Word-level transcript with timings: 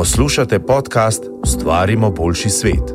Poslušate 0.00 0.58
podcast 0.58 1.24
Ustvarimo 1.42 2.10
boljši 2.10 2.50
svet. 2.50 2.94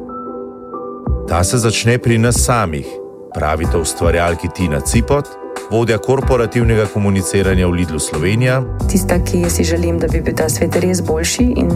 Ta 1.30 1.44
se 1.44 1.58
začne 1.58 1.98
pri 1.98 2.18
nas 2.18 2.36
samih, 2.46 2.86
pravita 3.34 3.78
ustvarjalki 3.78 4.48
Tina 4.56 4.80
Cipot, 4.82 5.26
vodja 5.72 5.98
korporativnega 5.98 6.86
komuniciranja 6.94 7.68
v 7.68 7.72
Lidlu 7.72 8.00
Slovenija. 8.00 8.64
Tista, 8.92 9.20
ki 9.24 9.46
si 9.50 9.64
želim, 9.64 10.00
da 10.00 10.08
bi 10.08 10.22
bil 10.22 10.34
ta 10.36 10.50
svet 10.50 10.76
res 10.76 11.04
boljši, 11.06 11.44
in 11.44 11.70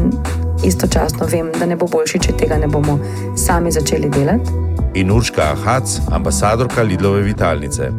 istočasno 0.65 1.27
vem, 1.31 1.51
da 1.59 1.65
ne 1.65 1.75
bo 1.75 1.85
boljši, 1.85 2.19
če 2.19 2.33
tega 2.33 2.57
ne 2.57 2.67
bomo 2.67 2.97
sami 3.37 3.71
začeli 3.71 4.09
delati. 4.09 4.49
In 4.95 5.11
Urška 5.11 5.41
Ahac, 5.41 5.99
ambasadorka 6.11 6.81
Lidlove 6.81 7.21
Vitalnice. 7.21 7.91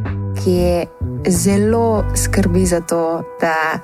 Ki 0.43 0.51
je 0.51 0.87
zelo 1.29 2.05
skrbi 2.17 2.67
za 2.67 2.81
to, 2.81 3.23
da 3.41 3.79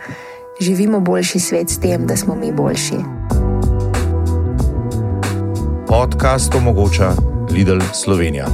živimo 0.61 1.01
boljši 1.01 1.41
svet 1.41 1.71
s 1.71 1.79
tem, 1.79 2.07
da 2.07 2.17
smo 2.17 2.35
mi 2.35 2.53
boljši. 2.53 2.97
Podcast 5.89 6.55
omogoča 6.55 7.11
Lidl 7.51 7.79
Slovenija. 7.95 8.47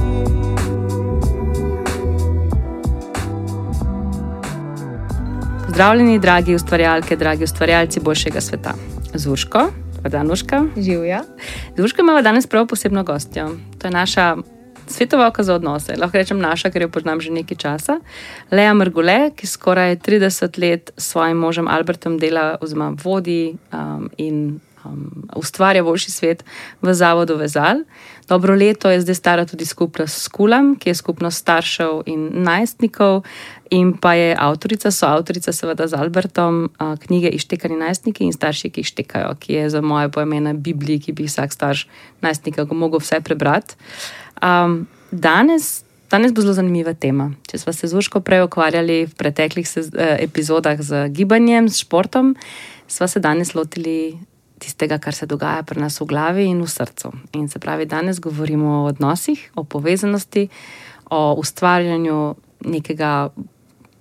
Pozdravljeni, 5.65 6.19
dragi 6.19 6.55
ustvarjalke, 6.55 7.15
dragi 7.15 7.43
ustvarjalci 7.43 7.99
boljšega 7.99 8.41
sveta. 8.41 8.73
Zurško, 9.13 9.59
Danuška. 10.09 10.65
Živja. 10.77 11.23
Zurško 11.77 12.01
imamo 12.01 12.21
danes 12.21 12.47
prav 12.47 12.67
posebno 12.67 13.03
gostjo. 13.03 13.49
To 13.81 13.87
je 13.87 13.91
naša 13.91 14.37
svetovalka 14.87 15.43
za 15.43 15.55
odnose, 15.55 15.95
lahko 15.97 16.17
rečem 16.17 16.39
naša, 16.39 16.69
ker 16.71 16.81
jo 16.81 16.89
poznam 16.89 17.21
že 17.21 17.31
nekaj 17.31 17.57
časa. 17.57 17.99
Lea 18.51 18.73
Mrgule, 18.73 19.31
ki 19.35 19.47
skoraj 19.47 19.95
30 19.95 20.59
let 20.59 20.91
s 20.97 21.11
svojim 21.11 21.37
možem 21.37 21.67
Albertom 21.67 22.17
dela, 22.17 22.57
oziroma 22.61 22.93
vodi 23.03 23.55
um, 23.73 24.09
in 24.17 24.59
um, 24.85 25.27
ustvarja 25.35 25.83
boljši 25.83 26.11
svet 26.11 26.43
v 26.81 26.93
Zavodu 26.93 27.35
Vezal. 27.37 27.83
Dobro 28.27 28.55
leto 28.55 28.89
je 28.89 29.01
zdaj 29.01 29.15
stara 29.15 29.45
tudi 29.45 29.65
skupnost 29.65 30.21
Skulam, 30.21 30.75
ki 30.75 30.89
je 30.89 30.95
skupnost 30.95 31.37
staršev 31.37 32.03
in 32.05 32.29
najstnikov, 32.43 33.23
in 33.69 33.93
pa 33.97 34.13
je 34.13 34.35
avtorica, 34.39 34.91
soavtorica, 34.91 35.53
seveda 35.53 35.87
z 35.87 35.93
Albertom, 35.93 36.69
uh, 36.79 36.95
knjige 36.99 37.29
Ištekani 37.29 37.75
najstniki 37.75 38.23
in 38.23 38.33
starši, 38.33 38.69
ki 38.69 38.81
ištekajo, 38.81 39.35
ki 39.39 39.53
je 39.53 39.69
za 39.69 39.81
moje 39.81 40.09
pojmene 40.09 40.53
Biblija, 40.53 40.99
ki 40.99 41.11
bi 41.11 41.27
vsak 41.27 41.53
starš 41.53 41.87
najstnika 42.21 42.67
mogel 42.71 42.99
vse 42.99 43.21
prebrati. 43.21 43.75
Um, 44.41 44.87
danes. 45.11 45.83
Danes 46.13 46.33
bo 46.33 46.41
zelo 46.41 46.53
zanimiva 46.53 46.93
tema. 46.93 47.31
Če 47.49 47.57
smo 47.57 47.73
se 47.73 47.87
z 47.89 47.97
Urško 47.97 48.19
prej 48.21 48.43
ukvarjali 48.45 49.05
v 49.09 49.15
preteklih 49.17 49.65
se, 49.65 49.81
eh, 49.81 50.17
epizodah 50.21 50.77
z 50.77 51.07
gibanjem, 51.09 51.69
s 51.69 51.81
športom, 51.81 52.35
smo 52.87 53.07
se 53.07 53.19
danes 53.19 53.55
lotili 53.55 54.19
tistega, 54.63 54.97
kar 55.03 55.15
se 55.15 55.27
dogaja 55.29 55.63
pri 55.67 55.83
nas 55.83 55.99
v 56.01 56.07
glavi 56.09 56.47
in 56.47 56.61
v 56.63 56.69
srcu. 56.71 57.11
In 57.39 57.49
se 57.51 57.59
pravi, 57.59 57.85
danes 57.89 58.21
govorimo 58.23 58.77
o 58.79 58.85
odnosih, 58.91 59.51
o 59.55 59.63
povezanosti, 59.63 60.47
o 61.11 61.33
ustvarjanju 61.39 62.35
nekega, 62.65 63.29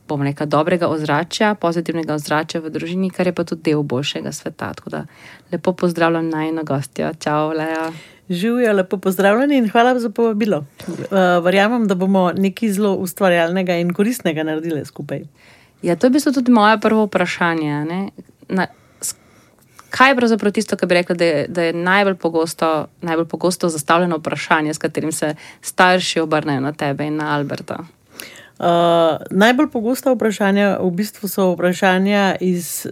bomo 0.08 0.24
rekel, 0.24 0.46
dobrega 0.46 0.88
ozračja, 0.88 1.54
pozitivnega 1.58 2.14
ozračja 2.14 2.62
v 2.62 2.70
družini, 2.70 3.10
kar 3.10 3.26
je 3.26 3.34
pa 3.34 3.44
tudi 3.44 3.70
del 3.70 3.82
boljšega 3.82 4.32
sveta. 4.32 4.72
Tako 4.78 4.90
da 4.90 5.04
lepo 5.52 5.74
pozdravljam 5.74 6.28
najno 6.30 6.64
gostjo. 6.64 7.12
Čau, 7.18 7.52
Leja. 7.58 7.90
Živijo, 8.32 8.72
lepo 8.72 8.96
pozdravljeni 8.96 9.58
in 9.58 9.68
hvala 9.68 9.98
za 10.00 10.10
povabilo. 10.10 10.64
Uh, 10.86 11.44
verjamem, 11.44 11.88
da 11.88 11.94
bomo 11.94 12.30
nekaj 12.32 12.70
zelo 12.78 12.94
ustvarjalnega 12.94 13.76
in 13.82 13.90
koristnega 13.92 14.46
naredili 14.46 14.84
skupaj. 14.84 15.26
Ja, 15.82 15.96
to 15.96 16.06
je 16.06 16.10
bilo 16.10 16.32
tudi 16.32 16.52
moje 16.52 16.78
prvo 16.80 17.04
vprašanje. 17.04 18.06
Na, 18.48 18.66
kaj 19.92 20.10
je 20.10 20.16
pravzaprav 20.16 20.52
tisto, 20.52 20.76
kar 20.76 20.88
bi 20.88 20.94
rekla, 20.94 21.16
da 21.16 21.24
je, 21.24 21.46
da 21.48 21.62
je 21.68 21.72
najbolj, 21.72 22.16
pogosto, 22.16 22.86
najbolj 23.04 23.26
pogosto 23.28 23.68
zastavljeno 23.68 24.16
vprašanje, 24.16 24.74
s 24.74 24.80
katerim 24.80 25.12
se 25.12 25.34
starši 25.60 26.20
obrnejo 26.20 26.60
na 26.60 26.72
tebe 26.72 27.06
in 27.06 27.16
na 27.20 27.34
Alberta? 27.36 27.84
Uh, 28.58 28.66
najbolj 29.30 29.68
pogosta 29.72 30.12
vprašanja 30.12 30.78
v 30.80 30.90
bistvu 30.90 31.28
so 31.28 31.50
vprašanja 31.52 32.36
iz 32.40 32.86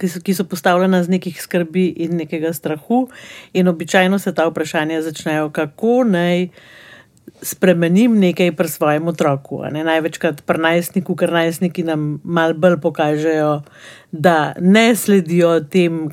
ki 0.00 0.08
so, 0.08 0.20
ki 0.24 0.34
so 0.34 0.46
postavljena 0.48 1.02
z 1.04 1.12
nekih 1.12 1.42
skrbi 1.42 1.86
in 2.04 2.16
nekega 2.16 2.52
strahu, 2.56 3.08
in 3.52 3.68
običajno 3.68 4.18
se 4.18 4.34
ta 4.34 4.48
vprašanja 4.48 5.02
začnejo, 5.02 5.50
kako 5.50 6.04
naj 6.08 6.48
spremenim 7.42 8.18
nekaj 8.20 8.52
pri 8.56 8.68
svojem 8.68 9.08
otroku. 9.08 9.62
Največkrat 9.70 10.42
pri 10.46 10.62
najstniku, 10.62 11.16
ker 11.16 11.32
najstniki 11.32 11.84
nam 11.86 12.20
mal 12.24 12.54
bolj 12.54 12.78
pokažejo, 12.82 13.62
da 14.12 14.54
ne 14.60 14.94
sledijo 14.96 15.60
tem, 15.70 16.08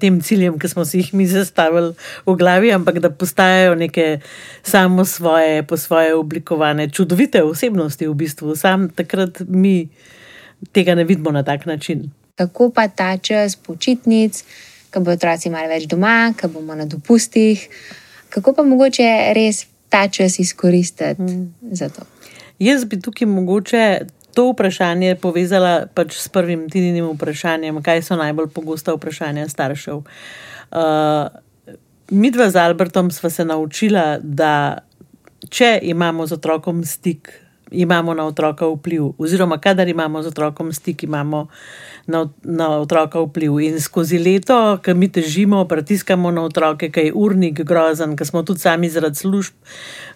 tem 0.00 0.20
ciljem, 0.20 0.58
ki 0.58 0.68
smo 0.68 0.84
si 0.84 1.02
jih 1.02 1.12
mi 1.14 1.26
zastavili 1.26 1.94
v 2.26 2.36
glavi, 2.38 2.72
ampak 2.74 2.98
da 2.98 3.10
postajajo 3.10 3.74
neke 3.74 4.20
samo 4.62 5.04
svoje, 5.04 5.62
po 5.62 5.76
svoje 5.76 6.14
oblikovane, 6.14 6.90
čudovite 6.90 7.42
osebnosti 7.42 8.08
v 8.08 8.14
bistvu. 8.14 8.56
Sam 8.56 8.90
takrat 8.90 9.44
mi 9.48 9.88
tega 10.72 10.94
ne 10.94 11.04
vidimo 11.04 11.30
na 11.30 11.42
tak 11.42 11.66
način 11.66 12.10
kako 12.36 12.70
pa 12.70 12.88
ta 12.88 13.16
čas 13.18 13.56
počitnic, 13.56 14.44
ko 14.92 15.00
bo 15.00 15.12
otroci 15.12 15.50
malo 15.50 15.68
več 15.68 15.86
doma, 15.88 16.32
ko 16.36 16.48
bomo 16.48 16.74
na 16.74 16.86
dopustih, 16.88 17.60
kako 18.32 18.56
pa 18.56 18.64
mogoče 18.66 19.08
res 19.36 19.66
ta 19.92 20.08
čas 20.08 20.38
izkoristiti 20.38 21.22
mm. 21.22 21.54
za 21.70 21.88
to. 21.88 22.02
Jaz 22.58 22.84
bi 22.84 23.00
tukaj 23.00 23.28
mogoče 23.28 24.00
to 24.34 24.48
vprašanje 24.52 25.16
povezala 25.20 25.86
pač 25.94 26.16
s 26.16 26.28
prvim 26.32 26.64
tininim 26.70 27.10
vprašanjem, 27.12 27.82
kaj 27.84 28.02
so 28.02 28.16
najbolj 28.16 28.48
pogosta 28.54 28.94
vprašanja 28.96 29.48
staršev. 29.48 30.00
Uh, 30.00 31.28
mi 32.10 32.30
dva 32.30 32.48
z 32.50 32.56
Albertom 32.56 33.10
sva 33.10 33.30
se 33.30 33.44
naučila, 33.44 34.16
da 34.22 34.78
če 35.48 35.78
imamo 35.82 36.26
z 36.26 36.38
otrokom 36.38 36.84
stik, 36.84 37.28
imamo 37.72 38.14
na 38.14 38.26
otroka 38.26 38.66
vpliv, 38.66 39.12
oziroma 39.18 39.58
kadar 39.58 39.88
imamo 39.88 40.22
z 40.22 40.26
otrokom 40.26 40.72
stik, 40.72 41.02
imamo 41.02 41.46
na, 42.06 42.28
na 42.42 42.68
otroka 42.78 43.20
vpliv. 43.20 43.60
In 43.60 43.80
skozi 43.80 44.18
leto, 44.18 44.78
ki 44.82 44.94
mi 44.94 45.08
težimo, 45.08 45.64
pritiskamo 45.68 46.30
na 46.30 46.44
otroke, 46.44 46.90
ki 46.92 47.06
je 47.08 47.12
urnik 47.14 47.62
grozen, 47.66 48.16
ki 48.16 48.24
smo 48.24 48.42
tudi 48.42 48.60
sami 48.60 48.90
zaradi 48.90 49.16
služb 49.16 49.54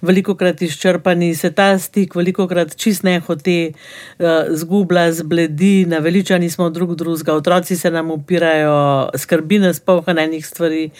veliko 0.02 0.34
krat 0.34 0.62
izčrpani, 0.62 1.34
se 1.34 1.50
ta 1.50 1.78
stik 1.78 2.14
veliko 2.14 2.48
krat 2.48 2.76
čist 2.76 3.04
ne 3.06 3.18
hote, 3.20 3.72
uh, 4.18 4.50
zgubla, 4.50 5.08
zbledi, 5.12 5.86
naveličani 5.88 6.50
smo 6.50 6.70
drug 6.70 6.94
drugega, 6.94 7.34
otroci 7.34 7.76
se 7.76 7.90
nam 7.90 8.10
upirajo, 8.10 9.10
skrbi 9.16 9.58
nas 9.58 9.80
polhanenih 9.80 10.46
stvari. 10.46 10.90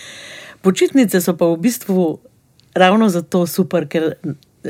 Počitnice 0.62 1.20
so 1.20 1.36
pa 1.36 1.46
v 1.46 1.60
bistvu 1.62 2.18
ravno 2.74 3.08
zato 3.08 3.46
super, 3.46 3.86
ker 3.88 4.14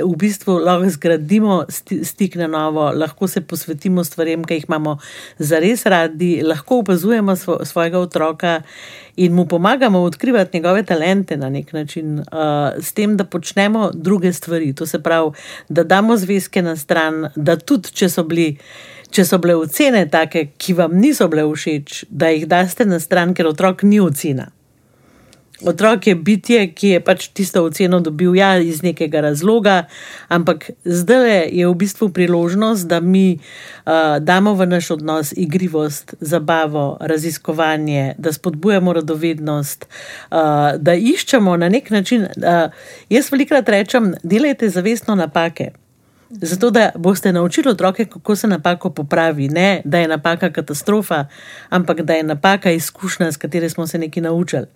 v 0.05 0.17
bistvu 0.17 0.59
lahko 0.59 0.91
zgradimo 0.91 1.65
stik 2.03 2.37
na 2.37 2.47
novo, 2.47 2.91
lahko 2.95 3.29
se 3.29 3.41
posvetimo 3.41 4.05
stvarem, 4.05 4.45
ki 4.45 4.61
jih 4.61 4.67
imamo 4.69 4.99
zares 5.39 5.87
radi, 5.87 6.43
lahko 6.43 6.81
opazujemo 6.85 7.37
svo, 7.37 7.59
svojega 7.65 7.99
otroka 7.99 8.63
in 9.17 9.33
mu 9.33 9.47
pomagamo 9.49 10.01
odkrivati 10.03 10.57
njegove 10.59 10.83
talente 10.83 11.37
na 11.37 11.51
nek 11.51 11.73
način, 11.73 12.19
uh, 12.19 12.27
s 12.79 12.93
tem, 12.93 13.17
da 13.17 13.25
počnemo 13.25 13.91
druge 13.95 14.33
stvari. 14.33 14.75
To 14.75 14.87
se 14.87 15.03
pravi, 15.03 15.31
da 15.69 15.85
damo 15.85 16.17
zvezke 16.17 16.63
na 16.63 16.77
stran, 16.77 17.29
da 17.37 17.57
tudi 17.57 17.93
če 17.93 18.09
so 18.09 18.25
bili. 18.25 18.57
Če 19.11 19.23
so 19.25 19.39
bile 19.39 19.55
ocene 19.55 20.03
take, 20.11 20.49
ki 20.59 20.75
vam 20.75 20.97
niso 20.99 21.29
bile 21.31 21.45
všeč, 21.47 22.05
da 22.11 22.33
jih 22.35 22.49
daste 22.51 22.85
na 22.85 22.99
stran, 23.01 23.33
ker 23.39 23.47
otrok 23.47 23.85
ni 23.87 24.01
ocena. 24.03 24.51
Otrok 25.65 26.07
je 26.07 26.15
bitje, 26.15 26.67
ki 26.77 26.89
je 26.89 27.01
pač 27.01 27.29
tisto 27.33 27.63
oceno 27.65 28.01
dobil 28.05 28.35
ja, 28.37 28.59
iz 28.61 28.83
nekega 28.85 29.23
razloga, 29.25 29.87
ampak 30.29 30.71
zdaj 30.85 31.49
je 31.49 31.65
v 31.65 31.75
bistvu 31.75 32.11
priložnost, 32.13 32.85
da 32.89 33.01
mi 33.01 33.39
uh, 33.39 34.19
damo 34.21 34.53
v 34.55 34.67
naš 34.69 34.91
odnos 34.91 35.33
igrivost, 35.33 36.15
zabavo, 36.21 36.99
raziskovanje, 37.01 38.15
da 38.19 38.33
spodbujamo 38.33 38.93
radovednost, 38.93 39.89
uh, 39.89 40.77
da 40.77 40.95
iščemo 40.95 41.57
na 41.57 41.73
nek 41.73 41.91
način. 41.91 42.29
Uh, 42.37 42.69
jaz 43.09 43.33
velikrat 43.33 43.69
rečem, 43.69 44.13
delajte 44.23 44.69
zavestno 44.69 45.15
napake. 45.15 45.73
Zato, 46.31 46.71
da 46.71 46.91
boste 46.99 47.33
naučili 47.33 47.71
otroke, 47.71 48.05
kako 48.05 48.37
se 48.37 48.49
napako 48.49 48.91
popravi. 48.91 49.49
Ne, 49.49 49.81
da 49.85 49.99
je 49.99 50.09
napaka 50.09 50.53
katastrofa, 50.53 51.27
ampak 51.69 52.03
da 52.03 52.13
je 52.13 52.23
napaka 52.23 52.71
izkušnja, 52.71 53.33
s 53.33 53.37
katero 53.37 53.69
smo 53.71 53.87
se 53.87 53.99
nekaj 53.99 54.23
naučili. 54.23 54.67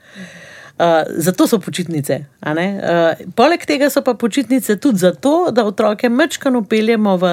Uh, 0.81 1.05
zato 1.17 1.45
so 1.47 1.59
počitnice. 1.61 2.23
Uh, 2.41 3.13
poleg 3.37 3.67
tega 3.69 3.91
so 3.93 4.01
pa 4.01 4.15
počitnice 4.17 4.79
tudi 4.81 5.03
zato, 5.05 5.51
da 5.53 5.67
otroke 5.69 6.09
mečkano 6.09 6.63
peljemo 6.65 7.19
v 7.21 7.33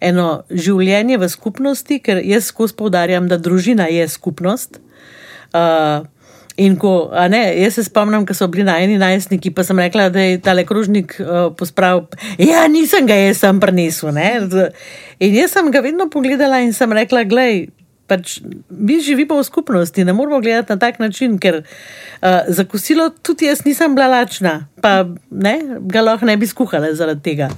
eno 0.00 0.28
življenje 0.48 1.18
v 1.20 1.28
skupnosti, 1.28 1.98
ker 2.00 2.22
jaz 2.24 2.48
skozi 2.48 2.78
poudarjam, 2.78 3.28
da 3.28 3.36
družina 3.36 3.90
je 3.92 4.08
skupnost. 4.08 4.80
Uh, 5.52 6.08
in 6.56 6.80
ko, 6.80 7.12
ne, 7.28 7.42
jaz 7.60 7.76
se 7.76 7.84
spomnim, 7.90 8.24
ko 8.24 8.32
so 8.32 8.48
bili 8.48 8.64
najni 8.64 8.96
najstniki, 8.96 9.52
pa 9.52 9.68
sem 9.68 9.84
rekla, 9.84 10.08
da 10.08 10.24
je 10.24 10.40
tale 10.40 10.64
krožnik 10.64 11.18
uh, 11.20 11.52
pospravil. 11.52 12.06
Ja, 12.40 12.64
nisem 12.72 13.04
ga 13.04 13.20
jaz 13.20 13.44
sem 13.44 13.60
prinesel. 13.60 14.16
In 15.20 15.36
jaz 15.36 15.52
sem 15.52 15.68
ga 15.74 15.84
vedno 15.84 16.08
pogledala 16.08 16.64
in 16.64 16.72
sem 16.72 16.96
rekla, 16.96 17.28
gledaj 17.28 17.66
pač 18.08 18.38
mi 18.70 18.98
živimo 19.04 19.38
v 19.38 19.44
skupnosti, 19.44 20.04
ne 20.04 20.12
moramo 20.12 20.40
gledati 20.40 20.72
na 20.72 20.78
tak 20.78 20.98
način, 20.98 21.38
ker 21.38 21.62
uh, 21.62 22.40
za 22.48 22.64
kosilo 22.64 23.10
tudi 23.22 23.46
jaz 23.46 23.64
nisem 23.64 23.94
bila 23.94 24.08
lačna, 24.08 24.66
pa 24.82 25.04
ne, 25.30 25.60
ga 25.80 26.02
lahko 26.02 26.26
ne 26.26 26.36
bi 26.36 26.46
skuhala 26.46 26.94
zaradi 26.94 27.22
tega. 27.22 27.52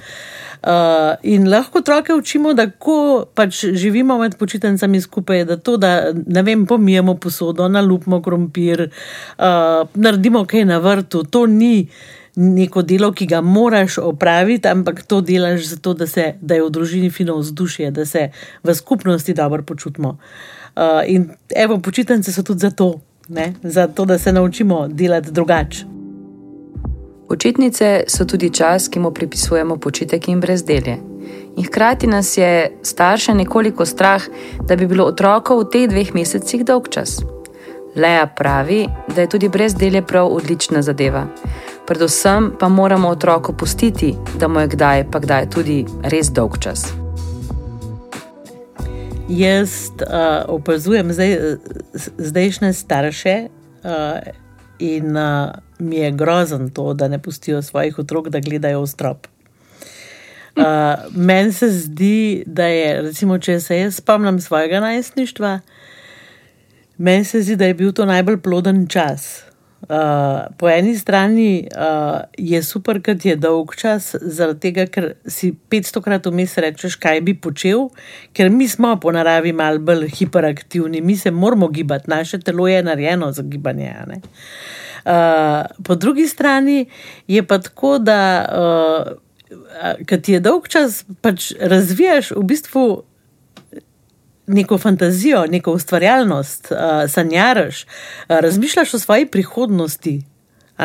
Uh, 0.61 1.17
in 1.23 1.49
lahko 1.49 1.79
otroke 1.81 2.13
učimo, 2.15 2.53
da 2.53 2.67
ko 2.71 3.25
pač 3.35 3.63
živimo 3.65 4.19
med 4.21 4.37
počitnicami 4.37 5.01
skupaj, 5.01 5.45
da 5.49 5.57
to, 5.57 5.79
da 5.81 6.13
ne 6.13 6.43
vem, 6.45 6.67
pomijemo 6.67 7.15
posodo, 7.17 7.69
nalupimo 7.69 8.21
krompir, 8.23 8.91
uh, 9.39 9.89
naredimo 9.95 10.45
kaj 10.45 10.67
na 10.69 10.79
vrtu, 10.85 11.25
to 11.25 11.47
ni 11.47 11.89
neko 12.41 12.83
delo, 12.83 13.13
ki 13.13 13.27
ga 13.27 13.41
moraš 13.41 13.99
opraviti, 13.99 14.69
ampak 14.69 15.03
to 15.03 15.21
delaš 15.21 15.67
zato, 15.75 15.95
da, 15.95 16.07
se, 16.07 16.35
da 16.41 16.55
je 16.55 16.65
v 16.65 16.71
družini 16.71 17.11
fino 17.11 17.37
vzdušje, 17.37 17.91
da 17.91 18.07
se 18.07 18.31
v 18.63 18.75
skupnosti 18.75 19.35
dobro 19.35 19.63
počutimo. 19.63 20.17
Uh, 20.77 20.83
in 21.07 21.29
evo, 21.57 21.79
počitnice 21.79 22.33
so 22.33 22.43
tudi 22.43 22.61
zato, 22.61 23.01
ne? 23.29 23.53
zato, 23.63 24.05
da 24.05 24.19
se 24.19 24.33
naučimo 24.33 24.89
delati 24.89 25.33
drugače. 25.33 25.85
Počitnice 27.29 28.05
so 28.09 28.25
tudi 28.25 28.51
čas, 28.51 28.89
ki 28.89 28.99
mu 28.99 29.11
pripisujemo 29.15 29.77
počitek 29.77 30.29
in 30.29 30.41
brezdelje. 30.41 30.97
In 31.57 31.65
hkrati 31.65 32.07
nas 32.07 32.37
je 32.37 32.73
starše 32.83 33.35
nekoliko 33.35 33.87
strah, 33.87 34.23
da 34.69 34.77
bi 34.77 34.87
bilo 34.87 35.05
otroko 35.05 35.59
v 35.61 35.69
teh 35.71 35.89
dveh 35.91 36.15
mesecih 36.15 36.65
dolg 36.65 36.89
čas. 36.89 37.21
Leja 37.97 38.27
pravi, 38.27 38.87
da 39.15 39.21
je 39.21 39.29
tudi 39.29 39.49
brezdelje 39.49 40.03
prav 40.03 40.27
odlična 40.27 40.83
zadeva. 40.83 41.27
Predvsem 41.91 42.53
pa 42.59 42.69
moramo 42.69 43.09
otroko 43.09 43.53
pustiti, 43.53 44.15
da 44.39 44.49
mu 44.49 44.61
je 44.61 44.67
kdaj 44.67 45.05
pa 45.11 45.19
kdaj 45.19 45.49
tudi 45.51 45.87
res 46.03 46.29
dolg 46.31 46.55
čas. 46.63 46.85
Jaz 49.29 49.91
uh, 49.99 50.47
opazujem 50.47 51.11
zdaj, 51.13 51.35
zdajšnje 52.19 52.73
starše 52.73 53.35
uh, 53.49 54.23
in 54.79 55.17
uh, 55.17 55.51
mi 55.79 55.97
je 55.97 56.13
grozen 56.13 56.71
to, 56.71 56.95
da 56.95 57.09
ne 57.09 57.19
pustijo 57.19 57.63
svojih 57.63 57.99
otrok, 57.99 58.29
da 58.29 58.39
gledajo 58.39 58.87
v 58.87 58.87
strop. 58.87 59.27
Uh, 60.57 60.65
Meni 61.15 61.53
se 61.53 61.71
zdi, 61.71 62.45
da 62.47 62.71
je, 62.71 63.03
recimo, 63.03 63.39
če 63.39 63.61
se 63.61 63.81
jaz 63.81 63.99
spomnim 63.99 64.41
svojega 64.41 64.81
najstništva, 64.81 65.59
meni 66.99 67.25
se 67.25 67.43
zdi, 67.43 67.57
da 67.57 67.67
je 67.67 67.75
bil 67.75 67.93
to 67.93 68.07
najbolj 68.07 68.39
ploden 68.47 68.87
čas. 68.87 69.50
Uh, 69.81 70.45
po 70.59 70.69
eni 70.69 70.93
strani 70.99 71.69
uh, 71.73 72.21
je 72.39 72.63
super, 72.63 72.99
ker 73.01 73.17
je 73.25 73.33
dolg 73.41 73.73
čas, 73.81 74.11
zaradi 74.21 74.61
tega, 74.67 74.85
ker 74.93 75.07
si 75.25 75.55
500 75.73 76.03
krat 76.05 76.29
vmes 76.29 76.59
rečeš, 76.61 76.99
kaj 77.01 77.23
bi 77.25 77.33
počel, 77.33 77.89
ker 78.37 78.53
mi 78.53 78.69
smo 78.69 78.93
po 79.01 79.13
naravi 79.17 79.55
malo 79.57 79.81
bolj 79.81 80.11
hiperaktivni, 80.19 81.01
mi 81.01 81.17
se 81.17 81.33
moramo 81.33 81.69
gibati, 81.73 82.11
naše 82.13 82.43
telo 82.45 82.69
je 82.69 82.83
narejeno 82.83 83.33
za 83.33 83.43
gibanje. 83.43 83.95
Uh, 85.01 85.65
po 85.85 85.97
drugi 85.97 86.29
strani 86.29 86.85
je 87.27 87.43
pa 87.43 87.59
tako, 87.59 87.99
da 87.99 88.21
uh, 88.53 89.13
kad 90.07 90.23
ti 90.23 90.33
je 90.33 90.41
dolg 90.41 90.69
čas, 90.69 91.05
pač 91.21 91.53
razvijaš 91.61 92.31
v 92.37 92.45
bistvu 92.53 92.85
neko 94.51 94.79
fantazijo, 94.79 95.47
neko 95.47 95.73
ustvarjalnost, 95.73 96.73
uh, 96.73 97.11
sanjaraš, 97.11 97.85
uh, 97.85 98.39
razmišljaš 98.41 98.95
o 98.95 98.99
svoji 98.99 99.27
prihodnosti. 99.27 100.21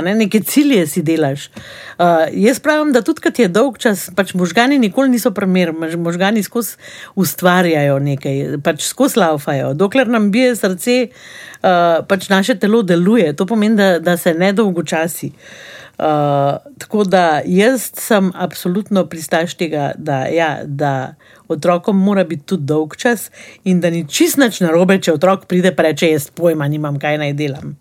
Ne, 0.03 0.15
neke 0.15 0.39
cilje 0.43 0.87
si 0.87 1.01
delaš. 1.01 1.47
Uh, 1.47 2.05
jaz 2.33 2.59
pravim, 2.59 2.91
da 2.91 3.01
tudi, 3.01 3.21
kad 3.21 3.39
je 3.39 3.47
dolg 3.47 3.77
čas, 3.79 4.09
pač 4.15 4.33
možgani 4.33 4.79
nikoli 4.79 5.09
niso 5.09 5.31
primer, 5.31 5.71
možgani 5.97 6.43
skozi 6.43 6.75
ustvarjajo 7.15 7.99
nekaj, 7.99 8.41
pač 8.63 8.83
skozi 8.89 9.19
laufajo. 9.19 9.73
Dokler 9.73 10.07
nam 10.11 10.31
bije 10.31 10.55
srce, 10.55 10.97
uh, 11.07 12.03
pač 12.07 12.27
naše 12.29 12.57
telo 12.59 12.81
deluje, 12.83 13.31
to 13.33 13.45
pomeni, 13.45 13.79
da, 13.79 13.99
da 13.99 14.17
se 14.17 14.33
ne 14.33 14.51
dolgočasi. 14.53 15.31
Uh, 15.31 15.75
tako 15.97 17.03
da 17.03 17.41
jaz 17.45 17.91
sem 17.93 18.31
absolutno 18.35 19.05
pristaš 19.05 19.55
tega, 19.55 19.91
da, 19.97 20.25
ja, 20.25 20.59
da 20.65 21.15
otrokom 21.47 21.97
mora 21.97 22.23
biti 22.23 22.43
tudi 22.43 22.63
dolg 22.63 22.95
čas 22.97 23.31
in 23.63 23.81
da 23.81 23.89
ni 23.89 24.05
čist 24.07 24.37
nič 24.37 24.59
narobe, 24.65 24.99
če 24.99 25.13
otrok 25.15 25.45
pride 25.47 25.71
in 25.71 25.83
reče: 25.89 26.11
Jaz 26.11 26.29
pojma, 26.35 26.67
nimam 26.67 26.99
kaj 26.99 27.17
naj 27.21 27.33
delam. 27.33 27.75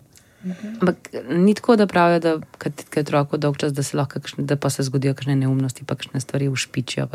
Ampak 0.45 1.09
ni 1.29 1.55
tako, 1.57 1.75
da 1.75 1.87
pravijo, 1.87 2.19
da 2.19 2.29
je 2.95 3.01
otrok 3.01 3.37
dolg 3.37 3.57
čas, 3.57 3.73
da 3.73 3.83
se 3.83 3.97
lahko, 3.97 4.19
kakšne, 4.19 4.43
da 4.45 4.55
pa 4.55 4.69
se 4.69 4.83
zgodijo 4.83 5.13
kakšne 5.13 5.35
neumnosti, 5.35 5.85
pa 5.85 5.95
kakšne 5.95 6.19
stvari 6.21 6.47
ušpičijo. 6.47 7.07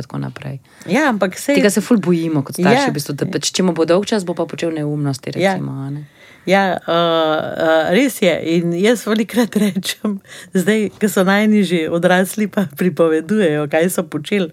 Ja, 0.87 1.09
ampak 1.09 1.39
se. 1.39 1.55
Tega 1.55 1.71
se 1.71 1.81
ful 1.81 2.03
bojimo 2.03 2.43
kot 2.43 2.59
starši, 2.59 2.83
ja. 2.83 2.91
v 2.91 2.95
bistvu, 2.99 3.15
da 3.15 3.29
pač, 3.31 3.53
če 3.55 3.63
mu 3.63 3.73
bo 3.73 3.87
dolg 3.87 4.07
čas, 4.11 4.27
bo 4.27 4.35
pa 4.35 4.49
počel 4.51 4.75
neumnosti. 4.75 5.31
Ja. 5.37 5.55
Recimo, 5.55 5.77
ja. 5.85 5.91
ne? 5.91 6.20
Ja, 6.49 6.81
uh, 6.81 6.89
uh, 6.89 7.91
res 7.93 8.17
je. 8.23 8.33
In 8.57 8.73
jaz 8.81 9.05
velikrat 9.05 9.57
rečem, 9.61 10.19
zdaj, 10.57 10.89
ko 10.97 11.11
so 11.13 11.25
najnižji 11.29 11.85
odrasli, 11.93 12.49
pa 12.49 12.65
pripovedujejo, 12.81 13.69
kaj 13.73 13.91
so 13.93 14.07
počeli, 14.09 14.49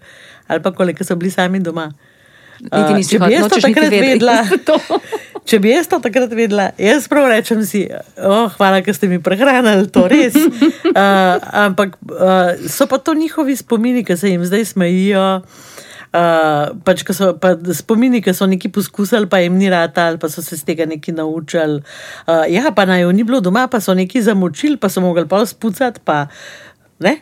ali 0.48 0.64
pa 0.64 0.72
koliko 0.76 1.04
so 1.04 1.16
bili 1.16 1.32
sami 1.32 1.62
doma. 1.64 1.88
Uh, 2.58 2.98
če 3.06 3.20
bi 3.22 3.38
takrat 3.38 3.92
vedela, 3.94 4.42
če 5.48 5.60
bi 5.62 5.72
jaz 5.72 5.88
to 5.88 6.00
takrat 6.02 6.32
vedela, 6.34 6.72
jaz 6.76 7.06
prav 7.08 7.30
rečem 7.30 7.62
si, 7.64 7.86
oh, 8.18 8.50
hvala, 8.58 8.82
ker 8.84 8.96
ste 8.96 9.08
mi 9.08 9.22
prehranili, 9.22 9.88
to 9.94 10.04
res. 10.10 10.36
Uh, 10.36 11.38
ampak 11.64 11.96
uh, 12.10 12.58
so 12.68 12.90
pa 12.90 13.00
to 13.00 13.16
njihovi 13.16 13.56
spomini, 13.56 14.04
ki 14.04 14.18
se 14.18 14.34
jim 14.34 14.44
zdaj 14.44 14.74
smejijo. 14.74 15.26
Uh, 15.38 15.76
pač, 16.84 17.04
so, 17.12 17.32
pa 17.40 17.54
spomini, 17.76 18.22
ki 18.24 18.34
so 18.34 18.48
neki 18.48 18.70
poskusili, 18.72 19.28
pa 19.28 19.42
jim 19.42 19.58
ni 19.60 19.68
rata, 19.72 20.08
ali 20.08 20.18
pa 20.18 20.30
so 20.32 20.42
se 20.42 20.56
z 20.56 20.64
tega 20.64 20.86
nekaj 20.88 21.14
naučili. 21.14 21.82
Uh, 22.26 22.44
ja, 22.48 22.72
pa 22.74 22.86
naj 22.88 23.02
jo 23.02 23.12
ni 23.12 23.24
bilo 23.24 23.40
doma, 23.40 23.66
pa 23.68 23.80
so 23.80 23.94
neki 23.94 24.22
zamočili, 24.22 24.76
pa 24.80 24.88
so 24.88 25.04
mogli 25.04 25.26
pa 25.28 25.44
spucati. 25.46 26.00
Pa, 26.04 26.26
ne? 27.00 27.20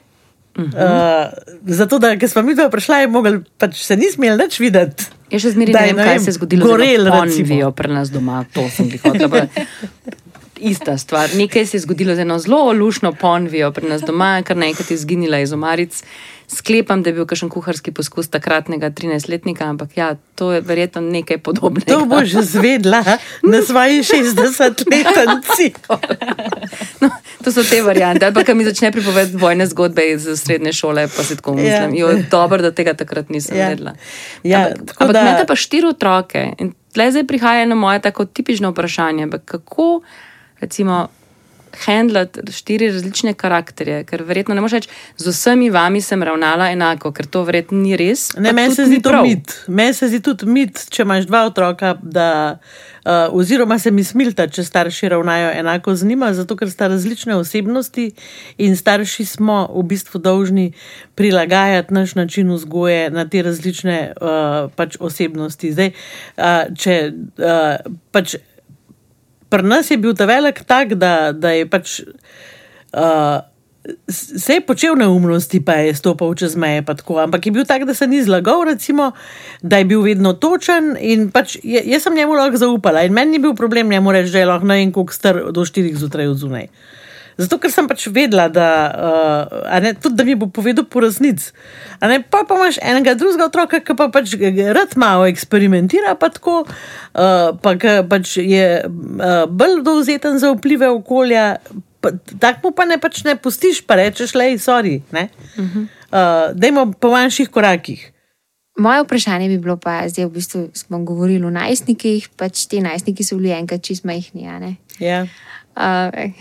Uh 0.56 0.64
-huh. 0.64 1.26
uh, 1.26 1.32
zato, 1.66 1.98
da 1.98 2.28
smo 2.28 2.42
mi 2.42 2.54
dva 2.54 2.70
prišla, 2.70 2.96
je 2.96 3.08
mogel, 3.08 3.40
pač 3.58 3.82
se 3.82 3.96
ni 3.96 4.10
smel 4.10 4.38
več 4.38 4.60
videti. 4.60 5.04
Je 5.30 5.40
še 5.42 5.50
zmeraj 5.50 5.72
ne 5.74 5.92
vem, 5.92 6.04
kaj 6.06 6.18
se 6.18 6.30
je 6.30 6.32
zgodilo. 6.38 6.66
Gorel, 6.66 7.10
recimo, 7.10 7.72
pri 7.72 7.92
nas 7.92 8.10
doma, 8.10 8.44
to 8.54 8.68
sem 8.70 8.88
jih 8.90 9.02
hotel. 9.02 9.30
Ista 10.70 10.98
stvar. 10.98 11.28
Nekaj 11.36 11.66
se 11.66 11.76
je 11.76 11.80
zgodilo 11.80 12.14
z 12.14 12.24
eno 12.24 12.38
zelo 12.38 12.72
lušno 12.72 13.12
ponvijo 13.12 13.70
pri 13.72 13.88
nas 13.88 14.02
doma, 14.02 14.42
kar 14.42 14.56
naenkrat 14.56 14.90
je 14.90 14.94
izginila 14.94 15.38
iz 15.38 15.52
omaric. 15.52 16.02
Sklepam, 16.48 17.02
da 17.02 17.10
je 17.10 17.14
bil 17.14 17.26
kakšen 17.26 17.50
kuharski 17.50 17.90
poskus 17.90 18.28
takratnega 18.30 18.90
13-letnika, 18.94 19.66
ampak 19.66 19.96
ja, 19.98 20.14
to 20.38 20.52
je 20.52 20.60
verjetno 20.60 21.00
nekaj 21.02 21.38
podobnega. 21.38 21.90
To 21.90 22.06
boš 22.06 22.36
zvedla 22.54 23.02
na 23.42 23.62
svoji 23.62 24.02
60-letnici. 24.06 25.66
no, 27.02 27.10
to 27.44 27.52
so 27.52 27.64
te 27.66 27.82
variante. 27.82 28.26
Ali 28.26 28.34
pa, 28.34 28.44
ki 28.46 28.54
mi 28.54 28.64
začne 28.64 28.92
pripovedati 28.94 29.36
vojne 29.36 29.66
zgodbe 29.66 30.06
iz 30.12 30.28
srednje 30.38 30.72
šole, 30.72 31.08
pa 31.16 31.22
se 31.26 31.36
tako 31.36 31.54
mislim. 31.58 31.94
Ja. 31.94 32.06
Jo, 32.06 32.22
dobro, 32.30 32.62
da 32.62 32.70
tega 32.70 32.94
takrat 32.94 33.28
nisem 33.28 33.58
ja. 33.58 33.68
vedela. 33.68 33.98
Ja, 34.42 34.68
ampak 34.78 35.00
ampak 35.00 35.12
da... 35.12 35.20
imate 35.20 35.46
pa 35.50 35.58
štiri 35.58 35.90
otroke 35.90 36.48
in 36.58 36.72
tle 36.94 37.10
zdaj 37.10 37.26
prihaja 37.26 37.66
na 37.66 37.74
moje 37.74 38.00
tako 38.00 38.24
tipično 38.24 38.70
vprašanje. 38.70 39.28
Kako, 39.44 40.00
recimo, 40.60 41.08
handlati 41.84 42.52
štiri 42.52 42.88
različne 42.90 43.34
karakterje, 43.34 44.04
ker 44.08 44.22
verjetno 44.26 44.54
ne 44.54 44.60
moreš 44.64 44.72
reči, 44.78 44.88
z 45.16 45.32
vsemi 45.32 45.70
vami 45.70 46.00
sem 46.00 46.22
ravnala 46.22 46.70
enako, 46.72 47.12
ker 47.12 47.26
to 47.26 47.42
verjetno 47.46 47.78
ni 47.78 47.96
res. 47.96 48.30
Ne, 48.38 48.52
meni 48.52 48.74
se 48.74 48.86
zdi 48.86 49.00
to 49.02 49.12
mit. 49.22 49.54
Meni 49.68 49.94
se 49.94 50.08
zdi 50.08 50.20
tudi 50.24 50.48
mit, 50.50 50.86
če 50.90 51.04
imaš 51.04 51.28
dva 51.28 51.44
otroka, 51.50 51.94
da, 52.02 52.28
uh, 53.04 53.36
oziroma 53.36 53.78
se 53.82 53.90
mi 53.90 54.04
smilta, 54.04 54.48
če 54.48 54.64
starši 54.64 55.12
ravnajo 55.12 55.52
enako 55.60 55.94
z 55.96 56.10
njima, 56.10 56.32
zato 56.34 56.56
ker 56.56 56.70
sta 56.70 56.88
različne 56.92 57.36
osebnosti 57.36 58.10
in 58.58 58.76
starši 58.76 59.24
smo 59.36 59.62
v 59.74 59.86
bistvu 59.92 60.20
dolžni 60.22 60.72
prilagajati 61.14 61.94
naš 61.94 62.14
način 62.14 62.52
vzgoje 62.52 63.10
na 63.10 63.28
te 63.28 63.42
različne 63.42 64.00
uh, 64.20 64.72
pač 64.76 64.96
osebnosti. 65.00 65.72
Zdaj, 65.72 65.92
uh, 66.36 66.76
če 66.76 67.00
uh, 67.12 67.96
pač 68.12 68.36
pri 69.48 69.66
nas 69.66 69.90
je 69.90 69.98
bil 69.98 70.14
ta 70.14 70.26
velik 70.28 70.64
tak, 70.66 70.94
da, 70.94 71.32
da 71.32 71.54
je 71.56 71.68
pač. 71.68 72.00
Uh, 72.92 73.44
Se 74.10 74.54
je 74.58 74.60
počel 74.66 74.96
neumnosti, 74.98 75.60
pa 75.62 75.78
je 75.78 75.94
stopil 75.94 76.34
čez 76.34 76.56
meje. 76.58 76.82
Ampak 76.82 77.46
je 77.46 77.52
bil 77.54 77.62
tak, 77.62 77.84
da 77.86 77.94
se 77.94 78.06
ni 78.10 78.18
zlagal, 78.18 78.64
recimo, 78.66 79.12
da 79.62 79.78
je 79.78 79.86
bil 79.86 80.02
vedno 80.02 80.32
točen. 80.34 80.98
Pač, 81.30 81.54
jaz 81.62 82.02
sem 82.02 82.18
njemu 82.18 82.34
lahko 82.34 82.58
zaupala 82.58 83.04
in 83.06 83.14
meni 83.14 83.38
ni 83.38 83.38
bil 83.38 83.54
problem 83.54 83.86
njemu 83.86 84.12
reči, 84.12 84.32
da 84.34 84.42
je 84.42 84.50
lahko 84.50 84.66
na 84.66 84.80
en 84.82 84.90
kok 84.90 85.14
star 85.14 85.38
do 85.54 85.62
4 85.62 85.94
zjutraj 86.02 86.26
od 86.26 86.42
zunaj. 86.42 86.66
Zato, 87.36 87.58
ker 87.60 87.68
sem 87.68 87.84
pač 87.84 88.06
vedela, 88.08 88.46
da, 88.48 88.68
uh, 88.96 89.80
ne, 89.84 89.92
tudi, 89.92 90.16
da 90.16 90.24
mi 90.24 90.36
bo 90.40 90.48
povedal 90.48 90.86
po 90.88 91.02
resnici. 91.04 91.52
Pa, 92.00 92.44
pa 92.48 92.56
imaš 92.56 92.78
enega 92.80 93.12
drugega 93.18 93.50
otroka, 93.50 93.80
ki 93.84 93.96
pa 93.98 94.08
pač 94.12 94.32
rad 94.72 94.96
malo 94.96 95.26
eksperimentira, 95.28 96.14
pa 96.16 96.30
tako, 96.32 96.62
uh, 96.64 97.52
pa 97.60 97.76
pač 98.08 98.38
je 98.40 98.64
uh, 98.88 99.44
bolj 99.52 99.84
dovzeten 99.84 100.40
za 100.40 100.54
vplive 100.56 100.88
okolja. 100.96 101.58
Tako 102.40 102.72
pa 102.72 102.88
ne 102.88 102.96
pač 103.02 103.20
ne 103.26 103.36
pustiš, 103.36 103.82
pa 103.84 104.00
rečeš, 104.00 104.32
le, 104.38 104.54
sorry. 104.56 105.02
Uh 105.12 105.28
-huh. 105.60 105.84
uh, 105.84 106.56
Dajmo 106.56 106.92
po 106.96 107.10
manjših 107.12 107.52
korakih. 107.52 108.12
Moje 108.78 109.02
vprašanje 109.02 109.48
bi 109.48 109.58
bilo 109.58 109.76
pa, 109.76 110.08
zdaj 110.08 110.24
v 110.24 110.30
bistvu 110.30 110.68
smo 110.72 110.98
govorili 111.04 111.44
o 111.44 111.50
najstnikih, 111.50 112.28
pač 112.36 112.66
ti 112.66 112.80
najstniki 112.80 113.24
so 113.24 113.36
bili 113.36 113.50
enkrat 113.50 113.82
čist 113.82 114.04
majhni. 114.04 114.44
ne? 114.60 114.76
Ja. 115.00 115.26
Uh, 115.76 116.32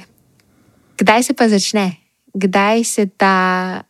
kdaj 0.98 1.24
se 1.24 1.34
pa 1.34 1.50
začne? 1.50 1.96
Kdaj 2.34 2.84
se 2.84 3.06
ta 3.08 3.82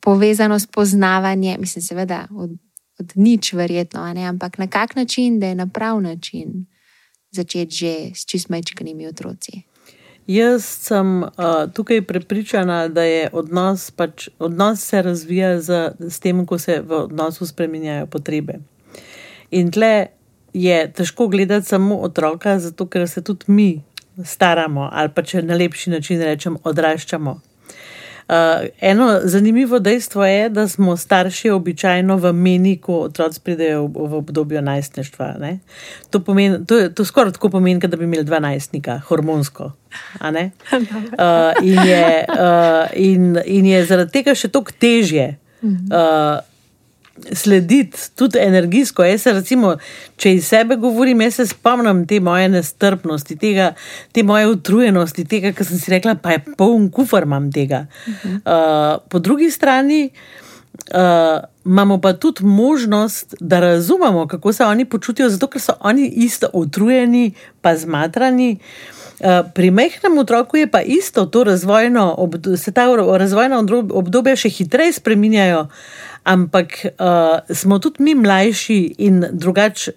povezanost, 0.00 0.72
poznavanje, 0.72 1.56
mislim, 1.60 1.82
seveda 1.82 2.26
od, 2.36 2.50
od 2.98 3.12
nič, 3.14 3.52
verjetno, 3.52 4.12
ne? 4.14 4.24
ampak 4.24 4.58
na 4.58 4.66
kak 4.66 4.96
način, 4.96 5.40
da 5.40 5.46
je 5.46 5.54
na 5.54 5.66
prav 5.66 6.00
način 6.00 6.66
začeti 7.30 7.74
že 7.74 7.94
s 8.14 8.26
čist 8.26 8.48
majčkanimi 8.48 9.06
otroci. 9.06 9.62
Jaz 10.26 10.64
sem 10.64 11.22
uh, 11.22 11.28
tukaj 11.74 12.02
prepričana, 12.02 12.88
da 12.88 13.02
je 13.02 13.28
odnos, 13.32 13.90
pač, 13.90 14.28
odnos 14.38 14.80
se 14.80 15.02
razvija 15.02 15.60
z, 15.60 15.90
s 15.98 16.20
tem, 16.20 16.46
ko 16.46 16.58
se 16.58 16.80
v 16.80 17.04
odnosu 17.04 17.46
spremenjajo 17.46 18.06
potrebe. 18.06 18.58
In 19.50 19.70
tle 19.70 20.06
je 20.54 20.78
težko 20.92 21.28
gledati 21.28 21.66
samo 21.66 21.98
otroka, 22.00 22.58
zato 22.58 22.86
ker 22.86 23.08
se 23.08 23.22
tudi 23.22 23.44
mi 23.52 23.82
staramo, 24.24 24.88
ali 24.92 25.10
pa 25.14 25.22
če 25.22 25.42
na 25.42 25.54
lepši 25.58 25.90
način 25.90 26.22
rečem, 26.22 26.56
odraščamo. 26.64 27.40
Uh, 28.24 28.34
eno 28.80 29.20
zanimivo 29.24 29.78
dejstvo 29.78 30.24
je, 30.24 30.48
da 30.48 30.68
smo 30.68 30.96
starši 30.96 31.50
običajno 31.50 32.16
v 32.16 32.32
meni, 32.32 32.78
ko 32.80 33.02
otroci 33.04 33.40
pridejo 33.44 33.82
v, 33.84 34.06
v 34.08 34.14
obdobju 34.14 34.62
najstništva. 34.62 35.34
ne. 35.40 35.58
To, 36.10 36.20
pomeni, 36.24 36.62
to, 36.66 36.88
to 36.88 37.04
skoraj 37.04 37.32
tako 37.36 37.50
pomeni, 37.58 37.80
da 37.80 37.96
bi 37.96 38.04
imeli 38.04 38.24
dva 38.24 38.38
najstnika, 38.40 39.00
hormonsko. 39.08 39.72
Uh, 40.24 41.52
in, 41.62 41.78
je, 41.84 42.24
uh, 42.28 42.88
in, 42.96 43.38
in 43.44 43.66
je 43.66 43.84
zaradi 43.84 44.12
tega 44.12 44.34
še 44.34 44.48
toliko 44.48 44.72
težje. 44.80 45.36
Uh, 45.62 46.40
Slediti 47.32 47.98
tudi 48.18 48.38
energijsko. 48.42 49.04
Jaz 49.04 49.22
se, 49.22 49.32
recimo, 49.32 49.76
če 50.16 50.34
iz 50.34 50.48
sebe 50.50 50.76
govorim, 50.76 51.20
jaz 51.22 51.38
se 51.38 51.46
spomnim 51.46 52.04
te 52.10 52.18
moje 52.20 52.48
nestrpnosti, 52.48 53.36
tega, 53.38 53.72
te 54.12 54.24
moje 54.26 54.48
utrujenosti, 54.50 55.24
tega, 55.30 55.52
kar 55.54 55.68
sem 55.68 55.78
si 55.78 55.94
rekla, 55.94 56.16
pa 56.18 56.34
je 56.34 56.42
poln 56.58 56.90
kufr 56.90 57.28
imam 57.28 57.52
tega. 57.54 57.84
Uh, 58.18 58.98
po 59.08 59.22
drugi 59.22 59.50
strani 59.50 60.08
uh, 60.10 61.44
imamo 61.64 62.00
pa 62.00 62.12
tudi 62.18 62.44
možnost, 62.44 63.34
da 63.40 63.60
razumemo, 63.60 64.26
kako 64.26 64.52
se 64.52 64.64
oni 64.64 64.84
počutijo, 64.84 65.30
zato 65.30 65.46
ker 65.46 65.62
so 65.62 65.78
oni 65.80 66.08
isto 66.26 66.50
utrujeni, 66.52 67.32
pa 67.62 67.76
zmatrani. 67.76 68.56
Uh, 68.58 69.04
Pri 69.54 69.70
mehkem 69.70 70.18
otroku 70.18 70.56
je 70.56 70.66
pa 70.66 70.80
isto 70.82 71.26
to 71.26 71.44
razvojno, 71.44 72.14
obd- 72.18 72.56
se 72.56 72.72
ta 72.72 72.86
razvojna 73.18 73.62
obdobja 73.90 74.36
še 74.36 74.48
hitreje 74.48 74.92
spreminjajo, 74.92 75.68
ampak 76.24 76.86
uh, 76.86 77.54
smo 77.54 77.78
tudi 77.78 78.02
mi 78.02 78.14
mlajši 78.14 78.94
in 78.98 79.24
drugače 79.32 79.92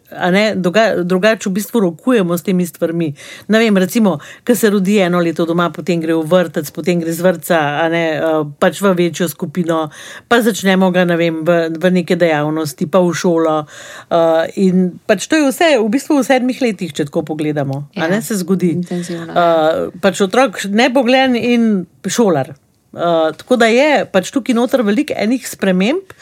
drugač 1.03 1.45
v 1.47 1.51
bistvu 1.55 1.79
rokujemo 1.79 2.37
s 2.37 2.43
temi 2.43 2.65
stvarmi. 2.67 3.13
Ne 3.47 3.59
vem, 3.59 3.77
recimo, 3.77 4.17
ko 4.47 4.55
se 4.55 4.69
rodi 4.69 4.97
eno 4.99 5.21
leto 5.23 5.45
doma, 5.47 5.69
potem 5.71 6.01
gre 6.03 6.15
v 6.15 6.25
vrtec, 6.27 6.71
potem 6.75 6.99
gre 6.99 7.13
z 7.13 7.23
vrca, 7.23 7.61
ne 7.91 8.03
uh, 8.19 8.43
pač 8.59 8.81
v 8.83 8.93
večjo 8.97 9.29
skupino, 9.31 9.87
pa 10.27 10.41
začnemo 10.43 10.91
ga 10.91 11.07
ne 11.07 11.17
vem, 11.19 11.41
v, 11.47 11.71
v 11.71 11.93
neke 12.01 12.19
dejavnosti, 12.19 12.89
pa 12.91 12.99
v 12.99 13.15
šolo. 13.15 13.57
Uh, 13.63 14.43
in 14.59 14.99
pač 15.07 15.31
to 15.31 15.39
je 15.39 15.47
vse, 15.47 15.73
v 15.79 15.89
bistvu 15.95 16.19
v 16.19 16.27
sedmih 16.27 16.61
letih, 16.61 16.91
če 16.91 17.07
tako 17.07 17.23
pogledamo, 17.31 17.87
ja, 17.95 18.11
ne 18.11 18.19
se 18.21 18.35
zgodi. 18.43 18.75
Uh, 18.83 19.95
pač 20.03 20.21
otrok 20.27 20.65
nebogljen 20.67 21.39
in 21.39 21.85
šolar. 22.03 22.57
Uh, 22.97 23.35
tako 23.37 23.55
da 23.61 23.67
je 23.69 24.05
pač 24.09 24.31
tukaj 24.33 24.55
noter 24.57 24.81
veliko 24.81 25.13
enih 25.13 25.43
sprememb, 25.45 26.15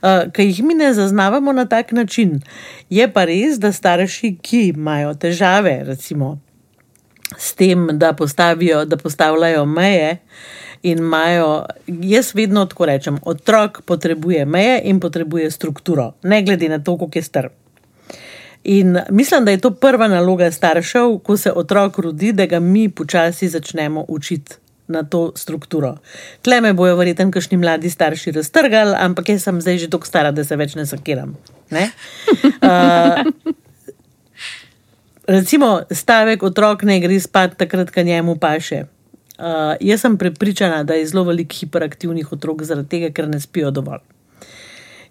uh, 0.00 0.30
ki 0.32 0.46
jih 0.48 0.62
mi 0.64 0.74
ne 0.78 0.94
zaznavamo 0.96 1.52
na 1.52 1.66
tak 1.68 1.92
način. 1.92 2.38
Je 2.88 3.04
pa 3.12 3.26
res, 3.28 3.58
da 3.60 3.68
starši, 3.72 4.38
ki 4.40 4.62
imajo 4.70 5.12
težave, 5.20 5.82
recimo 5.84 6.38
s 7.36 7.52
tem, 7.54 7.84
da, 7.98 8.14
postavijo, 8.16 8.84
da 8.84 8.96
postavljajo 8.96 9.66
meje. 9.66 10.16
In 10.82 10.98
imajo, 10.98 11.66
jaz 11.86 12.32
vedno 12.34 12.64
tako 12.66 12.88
rečem, 12.88 13.18
otrok 13.22 13.82
potrebuje 13.86 14.46
meje 14.46 14.80
in 14.84 15.00
potrebuje 15.00 15.50
strukturo, 15.50 16.12
ne 16.22 16.42
glede 16.42 16.68
na 16.68 16.80
to, 16.82 16.96
koliko 16.98 17.18
je 17.18 17.22
star. 17.22 17.48
In 18.64 18.98
mislim, 19.10 19.44
da 19.44 19.50
je 19.50 19.60
to 19.60 19.70
prva 19.70 20.08
naloga 20.08 20.50
staršev, 20.50 21.18
ko 21.18 21.36
se 21.36 21.52
otrok 21.52 21.98
rodi, 21.98 22.32
da 22.32 22.46
ga 22.46 22.60
mi 22.60 22.88
počasi 22.88 23.48
začnemo 23.48 24.04
učiti 24.08 24.61
na 24.92 25.02
to 25.02 25.32
strukturo. 25.36 25.96
Tle 26.44 26.60
me 26.60 26.74
bojo 26.76 26.96
verjetno 27.00 27.30
kakšni 27.32 27.58
mladi 27.60 27.90
starši 27.90 28.36
raztrgali, 28.38 28.94
ampak 29.00 29.32
jaz 29.32 29.48
sem 29.48 29.60
zdaj 29.64 29.82
že 29.86 29.90
tako 29.92 30.06
stara, 30.06 30.30
da 30.30 30.44
se 30.44 30.56
več 30.56 30.76
ne 30.78 30.86
sakiram. 30.86 31.36
Ne? 31.72 31.90
Uh, 32.62 33.26
recimo 35.26 35.82
stavek 35.90 36.42
otrok 36.46 36.84
ne 36.86 37.00
gre 37.02 37.18
spat 37.20 37.56
takrat, 37.58 37.90
ko 37.90 38.04
njemu 38.06 38.36
paše. 38.38 38.84
Uh, 39.38 39.74
jaz 39.80 40.04
sem 40.04 40.16
prepričana, 40.18 40.84
da 40.86 40.94
je 40.94 41.06
zelo 41.10 41.24
veliko 41.24 41.56
hiperaktivnih 41.58 42.32
otrok 42.32 42.62
zaradi 42.62 42.88
tega, 42.88 43.10
ker 43.10 43.26
ne 43.28 43.40
spijo 43.42 43.72
dovolj. 43.74 44.04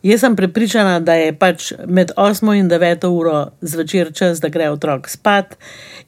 Jaz 0.03 0.23
sem 0.23 0.35
prepričana, 0.35 0.99
da 0.99 1.13
je 1.13 1.33
pač 1.37 1.71
med 1.85 2.11
8 2.17 2.53
in 2.57 2.69
9 2.69 3.05
uro 3.09 3.51
zvečer 3.61 4.13
čas, 4.13 4.39
da 4.41 4.49
gre 4.49 4.71
otrok 4.71 5.09
spat, 5.09 5.57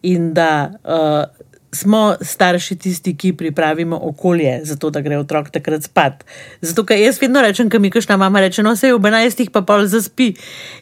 in 0.01 0.31
da 0.33 0.71
uh, 0.71 1.42
smo 1.73 2.15
starši 2.21 2.75
tisti, 2.75 3.15
ki 3.17 3.33
pripravimo 3.33 3.99
okolje 4.03 4.59
za 4.63 4.75
to, 4.75 4.89
da 4.89 5.01
gre 5.01 5.17
otrok 5.17 5.49
takrat 5.49 5.83
spat. 5.83 6.23
Zato, 6.61 6.85
ker 6.85 6.97
jaz 6.97 7.21
vedno 7.21 7.41
rečem, 7.41 7.69
kam 7.69 7.81
mi 7.81 7.91
kašna 7.91 8.17
mama 8.17 8.39
reče, 8.39 8.63
no 8.63 8.75
se 8.75 8.87
je 8.87 8.93
ob 8.93 9.05
11 9.05 9.49
pa 9.49 9.61
pol 9.61 9.85
zaspi. 9.87 10.33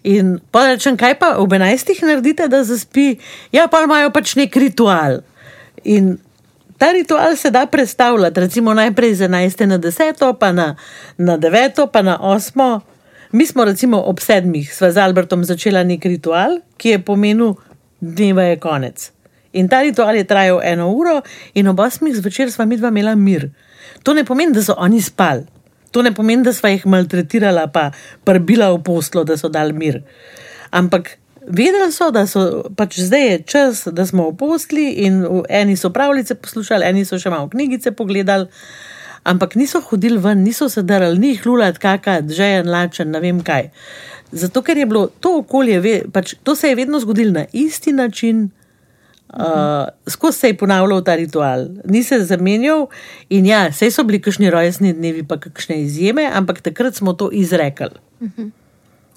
In 0.04 0.40
pa 0.52 0.68
rečem, 0.68 0.98
kaj 0.98 1.20
pa 1.20 1.36
ob 1.38 1.54
11 1.54 2.04
naredite, 2.06 2.48
da 2.48 2.64
zaspi? 2.64 3.16
Ja, 3.52 3.68
pa 3.72 3.84
imajo 3.84 4.12
pač 4.12 4.36
nek 4.36 4.56
ritual. 4.56 5.22
In 5.84 6.18
ta 6.78 6.92
ritual 6.92 7.36
se 7.36 7.52
da 7.52 7.66
predstavljati, 7.66 8.40
recimo 8.40 8.74
najprej 8.74 9.16
z 9.16 9.28
11 9.30 9.66
na 9.66 9.80
10, 9.80 10.34
pa 10.40 10.52
na, 10.52 10.76
na 11.18 11.38
9, 11.38 11.88
pa 11.88 12.02
na 12.02 12.20
8. 12.20 12.80
Mi 13.32 13.46
smo 13.46 13.64
recimo 13.66 14.02
ob 14.02 14.20
sedmih 14.20 14.74
sva 14.76 14.92
z 14.92 14.98
Albertom 14.98 15.44
začela 15.48 15.84
nek 15.88 16.06
ritual, 16.06 16.60
ki 16.78 16.90
je 16.90 17.00
pomenil, 17.00 17.56
dneva 18.02 18.44
je 18.44 18.60
konec. 18.60 19.12
In 19.54 19.68
ta 19.68 19.82
ritual 19.82 20.16
je 20.16 20.24
trajal 20.24 20.62
eno 20.64 20.92
uro, 20.92 21.22
in 21.54 21.68
ob 21.68 21.80
osmih 21.80 22.16
zvečer 22.16 22.52
sva 22.52 22.66
mi 22.66 22.78
dva 22.78 22.88
imela 22.88 23.16
mir. 23.16 23.50
To 24.04 24.14
ne 24.14 24.24
pomeni, 24.24 24.54
da 24.54 24.64
so 24.64 24.76
oni 24.78 25.02
spali, 25.02 25.44
to 25.92 26.02
ne 26.02 26.14
pomeni, 26.16 26.44
da 26.44 26.54
sva 26.54 26.72
jih 26.72 26.86
maltretirala, 26.88 27.68
pa 27.68 27.90
prbila 28.24 28.72
v 28.72 28.84
poslo, 28.84 29.24
da 29.28 29.38
so 29.38 29.50
dali 29.52 29.74
mir. 29.74 30.02
Ampak 30.72 31.18
vedeli 31.48 31.92
so, 31.92 32.12
da 32.16 32.24
so 32.28 32.64
pač 32.78 33.00
zdaj 33.04 33.28
je 33.28 33.42
čas, 33.44 33.84
da 33.92 34.06
smo 34.08 34.30
v 34.30 34.38
posli, 34.40 34.88
in 35.06 35.26
eni 35.50 35.76
so 35.78 35.92
pravljice 35.92 36.40
poslušali, 36.40 36.88
eni 36.88 37.04
so 37.06 37.20
še 37.20 37.34
malo 37.34 37.52
knjigice 37.52 37.92
pogledali. 37.92 38.48
Ampak 39.28 39.54
niso 39.60 39.84
hodili 39.86 40.18
ven, 40.18 40.42
niso 40.42 40.70
se 40.70 40.82
darali, 40.82 41.20
ni 41.20 41.36
jih 41.36 41.44
lulat, 41.46 41.78
kakati, 41.78 42.34
že 42.34 42.48
je 42.48 42.64
lačen, 42.66 43.12
ne 43.14 43.20
vem 43.22 43.44
kaj. 43.46 43.70
Zato, 44.32 44.64
ker 44.66 44.80
je 44.80 44.88
bilo 44.90 45.10
to 45.20 45.36
okolje, 45.44 46.08
pač, 46.14 46.34
to 46.44 46.56
se 46.56 46.72
je 46.72 46.80
vedno 46.80 47.00
zgodilo 47.04 47.36
na 47.36 47.46
isti 47.54 47.94
način, 47.94 48.48
uh, 49.34 49.42
skozi 50.08 50.38
se 50.38 50.48
je 50.48 50.58
ponavljal 50.58 51.04
ta 51.04 51.16
ritual, 51.16 51.66
ni 51.86 52.04
se 52.04 52.20
zamenjal. 52.22 52.88
In 53.30 53.46
ja, 53.46 53.72
sej 53.72 53.92
so 53.92 54.04
bili 54.04 54.22
kakšni 54.22 54.50
rojstni 54.50 54.94
dnevi, 54.94 55.24
pa 55.24 55.38
kakšne 55.38 55.82
izjeme, 55.82 56.30
ampak 56.34 56.62
takrat 56.62 56.96
smo 56.96 57.14
to 57.14 57.30
izrekli. 57.34 57.90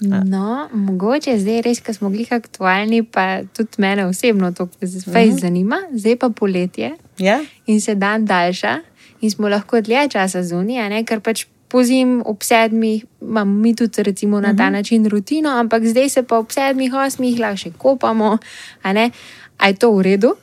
No, 0.01 0.69
mogoče 0.73 1.39
zdaj 1.39 1.63
res, 1.63 1.81
ko 1.81 1.93
smo 1.93 2.11
glih 2.11 2.33
aktualni, 2.33 3.03
pa 3.05 3.43
tudi 3.47 3.79
mene 3.79 4.07
osebno 4.07 4.53
to 4.53 4.69
zdaj 4.81 5.27
Mhm. 5.27 5.39
zanima, 5.39 5.77
zdaj 5.93 6.17
pa 6.17 6.29
poletje 6.31 6.91
Ja? 7.19 7.41
in 7.67 7.81
se 7.81 7.95
dan 7.95 8.25
daljša 8.25 8.81
in 9.21 9.31
smo 9.31 9.49
lahko 9.49 9.81
dlje 9.81 10.09
časa 10.09 10.43
zunaj, 10.43 11.05
ker 11.05 11.21
pač 11.21 11.47
pozim 11.69 12.23
ob 12.27 12.43
sedmih, 12.43 13.05
imamo 13.21 13.55
mi 13.55 13.75
tudi 13.75 14.03
recimo 14.03 14.41
na 14.41 14.49
Mhm. 14.49 14.57
ta 14.59 14.71
način 14.71 15.07
rutino, 15.07 15.51
ampak 15.51 15.83
zdaj 15.85 16.09
se 16.09 16.23
pa 16.23 16.39
ob 16.39 16.51
sedmih, 16.51 16.93
osmih 16.95 17.39
lahko 17.39 17.57
še 17.57 17.71
kopamo. 17.73 18.39
A, 19.59 19.69
je 19.69 19.75
to 19.79 19.93
v 19.95 20.03
redu? 20.03 20.35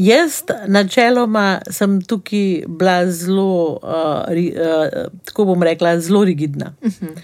Jaz, 0.00 0.42
načeloma, 0.68 1.60
sem 1.68 1.98
tukaj 2.00 2.64
bila 2.68 3.04
zelo, 3.12 3.80
uh, 3.82 4.24
ri, 4.32 4.48
uh, 4.54 5.10
tako 5.28 5.50
bom 5.50 5.62
rekla, 5.62 5.98
zelo 6.00 6.24
rigidna. 6.24 6.72
Uh 6.80 6.92
-huh. 6.92 7.18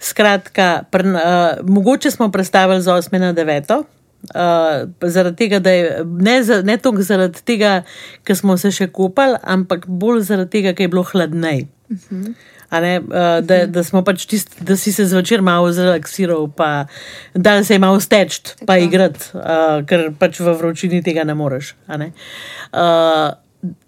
Skratka, 0.00 0.84
pr, 0.90 1.06
uh, 1.06 1.68
mogoče 1.68 2.10
smo 2.10 2.30
predstavili 2.30 2.82
za 2.82 2.94
8 2.94 3.18
na 3.18 3.34
9. 3.34 3.82
Uh, 4.34 4.90
zaradi 5.08 5.36
tega, 5.36 5.58
da 5.58 5.70
je 5.70 6.04
ne, 6.04 6.42
ne 6.64 6.76
toliko 6.76 7.02
zaradi 7.02 7.42
tega, 7.44 7.82
ker 8.24 8.36
smo 8.36 8.56
se 8.56 8.70
še 8.70 8.86
kopali, 8.86 9.36
ampak 9.42 9.86
bolj 9.86 10.20
zaradi 10.20 10.50
tega, 10.50 10.72
ker 10.72 10.84
je 10.84 10.88
bilo 10.88 11.02
hladneje. 11.02 11.66
A 11.90 12.57
Ne, 12.70 12.98
uh, 13.00 13.40
da, 13.40 13.62
da, 13.66 13.82
smo 13.84 14.02
pač 14.04 14.26
tist, 14.28 14.58
da 14.60 14.76
si 14.76 14.92
se 14.92 15.06
zvečer 15.08 15.40
malo 15.42 15.70
zrelaksiral, 15.72 16.50
pa 16.52 16.84
da 17.34 17.62
se 17.64 17.74
je 17.74 17.80
malo 17.80 18.00
steč, 18.00 18.42
pa 18.68 18.76
igrati, 18.76 19.30
uh, 19.34 19.80
ker 19.88 20.10
pač 20.18 20.40
v 20.44 20.52
vročini 20.52 21.00
tega 21.04 21.24
ne 21.24 21.32
moreš. 21.38 21.72
Ne? 21.88 22.10
Uh, 22.68 23.32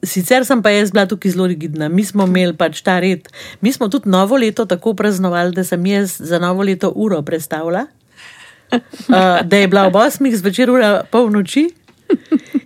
sicer 0.01 0.47
sem 0.49 0.63
pa 0.65 0.73
jaz 0.73 0.95
bila 0.95 1.05
tukaj 1.07 1.37
zelo 1.37 1.51
rigidna. 1.51 1.91
Mi 1.93 2.07
smo 2.09 2.25
imeli 2.25 2.57
pač 2.57 2.81
ta 2.87 2.97
red. 3.05 3.29
Mi 3.61 3.73
smo 3.73 3.91
tudi 3.93 4.09
novo 4.09 4.41
leto 4.41 4.65
tako 4.65 4.95
praznovali, 4.97 5.53
da 5.55 5.65
sem 5.65 5.85
jaz 5.87 6.17
za 6.17 6.41
novo 6.41 6.65
leto 6.65 6.93
uro 6.97 7.21
predstavila, 7.23 7.85
uh, 8.73 8.81
da 9.45 9.57
je 9.61 9.69
bila 9.69 9.87
ob 9.93 10.01
8. 10.01 10.25
zvečer 10.41 10.73
ura 10.73 11.05
polnoči. 11.11 11.69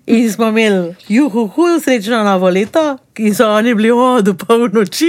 In 0.06 0.32
smo 0.32 0.49
imeli, 0.49 0.94
juhu, 1.08 1.46
hudo 1.46 1.80
srečno 1.80 2.23
novo 2.25 2.50
leto, 2.50 2.99
ki 3.14 3.30
so 3.34 3.46
oni 3.49 3.75
bili 3.75 3.90
od 3.90 4.28
polnoči. 4.46 5.06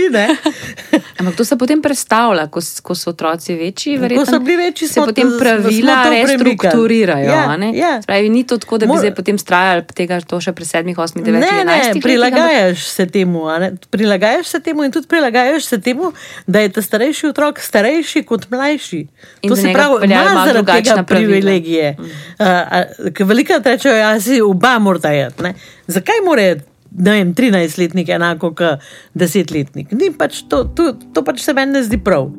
Ampak 1.19 1.35
to 1.35 1.45
se 1.45 1.57
potem 1.57 1.81
predstavlja, 1.81 2.47
ko, 2.47 2.59
ko 2.83 2.95
so 2.95 3.09
otroci 3.09 3.55
večji. 3.55 3.97
Ko 4.17 4.25
so 4.25 4.39
bili 4.39 4.57
večji, 4.57 4.87
se 4.87 5.01
potem 5.01 5.31
pravila 5.39 5.97
restrukturirajo. 6.09 7.31
Ja, 7.31 7.57
ja. 7.73 8.01
Spravi, 8.01 8.29
ni 8.29 8.43
to 8.47 8.57
tako, 8.57 8.77
da 8.77 8.85
bi 8.85 8.87
Mor... 8.93 8.99
zdaj 8.99 9.15
potem 9.15 9.37
trajali 9.37 9.83
tega, 9.95 10.21
to 10.21 10.39
še 10.41 10.53
pri 10.53 10.65
sedmih, 10.65 10.97
osmih, 10.97 11.25
devetih 11.25 11.51
letih. 11.51 11.65
Ne, 11.65 11.93
ne, 11.93 12.01
prilagajaš 12.01 12.85
se 12.87 13.07
temu. 13.09 13.43
Prilagajaš 13.89 14.47
se 14.47 14.59
temu 14.59 14.83
in 14.83 14.91
tudi 14.91 15.07
prilagajaš 15.07 15.65
se 15.65 15.81
temu, 15.81 16.13
da 16.47 16.63
je 16.63 16.71
ta 16.77 16.81
starejši 16.81 17.27
otrok 17.33 17.59
starejši 17.59 18.23
kot 18.23 18.47
mlajši. 18.51 19.01
In 19.41 19.49
to 19.49 19.55
se 19.55 19.73
pravi, 19.73 20.07
da 20.07 20.23
ima 20.31 20.45
zaradi 20.45 20.71
tega 20.83 21.03
privilegije. 21.03 21.95
Mm. 21.99 22.03
Uh, 22.39 23.27
Velika 23.27 23.59
rečejo, 23.65 23.95
ja, 23.95 24.19
si 24.21 24.41
oba 24.41 24.77
morata 24.85 25.13
jeti. 25.15 25.53
Zakaj 25.97 26.23
morajo? 26.27 26.61
ne 26.97 27.11
vem, 27.11 27.33
13-letnik 27.35 28.09
enako 28.15 28.53
kot 28.55 28.85
10-letnik. 29.19 29.91
Pač 30.17 30.45
to, 30.49 30.63
to, 30.75 30.93
to 31.13 31.25
pač 31.25 31.43
se 31.43 31.55
meni 31.57 31.75
ne 31.75 31.83
zdi 31.83 31.99
prav. 32.01 32.29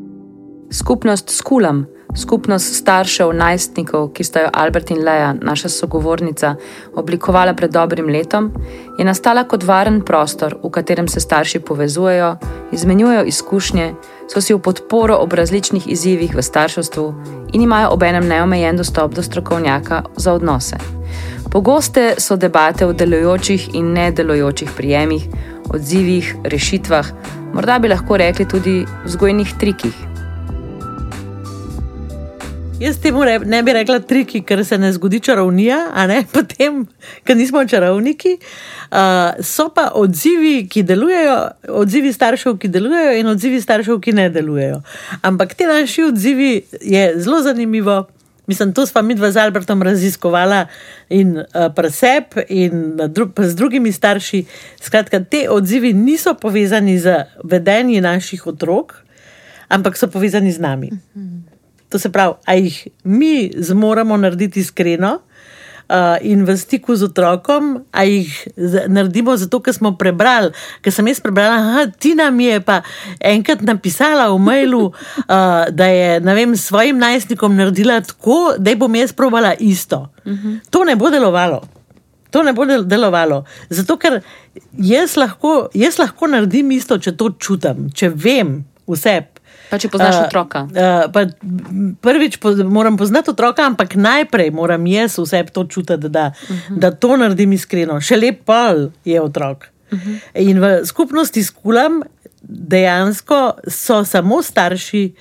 Skupnost 0.72 1.30
Skulam, 1.30 1.84
skupnost 2.16 2.80
staršev 2.80 3.30
najstnikov, 3.36 4.08
ki 4.16 4.24
sta 4.26 4.46
jo 4.46 4.50
Albert 4.50 4.90
in 4.90 5.04
Leja, 5.06 5.30
naša 5.36 5.70
sogovornica, 5.70 6.56
oblikovala 6.98 7.54
pred 7.54 7.70
dobrim 7.70 8.10
letom, 8.10 8.50
je 8.98 9.06
nastala 9.06 9.44
kot 9.46 9.62
varen 9.68 10.00
prostor, 10.02 10.56
v 10.64 10.72
katerem 10.74 11.08
se 11.08 11.22
starši 11.22 11.62
povezujejo, 11.62 12.34
izmenjujejo 12.74 13.30
izkušnje, 13.30 13.88
so 14.26 14.42
si 14.42 14.56
v 14.56 14.62
podporo 14.64 15.20
ob 15.22 15.38
različnih 15.38 15.86
izzivih 15.86 16.34
v 16.34 16.42
starševstvu 16.42 17.08
in 17.54 17.62
imajo 17.62 17.94
obenem 17.94 18.26
neomejen 18.26 18.76
dostop 18.76 19.14
do 19.14 19.22
strokovnjaka 19.22 20.02
za 20.16 20.34
odnose. 20.34 20.95
Pogoste 21.56 22.14
so 22.18 22.36
debate 22.36 22.84
o 22.84 22.92
delujočih 22.92 23.70
in 23.74 23.92
nedelujočih 23.92 24.70
prijemih, 24.76 25.22
odzivih, 25.72 26.34
rešitvah, 26.44 27.06
morda 27.54 27.78
bi 27.78 27.88
lahko 27.88 28.16
rekli 28.20 28.44
tudi 28.48 28.74
vzgojnih 29.04 29.54
trikih. 29.60 29.94
Jaz 32.80 32.98
temu 33.00 33.24
ne 33.44 33.62
bi 33.62 33.72
rekla 33.72 34.00
triki, 34.00 34.42
ker 34.44 34.64
se 34.64 34.76
ne 34.78 34.92
zgodi 34.92 35.20
čarovnija, 35.20 35.78
ne 36.06 36.26
potem, 36.34 36.82
ker 37.24 37.36
nismo 37.36 37.64
čarovniki. 37.64 38.36
Uh, 38.90 39.40
so 39.40 39.70
pa 39.72 39.88
odzivi, 39.94 40.68
ki 40.68 40.82
delujejo, 40.82 41.38
odzivi 41.68 42.12
staršev, 42.12 42.58
ki 42.60 42.68
delujejo, 42.68 43.16
in 43.16 43.32
odzivi 43.32 43.62
staršev, 43.64 43.96
ki 44.04 44.12
ne 44.12 44.28
delujejo. 44.30 44.82
Ampak 45.22 45.54
te 45.54 45.64
naši 45.64 46.04
odzivi 46.10 46.52
je 46.82 47.14
zelo 47.16 47.40
zanimivo. 47.42 48.04
Mislim, 48.46 48.72
to 48.72 48.86
smo 48.86 49.02
mi 49.02 49.14
dva 49.14 49.30
z 49.30 49.36
Albertom 49.36 49.82
raziskovala 49.82 50.66
in 51.08 51.38
uh, 51.38 51.44
preseb 51.74 52.24
in 52.48 52.96
dru 53.08 53.30
z 53.38 53.54
drugimi 53.54 53.92
starši. 53.92 54.44
Skratka, 54.80 55.20
te 55.24 55.46
odzivi 55.50 55.92
niso 55.92 56.34
povezani 56.34 56.98
z 56.98 57.24
vedenjem 57.44 58.02
naših 58.02 58.46
otrok, 58.46 58.94
ampak 59.68 59.98
so 59.98 60.06
povezani 60.08 60.52
z 60.52 60.60
nami. 60.60 60.90
To 61.88 61.98
se 61.98 62.10
pravi, 62.12 62.34
a 62.44 62.54
jih 62.54 62.88
mi 63.04 63.50
zmoremo 63.56 64.16
narediti 64.16 64.60
iskreno, 64.60 65.14
uh, 65.14 65.25
in 66.22 66.44
v 66.44 66.56
stiku 66.58 66.96
z 66.96 67.06
otrokom, 67.06 67.84
a 67.92 68.04
jih 68.04 68.30
naredimo 68.88 69.36
zato, 69.36 69.60
ker 69.62 69.74
smo 69.74 69.94
prebrali. 69.98 70.50
Ker 70.82 70.92
sem 70.92 71.06
jaz 71.06 71.20
prebrala, 71.22 71.60
da 71.62 71.86
Tina 71.90 72.30
mi 72.30 72.48
je 72.50 72.60
pa 72.60 72.80
enkrat 73.20 73.62
napisala 73.62 74.28
v 74.32 74.38
mailu, 74.42 74.82
uh, 74.90 75.68
da 75.78 75.86
je 75.86 76.20
vem, 76.20 76.56
svojim 76.56 76.98
najstnikom 76.98 77.56
naredila 77.56 78.00
tako, 78.00 78.56
da 78.58 78.74
bom 78.74 78.94
jaz 78.94 79.12
probala 79.12 79.54
isto. 79.58 80.08
Uh 80.24 80.32
-huh. 80.32 80.58
To 80.70 80.84
ne 80.84 80.96
bo 80.96 81.10
delovalo. 81.10 81.62
To 82.30 82.42
ne 82.42 82.52
bo 82.52 82.64
delovalo. 82.66 83.44
Zato, 83.70 83.96
ker 83.96 84.20
jaz 84.72 85.16
lahko, 85.16 85.68
jaz 85.74 85.98
lahko 85.98 86.26
naredim 86.26 86.70
isto, 86.70 86.98
če 86.98 87.16
to 87.16 87.30
čutim, 87.38 87.90
če 87.94 88.08
vem 88.08 88.64
vse. 88.86 89.22
Pa 89.70 89.78
če 89.82 89.90
poznaš 89.90 90.14
uh, 90.20 90.24
otroka. 90.26 90.64
Uh, 90.70 91.94
prvič 92.00 92.38
po, 92.42 92.52
moram 92.70 92.96
poznati 92.96 93.32
otroka, 93.32 93.66
ampak 93.66 93.96
najprej 93.98 94.50
moram 94.54 94.86
jaz 94.86 95.18
vse 95.18 95.44
to 95.52 95.64
čutiti, 95.64 96.08
da, 96.08 96.32
uh 96.32 96.50
mhm. 96.50 96.74
-huh. 96.74 96.78
da 96.78 96.90
to 96.90 97.16
naredim 97.16 97.52
iskreno. 97.52 98.00
Še 98.00 98.16
lep 98.16 98.44
pol 98.44 98.90
je 99.04 99.20
otrok. 99.20 99.68
Uh 99.90 99.98
mhm. 99.98 100.10
-huh. 100.10 100.18
In 100.34 100.60
v 100.60 100.86
skupnosti 100.86 101.42
s 101.42 101.50
kulam 101.50 102.02
dejansko 102.42 103.54
so 103.68 104.04
samo 104.04 104.42
starši. 104.42 105.14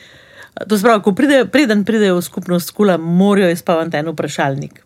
To 0.67 0.77
spravi, 0.77 1.03
ko 1.03 1.11
pride, 1.11 1.45
preden 1.51 1.83
pridejo 1.83 2.17
v 2.17 2.21
skupnost 2.21 2.67
s 2.67 2.71
kulam, 2.71 3.01
morajo 3.01 3.49
izpavati 3.49 3.97
en 3.97 4.07
vprašalnik. 4.07 4.85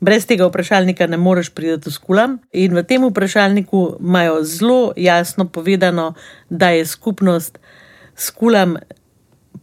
Brez 0.00 0.26
tega 0.28 0.46
vprašalnika 0.46 1.06
ne 1.06 1.16
moreš 1.16 1.50
priti 1.50 1.88
v 1.88 1.92
skulam. 1.92 2.38
In 2.52 2.76
v 2.76 2.82
tem 2.84 3.04
vprašalniku 3.04 3.96
imajo 4.00 4.42
zelo 4.44 4.92
jasno 4.96 5.48
povedano, 5.48 6.14
da 6.50 6.68
je 6.70 6.86
skupnost 6.86 7.58
skulam 8.16 8.76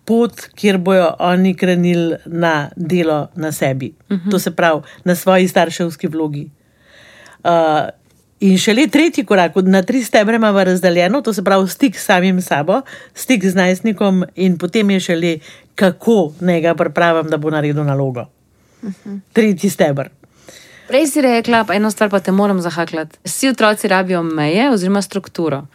pot, 0.06 0.48
kjer 0.56 0.78
bojo 0.78 1.16
oni 1.20 1.54
krenili 1.56 2.16
na 2.26 2.70
delo 2.76 3.28
na 3.36 3.52
sebi, 3.52 3.94
uh 4.10 4.18
mhm. 4.18 4.28
-huh. 4.28 4.32
to 4.32 4.40
se 4.40 4.56
pravi 4.56 4.82
na 5.04 5.16
svoji 5.16 5.48
starševski 5.48 6.08
vlogi. 6.08 6.50
Uh, 7.44 7.52
in 8.40 8.58
šele 8.58 8.88
tretji 8.88 9.26
korak, 9.26 9.52
na 9.56 9.82
tri 9.82 10.04
stebre 10.04 10.36
imamo 10.36 10.64
razdeljeno, 10.64 11.22
to 11.22 11.34
se 11.34 11.44
pravi 11.44 11.68
stik 11.68 12.00
s 12.00 12.06
samim 12.06 12.42
sabo, 12.42 12.82
stik 13.14 13.46
z 13.46 13.56
najstnikom, 13.56 14.26
in 14.36 14.58
potem 14.58 14.90
je 14.90 15.00
šele 15.00 15.38
kako 15.76 16.34
naj 16.40 16.62
ga 16.62 16.76
pripravim, 16.76 17.30
da 17.30 17.38
bo 17.38 17.50
naredil 17.50 17.84
nalogo. 17.84 18.22
Uh 18.22 18.90
mhm. 18.90 18.94
-huh. 19.06 19.20
Tretji 19.34 19.70
stebr. 19.70 20.10
Prej 20.88 21.08
si 21.08 21.22
rekla, 21.22 21.64
pa 21.64 21.74
eno 21.74 21.92
stvar 21.92 22.10
pa 22.10 22.20
te 22.20 22.32
moram 22.32 22.62
zahakljati. 22.62 23.18
Vsi 23.24 23.50
otroci 23.50 23.88
rabijo 23.88 24.24
meje 24.24 24.72
oziroma 24.72 25.02
strukturo. 25.02 25.66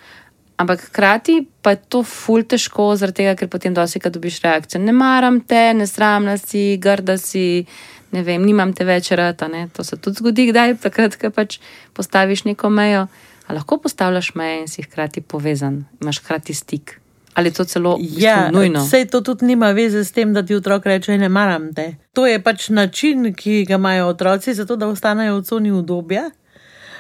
Ampak 0.59 0.89
hkrati 0.91 1.47
pa 1.63 1.71
je 1.71 1.81
to 1.89 2.03
ful 2.03 2.43
težko, 2.43 2.91
tega, 3.15 3.37
ker 3.39 3.47
potem 3.49 3.75
dosti, 3.75 4.01
ko 4.03 4.11
dobiš 4.11 4.41
reakcijo, 4.43 4.83
ne 4.83 4.93
maram 4.93 5.41
te, 5.41 5.73
ne 5.75 5.87
sramna 5.87 6.35
si, 6.39 6.77
grda 6.83 7.15
si, 7.19 7.63
ne 8.11 8.23
vem, 8.27 8.43
nimam 8.43 8.73
te 8.75 8.85
več 8.85 9.13
rata. 9.15 9.47
Ne? 9.49 9.69
To 9.77 9.85
se 9.87 9.97
tudi 9.97 10.19
zgodi, 10.19 10.49
kdaj 10.51 10.75
takrat, 10.83 11.15
ko 11.15 11.31
pač 11.31 11.61
postaviš 11.95 12.43
neko 12.51 12.71
mejo. 12.75 13.07
A 13.49 13.55
lahko 13.55 13.79
postavljaš 13.81 14.35
meje 14.35 14.57
in 14.61 14.67
si 14.69 14.83
hkrati 14.83 15.23
povezan, 15.23 15.85
imaš 16.03 16.19
hkrati 16.25 16.55
stik. 16.55 16.99
Ali 17.39 17.53
to 17.55 17.65
celo 17.65 17.97
ja, 18.01 18.51
nujno? 18.51 18.83
Vse 18.83 19.05
to 19.07 19.21
tudi 19.21 19.47
nima 19.47 19.71
veze 19.71 20.03
s 20.05 20.13
tem, 20.13 20.33
da 20.35 20.43
ti 20.43 20.55
otrok 20.59 20.87
reče: 20.87 21.19
Ne 21.19 21.29
maram 21.29 21.71
te. 21.75 21.95
To 22.13 22.27
je 22.27 22.43
pač 22.43 22.69
način, 22.69 23.31
ki 23.35 23.65
ga 23.69 23.79
imajo 23.79 24.09
otroci, 24.11 24.55
zato 24.55 24.77
da 24.77 24.89
ostanejo 24.89 25.39
v 25.39 25.45
coni 25.47 25.73
udobja. 25.73 26.31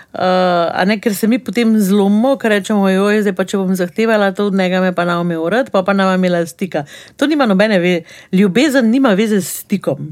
Uh, 0.09 0.85
ne, 0.88 0.97
ker 1.01 1.12
se 1.14 1.29
mi 1.29 1.37
potem 1.38 1.75
zlomimo, 1.81 2.33
ker 2.40 2.55
rečemo, 2.57 2.87
oj, 2.88 3.21
zdaj 3.27 3.35
pa 3.37 3.44
če 3.44 3.59
bom 3.61 3.75
zahtevala 3.77 4.31
to 4.33 4.47
od 4.49 4.57
njega, 4.57 4.81
me 4.81 4.94
pa 4.97 5.05
na 5.05 5.18
ome 5.21 5.37
urad, 5.37 5.68
pa 5.71 5.83
pa 5.85 5.92
nam 5.92 6.14
imela 6.16 6.40
stika. 6.49 6.87
To 7.21 7.29
nima 7.29 7.47
nobene 7.47 7.77
veze, 7.79 8.07
ljubezen 8.33 8.88
nima 8.88 9.12
veze 9.18 9.42
s 9.44 9.66
stikom. 9.66 10.09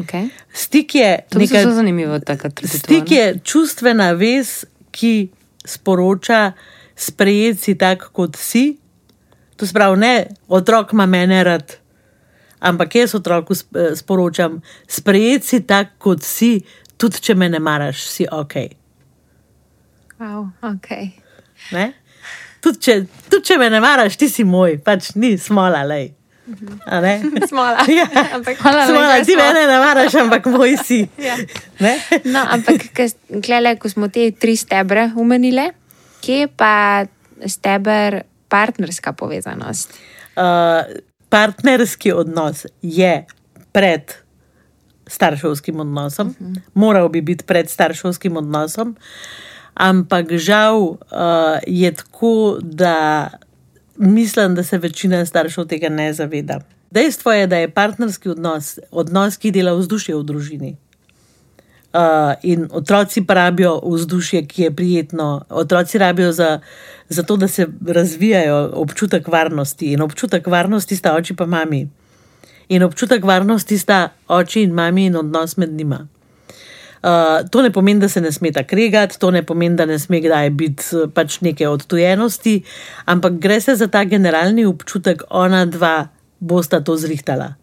Okay. 0.00 0.30
Stik 0.54 0.94
je 0.94 1.10
nekaj 1.34 1.62
zelo 1.62 1.74
zanimivega. 1.74 2.38
Stik 2.64 3.10
je 3.10 3.38
čustvena 3.44 4.12
vez, 4.16 4.64
ki 4.90 5.28
sporoča, 5.66 6.52
sprejeti 6.96 7.60
si 7.60 7.76
tak, 7.78 8.08
kot 8.12 8.36
si. 8.36 8.78
To 9.58 9.66
spravi, 9.66 9.98
ne, 10.00 10.14
otrok 10.48 10.92
ima 10.96 11.06
mene 11.06 11.42
rad, 11.44 11.76
ampak 12.58 12.94
jaz 12.94 13.14
otroku 13.18 13.54
sporočam, 13.94 14.62
sprejeti 14.88 15.46
si 15.46 15.60
tak, 15.66 15.98
kot 15.98 16.22
si, 16.22 16.60
tudi 16.96 17.20
če 17.20 17.34
me 17.34 17.50
ne 17.50 17.58
maraš, 17.58 18.06
si 18.06 18.26
ok. 18.30 18.77
Wow, 20.18 20.50
okay. 20.62 21.12
Tudi 22.58 22.78
če, 22.82 22.94
tud, 23.30 23.42
če 23.46 23.58
me 23.60 23.68
ne 23.70 23.80
maraš, 23.80 24.16
ti 24.18 24.28
si 24.28 24.44
moj, 24.44 24.80
pač 24.82 25.12
ni 25.14 25.36
smola. 25.38 25.84
Lej. 25.86 26.14
Smola. 27.50 27.84
Ja. 27.98 28.06
Ampak, 28.34 28.56
hvala, 28.62 28.86
smola 28.88 29.18
ti 29.24 29.36
mene 29.36 29.66
ne 29.68 29.78
maraš, 29.82 30.14
ampak 30.20 30.46
moj 30.52 30.76
si. 30.80 31.02
ja. 31.28 31.36
no, 32.24 32.44
ampak, 32.56 32.88
gledaj, 33.28 33.76
ko 33.80 33.90
smo 33.92 34.08
te 34.12 34.30
tri 34.32 34.56
stebre 34.56 35.10
umenili, 35.16 35.68
kje 36.24 36.48
pa 36.56 37.04
steber 37.46 38.22
partnerska 38.48 39.12
povezanost? 39.12 39.92
Uh, 40.38 40.88
partnerski 41.28 42.14
odnos 42.16 42.64
je 42.82 43.26
pred 43.72 44.14
starševskim 45.08 45.80
odnosom, 45.80 46.28
uh 46.28 46.46
-huh. 46.46 46.60
moral 46.74 47.08
bi 47.08 47.20
biti 47.20 47.44
pred 47.44 47.70
starševskim 47.70 48.36
odnosom. 48.36 48.96
Ampak 49.78 50.32
žal 50.42 50.78
uh, 50.82 50.98
je 51.66 51.92
tako, 51.94 52.58
da 52.62 53.28
mislim, 53.96 54.54
da 54.54 54.62
se 54.62 54.78
večina 54.78 55.26
staršev 55.26 55.64
tega 55.64 55.88
ne 55.88 56.12
zaveda. 56.12 56.60
Dejstvo 56.90 57.32
je, 57.32 57.46
da 57.46 57.56
je 57.56 57.70
partnerski 57.70 58.28
odnos, 58.28 58.78
odnos, 58.90 59.36
ki 59.36 59.50
dela 59.50 59.76
vzdušje 59.78 60.16
v 60.16 60.22
družini. 60.24 60.76
Uh, 61.92 62.34
in 62.42 62.66
otroci 62.72 63.22
rabijo 63.28 63.80
vzdušje, 63.84 64.46
ki 64.46 64.62
je 64.62 64.70
prijetno. 64.70 65.44
Otroci 65.48 65.98
rabijo 65.98 66.32
za, 66.32 66.60
za 67.08 67.22
to, 67.22 67.36
da 67.36 67.48
se 67.48 67.66
razvijajo 67.86 68.70
občutek 68.74 69.28
varnosti. 69.28 69.92
In 69.92 70.02
občutek 70.02 70.46
varnosti 70.46 70.96
sta 70.96 71.14
oči 71.14 71.36
pa 71.36 71.46
mami. 71.46 71.88
In 72.68 72.82
občutek 72.82 73.24
varnosti 73.24 73.78
sta 73.78 74.08
oči 74.28 74.62
in 74.62 74.74
mami 74.74 75.06
in 75.06 75.16
odnos 75.16 75.56
med 75.56 75.70
njima. 75.70 76.06
Uh, 76.98 77.46
to 77.50 77.62
ne 77.62 77.70
pomeni, 77.70 78.00
da 78.00 78.08
se 78.08 78.20
ne 78.20 78.32
smeta 78.32 78.64
kregati, 78.66 79.18
to 79.18 79.30
ne 79.30 79.42
pomeni, 79.46 79.76
da 79.76 79.86
ne 79.86 79.98
sme 79.98 80.18
kdaj 80.20 80.50
biti 80.50 81.04
pač 81.14 81.40
neke 81.46 81.68
odtujenosti, 81.68 82.62
ampak 83.06 83.38
gre 83.38 83.60
se 83.60 83.76
za 83.78 83.86
ta 83.86 84.04
generalni 84.04 84.66
občutek, 84.66 85.22
ona 85.30 85.64
dva 85.66 86.08
bosta 86.40 86.80
to 86.80 86.96
zrihtala. 86.96 87.54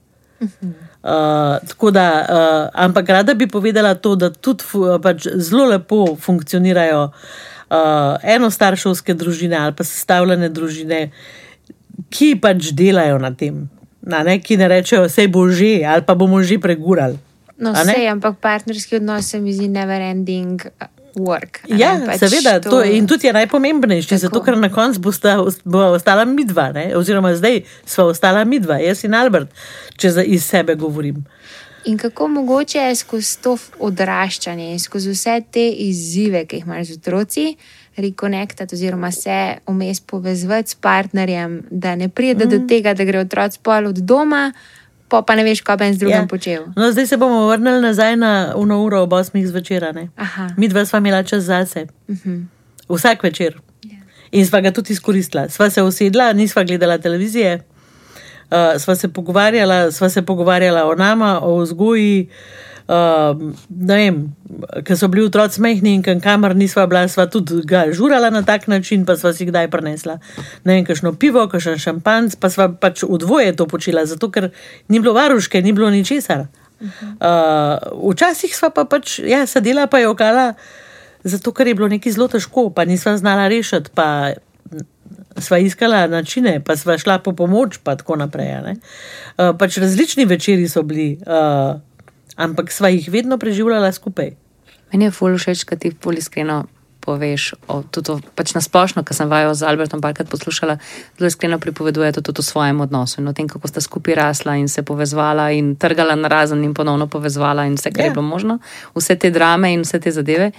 Uh, 1.06 1.60
tako 1.68 1.92
da, 1.92 2.08
uh, 2.30 2.70
ampak 2.74 3.10
rada 3.10 3.34
bi 3.34 3.48
povedala 3.48 3.96
to, 3.96 4.16
da 4.16 4.30
tudi 4.30 4.64
pač 5.04 5.28
zelo 5.36 5.68
lepo 5.70 6.16
funkcionirajo 6.16 7.04
uh, 7.12 8.18
enostarševske 8.24 9.14
družine 9.14 9.58
ali 9.60 9.76
pa 9.76 9.84
sestavljene 9.84 10.50
družine, 10.50 11.10
ki 12.10 12.36
pač 12.42 12.72
delajo 12.74 13.20
na 13.22 13.32
tem. 13.36 13.68
Na 14.02 14.24
ne, 14.24 14.40
ki 14.40 14.58
ne 14.58 14.68
rečejo, 14.70 15.06
vse 15.06 15.28
bo 15.28 15.48
že, 15.50 15.80
ali 15.86 16.06
pa 16.06 16.16
bomo 16.16 16.42
že 16.44 16.60
pregurali. 16.62 17.18
No, 17.58 17.72
vse, 17.72 18.08
ampak 18.12 18.40
partnerski 18.44 18.96
odnos 18.96 19.30
se 19.32 19.40
mi 19.42 19.54
zdi 19.54 19.68
never 19.68 20.02
ending 20.02 20.62
work. 21.16 21.64
a 21.64 21.76
Ja, 21.78 21.96
ne, 21.98 22.06
pač 22.06 22.20
seveda, 22.20 22.60
to, 22.60 22.82
in 22.84 23.08
tudi 23.08 23.28
je 23.28 23.34
najpomembnejši, 23.34 24.10
Tako. 24.10 24.22
zato 24.22 24.42
ker 24.44 24.58
na 24.60 24.70
koncu 24.70 25.00
bosta, 25.00 25.38
bo 25.64 25.86
ostala 25.96 26.26
midva, 26.26 26.70
ne? 26.76 26.90
oziroma 26.98 27.36
zdaj 27.36 27.64
sva 27.86 28.10
ostala 28.12 28.44
midva, 28.46 28.80
jaz 28.84 29.06
in 29.08 29.16
Albert, 29.16 29.52
če 29.98 30.12
za, 30.20 30.24
iz 30.24 30.44
sebe 30.44 30.76
govorim. 30.76 31.24
In 31.86 31.98
kako 32.02 32.28
mogoče 32.28 32.80
je 32.80 32.96
skozi 32.98 33.38
to 33.46 33.58
odraščanje 33.80 34.72
in 34.74 34.80
skozi 34.82 35.12
vse 35.14 35.36
te 35.54 35.66
izzive, 35.70 36.46
ki 36.50 36.60
jih 36.60 36.66
imaš 36.66 36.88
z 36.88 36.98
otroci, 36.98 37.44
rekonektati 37.96 38.76
oziroma 38.76 39.12
se 39.14 39.58
vmes 39.68 40.02
povezati 40.02 40.74
s 40.74 40.76
partnerjem, 40.76 41.62
da 41.72 41.96
ne 41.96 42.10
pride 42.10 42.46
mm. 42.46 42.50
do 42.50 42.68
tega, 42.68 42.94
da 42.94 43.06
gre 43.06 43.22
otrok 43.22 43.60
pol 43.64 43.94
od 43.94 44.02
doma, 44.02 44.50
pa 45.10 45.22
pa 45.22 45.36
ne 45.36 45.44
veš, 45.44 45.62
kaj 45.62 45.78
bi 45.78 45.86
en 45.86 45.94
z 45.94 45.98
drugim 45.98 46.18
Ja. 46.18 46.28
počel. 46.28 46.64
No, 46.76 46.92
zdaj 46.92 47.08
se 47.08 47.18
bomo 47.18 47.48
vrnili 47.48 47.82
nazaj 47.82 48.16
na 48.16 48.54
uno 48.56 48.84
uro 48.84 49.02
ob 49.02 49.12
8 49.14 49.46
zvečer. 49.46 49.86
Mi 50.58 50.68
dva 50.68 50.86
sva 50.86 50.98
imela 51.00 51.24
čas 51.24 51.44
zase, 51.44 51.86
Uh 52.08 52.16
-huh. 52.16 52.46
vsak 52.90 53.24
večer. 53.24 53.58
Ja. 53.84 53.98
In 54.32 54.46
sva 54.46 54.62
ga 54.62 54.72
tudi 54.72 54.94
izkoristila. 54.94 55.50
Sva 55.50 55.70
se 55.70 55.82
usedla, 55.82 56.34
nisva 56.34 56.64
gledala 56.64 56.98
televizije, 56.98 57.64
uh, 58.52 58.82
sva, 58.82 58.96
se 58.96 59.08
sva 59.92 60.10
se 60.10 60.22
pogovarjala 60.22 60.86
o 60.86 60.96
nama, 60.96 61.40
o 61.44 61.58
vzgoji. 61.58 62.30
Uh, 62.86 63.54
ne 63.70 63.96
vem, 63.98 64.18
ker 64.86 64.98
so 64.98 65.08
bili 65.10 65.24
otroci 65.26 65.58
mehni 65.64 65.96
in 65.98 66.04
kam- 66.06 66.20
kamor 66.22 66.54
nisva 66.54 66.84
bila, 66.86 67.08
sva 67.10 67.26
tudi 67.26 67.64
ga 67.66 67.88
žurala 67.90 68.30
na 68.30 68.44
tak 68.46 68.68
način, 68.70 69.08
pa 69.10 69.16
sva 69.18 69.32
si 69.34 69.48
kdaj 69.50 69.72
prenesla. 69.74 70.20
Ne 70.70 70.76
vem, 70.76 70.86
kakšno 70.86 71.16
pivo, 71.18 71.48
kakšen 71.50 71.82
šampanc, 71.82 72.38
pa 72.38 72.52
sva 72.54 72.70
pač 72.70 73.02
v 73.02 73.18
dvoje 73.18 73.56
to 73.58 73.66
počela, 73.66 74.06
zato 74.06 74.30
ker 74.30 74.52
ni 74.86 75.02
bilo 75.02 75.16
varuške, 75.18 75.64
ni 75.66 75.74
bilo 75.74 75.90
ničesar. 75.90 76.46
Uh, 76.86 77.82
včasih 78.14 78.54
sva 78.54 78.70
pa 78.70 78.86
pač, 78.86 79.18
ja, 79.26 79.48
sedela 79.50 79.88
pa 79.90 80.04
je 80.04 80.12
okala, 80.12 80.54
zato 81.26 81.56
ker 81.58 81.72
je 81.72 81.78
bilo 81.82 81.90
nekaj 81.90 82.14
zelo 82.14 82.30
težko, 82.30 82.70
pa 82.70 82.86
nisva 82.86 83.16
znala 83.18 83.48
rešiti, 83.50 83.90
pa 83.98 84.38
sva 85.42 85.58
iskala 85.58 86.06
načine, 86.08 86.60
pa 86.62 86.78
sva 86.78 87.00
šla 87.02 87.18
po 87.26 87.34
pomoč, 87.34 87.80
pa 87.84 87.96
tako 87.98 88.16
naprej. 88.22 88.62
ne. 88.62 88.78
Uh, 89.42 89.58
pač 89.58 89.82
različni 89.82 90.30
večeri 90.30 90.70
so 90.70 90.86
bili, 90.86 91.18
uh, 91.26 91.82
ampak 92.36 92.72
sva 92.72 92.90
jih 92.90 93.10
vedno 93.12 93.38
preživljala 93.38 93.92
skupaj. 93.92 94.36
Meni 94.92 95.06
je 95.06 95.12
ful 95.12 95.38
všeč, 95.38 95.64
kad 95.64 95.80
ti 95.80 95.92
ful 96.02 96.18
iskreno 96.18 96.66
poveš, 97.06 97.54
o, 97.70 97.84
tudi 97.86 98.12
o, 98.12 98.18
pač 98.36 98.56
na 98.58 98.62
splošno, 98.66 99.04
ker 99.06 99.14
sem 99.14 99.30
vajo 99.30 99.54
z 99.54 99.68
Albertom 99.70 100.02
parkrat 100.02 100.30
poslušala, 100.30 100.80
zelo 101.20 101.30
iskreno 101.30 101.60
pripovedujete 101.62 102.24
tudi 102.26 102.42
o 102.42 102.46
svojem 102.46 102.82
odnosu 102.82 103.22
in 103.22 103.30
o 103.30 103.34
tem, 103.38 103.46
kako 103.48 103.70
sta 103.70 103.82
skupaj 103.82 104.18
rasla 104.18 104.58
in 104.58 104.66
se 104.68 104.82
povezvala 104.82 105.52
in 105.54 105.76
trgala 105.78 106.18
na 106.18 106.32
razen 106.32 106.64
in 106.66 106.74
ponovno 106.74 107.08
povezvala 107.08 107.68
in 107.70 107.78
vse, 107.78 107.94
kar 107.94 108.06
Ja. 108.06 108.10
je 108.10 108.18
bilo 108.18 108.26
možno, 108.26 108.58
vse 108.96 109.16
te 109.16 109.30
drame 109.30 109.74
in 109.74 109.86
vse 109.86 110.00
te 110.00 110.12
zadeve. 110.12 110.52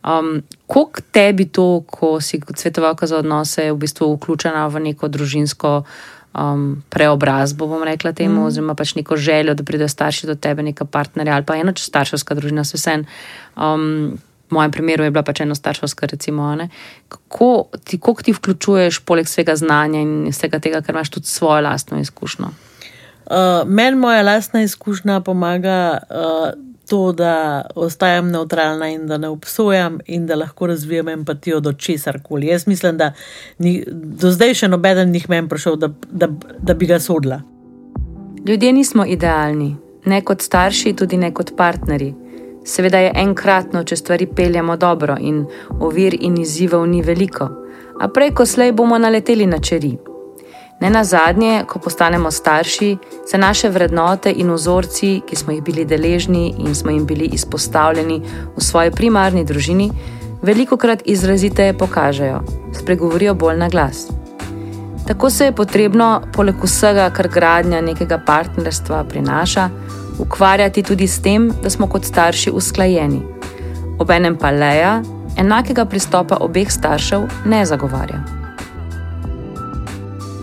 Um, 0.00 0.42
Koliko 0.66 1.02
tebi 1.12 1.44
to, 1.44 1.82
ko 1.86 2.20
si 2.20 2.40
kot 2.40 2.56
svetovalka 2.56 3.06
za 3.06 3.18
odnose 3.18 3.72
v 3.72 3.76
bistvu 3.76 4.14
vključena 4.14 4.66
v 4.66 4.80
neko 4.80 5.08
družinsko 5.08 5.82
um, 6.34 6.82
preobrazbo, 6.88 7.66
bom 7.66 7.82
rekla 7.82 8.12
temu, 8.12 8.40
mm. 8.40 8.46
oziroma 8.46 8.74
pač 8.74 8.94
neko 8.94 9.16
željo, 9.16 9.54
da 9.54 9.64
pridejo 9.64 9.88
starši 9.88 10.26
do 10.26 10.34
tebe, 10.34 10.62
neka 10.62 10.84
partnerja 10.84 11.34
ali 11.34 11.46
pa 11.46 11.56
ena 11.56 11.74
starševska 11.76 12.34
družina, 12.34 12.64
se 12.64 12.78
vsem. 12.78 13.06
Um, 13.56 14.18
v 14.50 14.54
mojem 14.54 14.70
primeru 14.74 15.04
je 15.04 15.10
bila 15.14 15.22
pač 15.22 15.40
ena 15.40 15.54
starševska, 15.54 16.06
recimo. 16.10 16.54
ne. 16.54 16.68
Kako 17.08 17.68
ti, 17.84 17.98
koliko 17.98 18.22
ti 18.22 18.32
vključuješ, 18.32 19.00
poleg 19.06 19.26
vsega 19.26 19.56
znanja 19.56 20.00
in 20.00 20.30
vsega 20.30 20.58
tega, 20.58 20.80
ker 20.82 20.94
imaš 20.94 21.10
tudi 21.10 21.26
svojo 21.26 21.62
lastno 21.62 22.00
izkušnjo? 22.00 22.50
Uh, 23.30 23.62
Meni 23.66 23.96
moja 23.96 24.22
lastna 24.22 24.62
izkušnja 24.62 25.20
pomaga 25.20 25.98
uh, 26.10 26.69
to, 26.90 27.12
da 27.12 27.62
ostajam 27.74 28.30
neutralna 28.30 28.88
in 28.90 29.06
da 29.06 29.18
ne 29.18 29.28
obsojam 29.28 29.98
in 30.06 30.26
da 30.26 30.34
lahko 30.34 30.66
razvijem 30.66 31.08
empatijo 31.08 31.60
do 31.60 31.72
česar 31.72 32.18
koli. 32.22 32.46
Jaz 32.46 32.66
mislim, 32.66 32.98
da 32.98 33.12
ni, 33.58 33.84
do 33.92 34.30
zdaj 34.30 34.54
še 34.54 34.68
noben 34.68 35.10
njih 35.10 35.28
meni 35.30 35.48
prišel, 35.48 35.76
da, 35.76 35.92
da, 36.10 36.28
da 36.58 36.74
bi 36.74 36.90
ga 36.90 36.98
sodila. 36.98 37.40
Ljudje 38.46 38.72
nismo 38.72 39.06
idealni, 39.06 39.76
ne 40.04 40.20
kot 40.24 40.42
starši, 40.42 40.96
tudi 40.96 41.16
ne 41.16 41.30
kot 41.34 41.54
partnerji. 41.56 42.14
Seveda 42.66 42.98
je 42.98 43.12
enkratno, 43.22 43.84
če 43.84 43.96
stvari 43.96 44.26
peljemo 44.26 44.76
dobro 44.76 45.16
in 45.20 45.44
ovir 45.80 46.16
in 46.20 46.42
izzivov 46.42 46.88
ni 46.90 47.06
veliko, 47.06 47.48
a 48.00 48.08
prej 48.08 48.34
ko 48.34 48.46
slej 48.46 48.72
bomo 48.72 48.98
naleteli 48.98 49.46
na 49.46 49.62
čeri. 49.62 49.94
Ne 50.80 50.90
na 50.90 51.04
zadnje, 51.04 51.64
ko 51.68 51.78
postanemo 51.78 52.30
starši, 52.30 52.96
se 53.26 53.38
naše 53.38 53.68
vrednote 53.68 54.32
in 54.32 54.52
vzorci, 54.52 55.20
ki 55.26 55.36
smo 55.36 55.52
jih 55.52 55.62
bili 55.62 55.84
deležni 55.84 56.54
in 56.58 56.74
smo 56.74 56.90
jim 56.90 57.04
bili 57.06 57.24
izpostavljeni 57.24 58.22
v 58.56 58.60
svoji 58.60 58.90
primarni 58.90 59.44
družini, 59.44 59.90
veliko 60.42 60.76
krat 60.76 61.02
izraziteje 61.04 61.78
pokažejo, 61.78 62.40
spregovorijo 62.72 63.34
bolj 63.34 63.56
na 63.56 63.68
glas. 63.68 64.06
Tako 65.06 65.30
se 65.30 65.44
je 65.44 65.52
potrebno, 65.52 66.22
poleg 66.32 66.64
vsega, 66.64 67.10
kar 67.10 67.28
gradnja 67.28 67.80
nekega 67.80 68.18
partnerstva 68.26 69.04
prinaša, 69.04 69.68
ukvarjati 70.18 70.82
tudi 70.82 71.08
s 71.08 71.22
tem, 71.22 71.52
da 71.62 71.70
smo 71.70 71.86
kot 71.86 72.04
starši 72.04 72.50
usklajeni. 72.50 73.22
Obenem 73.98 74.36
pa 74.36 74.50
leja 74.50 75.02
enakega 75.36 75.84
pristopa 75.84 76.36
obeh 76.40 76.72
staršev 76.72 77.28
ne 77.44 77.64
zagovarja. 77.66 78.39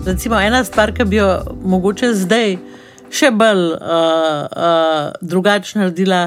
Recimo, 0.08 0.40
ena 0.40 0.64
stvar, 0.64 0.94
ki 0.96 1.04
bi 1.04 1.18
jo 1.20 1.28
mogoče 1.68 2.14
zdaj 2.16 2.54
še 3.12 3.28
bolj 3.36 3.74
uh, 3.76 4.46
uh, 4.48 5.10
drugače 5.20 5.82
naredila, 5.82 6.22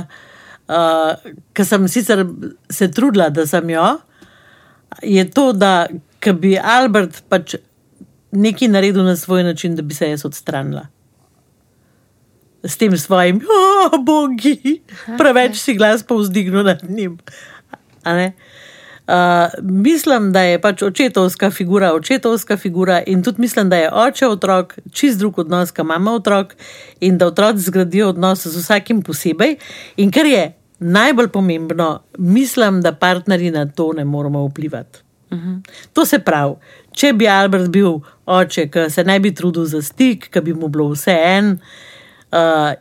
uh, 0.69 1.31
ker 1.57 1.65
sem 1.65 1.87
sicer 1.89 2.27
se 2.69 2.91
trudila, 2.93 3.31
da 3.33 3.47
sem 3.49 3.73
jo, 3.73 3.87
je 5.01 5.25
to, 5.33 5.47
da 5.57 5.89
bi 6.43 6.59
Albert 6.61 7.23
pač 7.33 7.57
nekaj 8.37 8.69
naredil 8.69 9.07
na 9.07 9.17
svoj 9.17 9.47
način, 9.49 9.79
da 9.79 9.83
bi 9.83 9.97
se 9.97 10.11
jaz 10.13 10.27
odstranila. 10.29 10.85
S 12.61 12.77
tem 12.77 12.93
svojim, 13.01 13.41
oh, 13.49 13.97
bogi, 14.05 14.83
preveč 15.17 15.57
si 15.57 15.79
glas 15.79 16.05
povzdignil 16.05 16.69
nad 16.69 16.85
njim. 16.85 17.17
Uh, 19.11 19.17
mislim, 19.63 20.33
da 20.33 20.41
je 20.41 20.59
pač 20.63 20.83
očetovska 20.83 21.51
figura, 21.51 21.93
očetovska 21.95 22.57
figura, 22.57 23.01
in 23.07 23.23
tudi 23.23 23.41
mislim, 23.41 23.69
da 23.71 23.77
je 23.77 23.89
oče 23.93 24.29
otrok 24.29 24.77
čist 24.93 25.19
drug 25.19 25.39
odnos, 25.39 25.73
kot 25.75 25.87
mama 25.87 26.13
otrok, 26.15 26.55
in 27.01 27.19
da 27.19 27.27
otroci 27.27 27.65
zgradijo 27.65 28.09
odnos 28.09 28.47
z 28.47 28.61
vsakim 28.61 29.03
posebej. 29.03 29.57
In 29.97 30.13
kar 30.15 30.27
je 30.27 30.53
najbolj 30.79 31.29
pomembno, 31.29 32.03
mislim, 32.19 32.81
da 32.81 32.93
partnerji 32.93 33.51
na 33.51 33.67
to 33.67 33.93
ne 33.93 34.05
moramo 34.05 34.47
vplivati. 34.47 34.99
Uh 35.31 35.39
-huh. 35.39 35.61
To 35.93 36.05
se 36.05 36.19
pravi, 36.19 36.55
če 36.93 37.13
bi 37.13 37.29
Albert 37.29 37.69
bil 37.69 37.99
oče, 38.27 38.69
ki 38.69 38.91
se 38.91 39.05
ne 39.05 39.21
bi 39.21 39.35
trudil 39.35 39.65
za 39.65 39.83
stik, 39.83 40.29
ki 40.31 40.41
bi 40.41 40.55
mu 40.55 40.69
bilo 40.69 40.89
vse 40.89 41.17
en, 41.25 41.59
uh, 42.33 42.73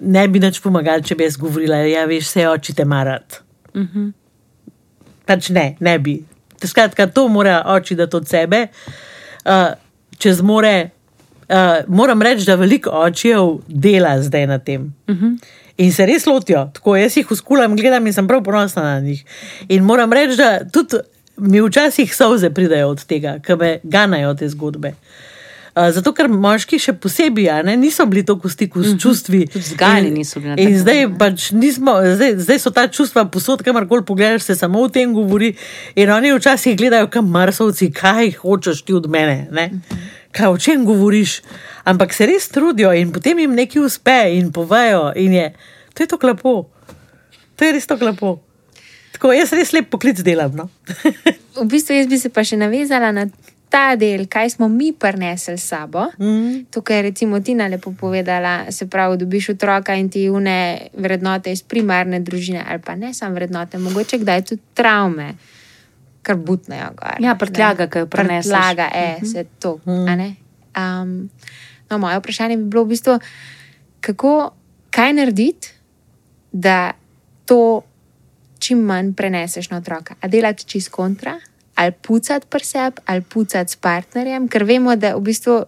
ne 0.00 0.28
bi 0.28 0.40
nič 0.40 0.60
pomagal, 0.60 1.02
če 1.02 1.14
bi 1.14 1.24
jaz 1.24 1.36
govorila, 1.36 1.76
ja, 1.76 2.06
veš, 2.06 2.24
vse 2.24 2.48
oči 2.48 2.74
te 2.74 2.84
marat. 2.84 3.42
Uh 3.74 3.82
-huh. 3.82 4.12
Pač 5.28 5.50
ne, 5.54 5.74
ne 5.84 5.98
bi. 6.02 6.18
Skratka, 6.64 7.06
to 7.12 7.28
mora 7.28 7.60
oči 7.74 7.94
dati 7.98 8.16
od 8.16 8.28
sebe. 8.28 8.66
Uh, 9.44 9.76
če 10.18 10.32
zmore, 10.40 10.74
uh, 11.46 11.84
moram 11.86 12.24
reči, 12.24 12.46
da 12.48 12.56
veliko 12.58 12.90
očev 13.04 13.60
dela 13.68 14.16
zdaj 14.22 14.46
na 14.50 14.58
tem. 14.58 14.90
Uh 15.06 15.14
-huh. 15.14 15.36
In 15.78 15.92
se 15.92 16.06
res 16.06 16.26
lotijo, 16.26 16.70
tako 16.74 16.96
jaz 16.96 17.16
jih 17.16 17.30
uskulam, 17.30 17.76
gledam 17.76 18.06
in 18.06 18.12
sem 18.12 18.26
prav 18.26 18.42
ponosna 18.42 18.82
na 18.82 19.00
njih. 19.00 19.24
In 19.68 19.84
moram 19.84 20.12
reči, 20.12 20.36
da 20.36 20.60
tudi 20.72 20.96
mi 21.36 21.60
včasih 21.60 22.16
solze 22.16 22.50
pridejo 22.50 22.88
od 22.88 23.04
tega, 23.04 23.38
ki 23.38 23.56
me 23.56 23.78
ganajo 23.82 24.34
te 24.34 24.48
zgodbe. 24.48 24.88
Uh, 24.88 25.27
zato, 25.94 26.12
ker 26.16 26.28
moški 26.32 26.78
še 26.82 26.94
posebej 26.98 27.48
a 27.52 27.58
ne, 27.66 27.76
niso 27.78 28.06
bili 28.10 28.24
tako 28.26 28.48
v 28.48 28.52
stiku 28.52 28.82
s 28.84 28.94
čustvi. 29.00 29.44
Tudi 29.50 29.64
vzgajani 29.64 30.10
niso 30.14 30.40
bili 30.42 30.56
In 30.64 30.76
zdaj, 30.80 31.04
pač 31.20 31.50
nismo, 31.54 31.94
zdaj, 32.02 32.36
zdaj 32.44 32.60
so 32.62 32.72
ta 32.74 32.86
čustva 32.90 33.26
posod, 33.32 33.62
kamorkoli 33.66 34.06
pogledaš, 34.08 34.48
se 34.48 34.58
samo 34.58 34.82
o 34.82 34.88
tem 34.92 35.12
govori. 35.14 35.52
In 35.94 36.10
oni 36.14 36.32
včasih 36.34 36.76
gledajo, 36.78 37.10
kam 37.12 37.30
marsovci, 37.30 37.90
kaj 37.94 38.32
hočeš 38.42 38.82
ti 38.86 38.96
od 38.96 39.10
mene, 39.10 39.46
ne? 39.52 39.70
kaj 40.32 40.54
o 40.54 40.58
čem 40.58 40.84
govoriš. 40.84 41.40
Ampak 41.88 42.12
se 42.14 42.26
res 42.28 42.48
trudijo 42.52 42.92
in 42.92 43.12
potem 43.12 43.38
jim 43.38 43.54
nekaj 43.56 43.82
uspe 43.82 44.18
in 44.36 44.52
povejo. 44.52 45.12
In 45.16 45.32
je, 45.32 45.46
to 45.94 46.04
je 46.04 46.10
to 46.10 46.18
lepo. 46.22 46.68
To 47.56 47.64
je 47.64 47.72
res 47.72 47.86
to 47.86 47.96
lepo. 48.00 48.38
Tako 49.16 49.32
jaz 49.34 49.52
res 49.56 49.72
lep 49.74 49.88
poklic 49.90 50.20
delam. 50.22 50.54
No? 50.54 50.68
V 51.58 51.66
bistvu 51.66 51.96
jaz 51.96 52.06
bi 52.06 52.18
se 52.20 52.30
pa 52.30 52.44
še 52.46 52.58
navezala 52.60 53.10
na 53.14 53.26
ta 53.68 53.96
del, 53.96 54.26
kaj 54.26 54.50
smo 54.50 54.68
mi 54.68 54.92
prinesli 54.92 55.58
s 55.58 55.68
sabo. 55.68 56.06
mm. 56.18 56.64
Tukaj 56.70 56.96
je 56.96 57.02
recimo 57.02 57.40
Tina 57.40 57.66
lepo 57.68 57.92
povedala, 58.00 58.72
se 58.72 58.86
pravi, 58.86 59.16
dobiš 59.18 59.48
otroka 59.48 59.94
in 59.94 60.08
ti 60.10 60.28
une 60.30 60.78
vrednote 60.94 61.52
iz 61.52 61.62
primarne 61.62 62.20
družine, 62.20 62.64
ali 62.68 62.78
pa 62.84 62.94
ne 62.94 63.14
samo 63.14 63.34
vrednote, 63.34 63.78
mogoče 63.78 64.18
kdaj 64.18 64.42
tudi 64.42 64.62
travme, 64.74 65.34
kar 66.22 66.36
butnejo. 66.36 66.90
Gor, 66.96 67.20
Ja, 67.20 67.34
prtljaga, 67.34 67.86
ki 67.86 67.98
jo 67.98 68.06
preneseš. 68.06 68.52
Prtljaga, 68.52 68.82
je, 68.94 69.16
uh 69.16 69.22
-huh. 69.22 69.32
se 69.32 69.44
to. 69.58 69.78
a 69.86 70.14
ne? 70.16 70.34
Um, 70.76 71.30
no, 71.90 71.98
moje 71.98 72.18
vprašanje 72.18 72.56
bi 72.56 72.64
bilo 72.64 72.84
v 72.84 72.88
bistvu, 72.88 73.18
kako, 74.00 74.50
kaj 74.90 75.12
narediti, 75.12 75.68
da 76.52 76.92
to 77.44 77.82
čim 78.58 78.78
manj 78.78 79.12
preneseš 79.12 79.70
na 79.70 79.76
otroka. 79.76 80.14
A 80.20 80.28
delati 80.28 80.64
čist 80.64 80.88
kontra, 80.88 81.40
ali 81.78 81.92
pucati 81.92 82.46
pri 82.50 82.64
sebi, 82.64 83.02
ali 83.06 83.22
pucati 83.22 83.72
s 83.72 83.76
partnerjem, 83.76 84.48
ker 84.50 84.64
vemo, 84.66 84.96
da 84.96 85.14
v 85.14 85.22
bistvu 85.30 85.60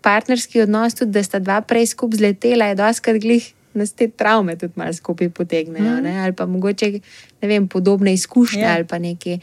partnerski 0.00 0.62
odnos, 0.64 0.94
tudi 0.96 1.12
da 1.12 1.22
sta 1.22 1.38
dva 1.38 1.60
prej 1.60 1.90
skupaj 1.92 2.22
zletela, 2.22 2.70
je 2.70 2.78
doskrat 2.78 3.20
glih. 3.20 3.52
Nas 3.76 3.92
te 3.92 4.08
travme 4.08 4.56
tudi 4.56 4.72
malo 4.80 4.92
skupaj 4.96 5.28
potegnejo, 5.30 6.00
mm. 6.00 6.14
ali 6.24 6.32
pa 6.32 6.46
mogoče 6.48 6.88
ne 7.42 7.48
vem, 7.48 7.68
podobne 7.68 8.14
izkušnje, 8.16 8.62
Ja. 8.62 8.74
ali 8.74 8.84
pa 8.88 8.98
nekaj. 8.98 9.38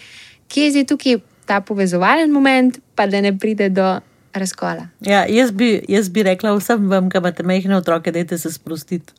Kje 0.47 0.63
je 0.63 0.71
zdaj 0.71 0.85
tukaj 0.85 1.19
ta 1.45 1.61
povezovalen 1.61 2.31
moment, 2.31 2.79
pa 2.95 3.05
da 3.07 3.21
ne 3.21 3.37
pride 3.37 3.69
do 3.69 3.99
razkola? 4.33 4.87
Ja, 5.01 5.25
jaz, 5.29 5.51
bi, 5.51 5.85
jaz 5.87 6.09
bi 6.09 6.23
rekla 6.23 6.55
vsem 6.57 6.89
vam, 6.89 7.09
ki 7.09 7.21
imate 7.21 7.43
majhne 7.43 7.77
otroke, 7.77 8.11
dajte 8.11 8.37
se 8.37 8.51
sprostiti. 8.51 9.13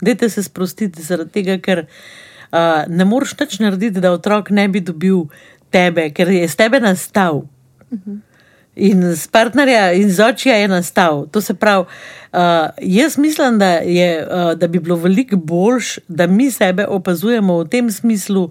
Dajte 0.00 0.30
se 0.30 0.42
sprostiti 0.42 1.02
zaradi 1.02 1.30
tega, 1.30 1.58
ker 1.62 1.84
uh, 1.86 2.88
ne 2.88 3.04
moreš 3.04 3.36
nič 3.40 3.60
narediti, 3.60 4.00
da 4.00 4.12
otrok 4.16 4.50
ne 4.50 4.68
bi 4.68 4.80
dobil 4.80 5.26
tebe, 5.76 6.08
ker 6.16 6.32
je 6.32 6.48
iz 6.48 6.56
tebe 6.56 6.80
nastal. 6.80 7.44
In 8.76 9.04
z 9.16 9.28
partnerja 9.32 9.92
in 9.96 10.10
z 10.12 10.24
očija 10.24 10.56
je 10.56 10.68
nastal. 10.68 11.24
To 11.32 11.40
se 11.40 11.54
pravi, 11.54 11.84
uh, 11.84 12.68
jaz 12.82 13.16
mislim, 13.18 13.58
da, 13.58 13.70
je, 13.84 14.10
uh, 14.26 14.52
da 14.58 14.68
bi 14.68 14.80
bilo 14.80 14.96
veliko 14.96 15.36
boljš, 15.36 15.98
da 16.08 16.26
mi 16.26 16.50
sebe 16.50 16.86
opazujemo 16.86 17.58
v 17.62 17.68
tem 17.72 17.90
smislu, 17.90 18.50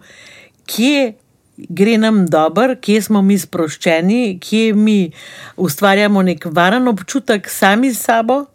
kje 0.66 1.14
gre 1.58 1.98
nam 1.98 2.26
dobro, 2.28 2.76
kje 2.82 3.02
smo 3.02 3.22
mi 3.22 3.38
sproščeni, 3.40 4.40
kje 4.42 4.74
mi 4.74 5.12
ustvarjamo 5.58 6.22
nek 6.22 6.48
varen 6.52 6.88
občutek 6.88 7.50
sami 7.50 7.94
s 7.94 8.04
sabo. 8.04 8.46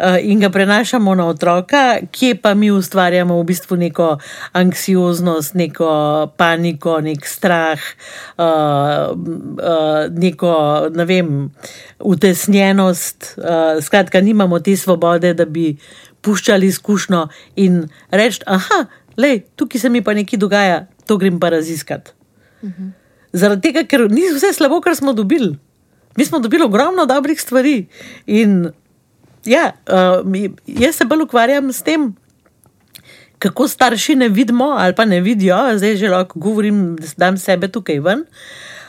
Uh, 0.00 0.16
in 0.24 0.40
ga 0.40 0.50
prenašamo 0.50 1.14
na 1.14 1.26
otroka, 1.28 2.00
kje 2.10 2.34
pa 2.40 2.54
mi 2.54 2.70
ustvarjamo 2.70 3.36
v 3.40 3.44
bistvu 3.44 3.76
neko 3.76 4.08
anksioznost, 4.52 5.54
neko 5.54 5.90
paniko, 6.36 6.98
nek 7.04 7.26
strah, 7.26 7.80
uh, 8.38 9.12
uh, 9.12 10.08
neko, 10.10 10.54
ne 10.94 11.04
vem, 11.04 11.50
utesnjenost. 12.00 13.36
Skratka, 13.82 14.20
nimamo 14.20 14.58
te 14.60 14.76
svobode, 14.76 15.34
da 15.34 15.44
bi 15.44 15.76
puščali 16.20 16.66
izkušnjo 16.66 17.26
in 17.60 17.82
reči, 18.10 18.42
aha, 18.46 18.84
lej, 19.20 19.44
tukaj 19.56 19.80
se 19.80 19.90
mi 19.92 20.02
pa 20.04 20.14
nekaj 20.16 20.40
dogaja, 20.40 20.86
to 21.06 21.16
grem 21.20 21.40
pa 21.40 21.52
raziskati. 21.52 22.12
Zaradi 23.32 23.68
tega, 23.68 23.84
ker 23.86 24.08
ni 24.10 24.26
vse 24.32 24.52
slabo, 24.56 24.80
kar 24.80 24.96
smo 24.96 25.12
dobili. 25.12 25.54
Mi 26.16 26.24
smo 26.24 26.38
dobili 26.38 26.64
ogromno 26.64 27.06
dobrih 27.06 27.40
stvari. 27.40 27.86
In 28.26 28.70
ja, 29.44 29.72
uh, 29.88 30.26
jaz 30.66 30.96
se 30.96 31.04
bolj 31.04 31.22
ukvarjam 31.22 31.72
s 31.72 31.82
tem, 31.82 32.14
kako 33.40 33.68
starši 33.68 34.14
ne 34.14 34.28
vidimo 34.28 34.64
ali 34.64 34.94
pa 34.94 35.04
ne 35.04 35.20
vidijo, 35.20 35.56
zdaj 35.76 35.96
že 35.96 36.08
lahko 36.08 36.40
govorim, 36.40 36.96
da 36.96 37.06
dam 37.16 37.38
sebe 37.38 37.68
tukaj 37.68 38.00
ven, 38.00 38.24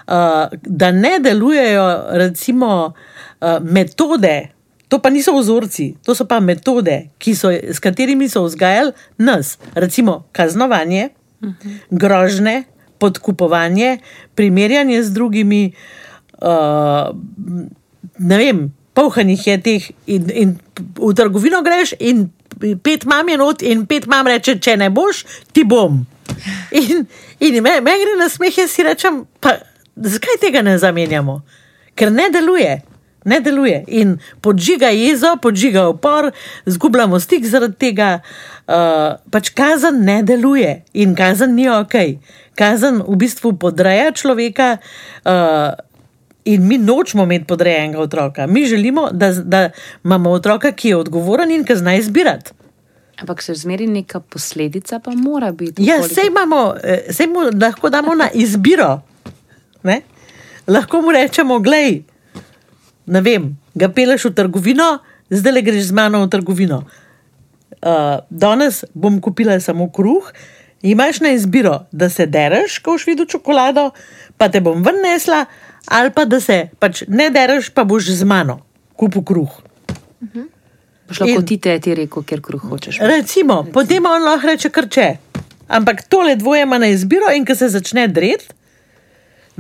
uh, 0.07 0.51
da 0.61 0.91
ne 0.91 1.19
delujejo 1.19 2.03
recimo 2.09 2.93
uh, 2.93 3.59
metode. 3.61 4.49
To 4.87 4.99
pa 4.99 5.09
niso 5.09 5.31
vzorci, 5.31 5.95
to 6.03 6.15
so 6.15 6.25
pa 6.27 6.39
metode, 6.39 7.09
so, 7.35 7.47
s 7.51 7.79
katerimi 7.79 8.27
so 8.29 8.43
vzgajali 8.43 8.91
nas, 9.17 9.57
recimo 9.75 10.25
kaznovanje, 10.31 11.09
grožne, 11.89 12.63
podkupovanje, 12.99 13.97
primerjanje 14.35 15.03
z 15.03 15.13
drugimi, 15.13 15.73
uh, 16.41 17.15
ne 18.19 18.37
vem, 18.37 18.67
polhanih 18.93 19.47
je 19.47 19.57
teh. 19.61 19.89
In, 20.05 20.29
in 20.29 20.55
v 20.77 21.13
trgovino 21.15 21.61
greš 21.65 21.95
in 21.99 22.29
pet 22.83 23.05
mam 23.05 23.29
je 23.29 23.37
not, 23.37 23.61
in 23.61 23.85
pet 23.85 24.07
mam 24.07 24.27
reče, 24.27 24.59
če 24.61 24.77
ne 24.77 24.89
boš, 24.93 25.25
ti 25.53 25.63
bom. 25.63 26.03
In, 26.71 27.07
in 27.39 27.59
me, 27.63 27.79
me 27.81 27.97
gre 27.99 28.15
na 28.19 28.29
smeh, 28.31 28.55
jaz 28.63 28.71
si 28.73 28.85
rečem, 28.85 29.25
pa 29.43 29.57
zakaj 29.95 30.39
tega 30.41 30.63
ne 30.65 30.77
zamenjamo? 30.79 31.41
Ker 31.95 32.11
ne 32.13 32.29
deluje. 32.33 32.79
Ne 33.21 33.37
deluje 33.45 33.83
in 33.93 34.15
podžiga 34.41 34.89
jezo, 34.89 35.35
podžiga 35.37 35.83
upor, 35.91 36.31
zgubljamo 36.65 37.19
stik 37.21 37.45
zaradi 37.45 37.77
tega. 37.77 38.15
Uh, 38.65 39.19
pač 39.29 39.51
kazen 39.53 39.99
ne 40.07 40.21
deluje 40.25 40.79
in 40.97 41.13
kazen 41.17 41.53
ni 41.53 41.67
ok. 41.69 41.93
Kazen 42.57 43.01
v 43.05 43.17
bistvu 43.21 43.53
podreja 43.61 44.09
človeka 44.17 44.71
uh, 44.79 45.77
in 46.45 46.67
mi 46.67 46.77
nočemo 46.77 47.23
imeti 47.23 47.45
podrejenega 47.45 47.99
otroka. 47.99 48.47
Mi 48.47 48.65
želimo, 48.65 49.09
da, 49.11 49.33
da 49.33 49.69
imamo 50.03 50.31
otroka, 50.31 50.71
ki 50.71 50.89
je 50.89 50.95
odgovoren 50.95 51.51
in 51.51 51.63
ki 51.65 51.75
zna 51.75 51.95
izbirati. 51.95 52.51
Ampak 53.21 53.41
se 53.41 53.53
zmeri 53.53 53.87
neka 53.87 54.19
posledica, 54.19 54.99
pa 54.99 55.11
mora 55.11 55.51
biti. 55.51 55.85
Ja, 55.85 56.03
sej 56.03 56.27
imamo, 56.27 56.75
eh, 56.83 57.03
sej 57.09 57.27
mu 57.27 57.39
lahko 57.61 57.89
damo 57.89 58.15
na 58.15 58.29
izbiro. 58.33 59.01
Ne? 59.83 60.01
Lahko 60.67 61.01
mu 61.01 61.11
rečemo, 61.11 61.59
gledaj, 61.59 62.01
ne 63.05 63.21
vem, 63.21 63.57
ga 63.75 63.89
peleš 63.89 64.25
v 64.25 64.33
trgovino, 64.33 64.97
zdaj 65.29 65.53
le 65.53 65.61
greš 65.61 65.89
z 65.89 65.91
mano 65.91 66.23
v 66.25 66.29
trgovino. 66.29 66.83
Uh, 67.81 68.21
danes 68.29 68.83
bom 68.93 69.21
kupila 69.21 69.59
samo 69.59 69.89
kruh, 69.89 70.27
imaš 70.81 71.19
na 71.19 71.31
izbiro, 71.33 71.85
da 71.91 72.09
se 72.09 72.25
dereš, 72.25 72.79
ko 72.79 72.93
boš 72.93 73.07
videl 73.07 73.25
čokolado, 73.25 73.89
pa 74.37 74.49
te 74.49 74.61
bom 74.61 74.83
ven 74.85 75.01
nesla, 75.01 75.45
ali 75.87 76.11
pa 76.11 76.25
da 76.25 76.39
se 76.39 76.69
pač 76.79 77.03
ne 77.07 77.29
dereš, 77.29 77.71
pa 77.73 77.83
boš 77.83 78.11
z 78.11 78.27
mano 78.27 78.61
kupil 78.95 79.25
kruh. 79.25 79.51
Boš 81.09 81.19
lahko 81.23 81.41
ti 81.47 81.57
te 81.57 81.73
ti 81.81 81.95
rekel, 81.97 82.23
ker 82.23 82.41
kruh 82.41 82.61
hočeš. 82.61 83.01
Recimo, 83.01 83.63
potem 83.73 84.05
on 84.05 84.25
lahko 84.27 84.53
reče, 84.53 84.69
kar 84.69 84.87
če. 84.91 85.07
Ampak 85.71 86.03
tole 86.11 86.35
dvoje 86.35 86.67
ima 86.67 86.77
na 86.77 86.91
izbiro, 86.91 87.31
in 87.33 87.47
ko 87.47 87.55
se 87.55 87.71
začne 87.71 88.05
dret, 88.11 88.43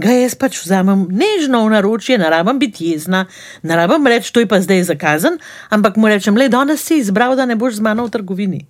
ga 0.01 0.11
jaz 0.11 0.35
pač 0.35 0.59
vzamem 0.59 1.07
nežno 1.09 1.63
v 1.65 1.73
naročje, 1.73 2.19
ne 2.19 2.29
rabim 2.31 2.59
biti 2.59 2.91
jezna, 2.91 3.25
ne 3.63 3.79
rabim 3.79 4.07
reči, 4.11 4.31
to 4.33 4.43
je 4.43 4.49
pa 4.51 4.61
zdaj 4.63 4.83
zakazan, 4.91 5.39
ampak 5.71 5.97
mu 5.97 6.11
rečem, 6.11 6.37
le 6.37 6.49
danes 6.51 6.83
si 6.83 6.99
izbral, 6.99 7.35
da 7.39 7.47
ne 7.47 7.55
boš 7.55 7.79
z 7.79 7.87
mano 7.87 8.07
v 8.07 8.13
trgovini. 8.13 8.61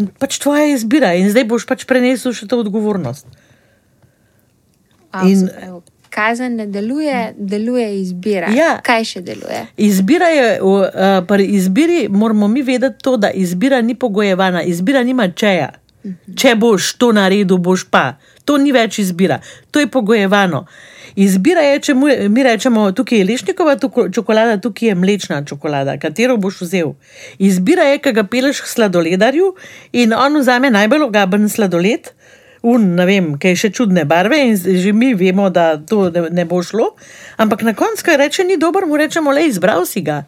In 0.00 0.10
Pač 0.18 0.40
tvoja 0.42 0.66
izbira 0.72 1.12
in 1.14 1.28
zdaj 1.30 1.44
boš 1.46 1.68
pač 1.70 1.84
prenesel 1.86 2.34
še 2.34 2.48
to 2.50 2.58
odgovornost. 2.64 3.28
Wow, 5.14 5.26
In- 5.26 5.48
in... 5.62 5.80
Kazen 6.10 6.56
ne 6.56 6.66
deluje, 6.66 7.34
deluje 7.38 8.00
izbira. 8.00 8.46
Ja. 8.54 8.76
Kaj 8.82 9.04
še 9.04 9.20
deluje? 9.20 9.64
Izbira 9.76 10.28
je, 10.28 10.60
uh, 10.62 10.84
pri 11.26 11.44
izbiri 11.56 12.08
moramo 12.08 12.48
mi 12.48 12.62
vedeti 12.62 13.02
to, 13.02 13.16
da 13.16 13.30
izbira 13.30 13.80
ni 13.82 13.94
pogojevana, 13.94 14.62
izbira 14.62 15.02
nima 15.02 15.28
čeja. 15.28 15.72
Če 16.36 16.54
boš 16.54 16.92
to 16.94 17.12
naredil, 17.12 17.58
boš 17.58 17.86
pa. 17.90 18.12
To 18.44 18.58
ni 18.58 18.70
več 18.72 18.98
izbira, 18.98 19.40
to 19.70 19.80
je 19.80 19.86
pogojevano. 19.88 20.66
Izbira 21.16 21.60
je, 21.62 21.80
če 21.80 21.94
mu, 21.94 22.06
mi 22.28 22.42
rečemo, 22.42 22.92
tukaj 22.92 23.18
je 23.18 23.24
lešnikova 23.24 23.76
tuko- 23.76 24.08
čokolada, 24.12 24.56
tukaj 24.60 24.88
je 24.88 24.94
mlečna 24.94 25.44
čokolada, 25.46 25.94
katero 25.98 26.36
boš 26.36 26.60
vzel. 26.60 26.92
Izbira 27.38 27.82
je, 27.90 27.98
ki 27.98 28.12
ga 28.12 28.24
peleš 28.24 28.60
k 28.60 28.70
sladoledarju 28.70 29.54
in 29.92 30.12
on 30.12 30.38
vzame 30.38 30.70
najbolj 30.70 31.06
ogaben 31.06 31.48
sladoled, 31.48 32.10
un, 32.64 32.94
ne 32.96 33.04
vem, 33.06 33.32
ki 33.38 33.52
je 33.52 33.60
še 33.64 33.70
čudne 33.76 34.06
barve 34.08 34.38
in 34.40 34.56
že 34.56 34.92
mi 34.96 35.12
vemo, 35.14 35.50
da 35.52 35.76
to 35.76 36.08
ne, 36.14 36.28
ne 36.32 36.44
bo 36.48 36.62
šlo. 36.64 36.94
Ampak 37.36 37.62
na 37.66 37.74
koncu, 37.76 38.06
ko 38.06 38.16
reče, 38.16 38.46
ni 38.48 38.56
dober, 38.56 38.86
mu 38.88 38.96
rečemo, 38.96 39.34
le 39.36 39.44
izbral 39.50 39.84
si 39.86 40.00
ga. 40.04 40.22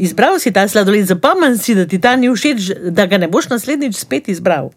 Izbral 0.00 0.38
si 0.40 0.52
ta 0.52 0.64
sladoled, 0.68 1.04
zapomni 1.04 1.58
si, 1.60 1.76
da 1.76 1.84
ti 1.84 2.00
ta 2.00 2.16
ni 2.16 2.30
všeč, 2.32 2.70
da 2.96 3.04
ga 3.06 3.20
ne 3.20 3.28
boš 3.28 3.50
naslednjič 3.52 4.00
spet 4.00 4.32
izbral. 4.32 4.72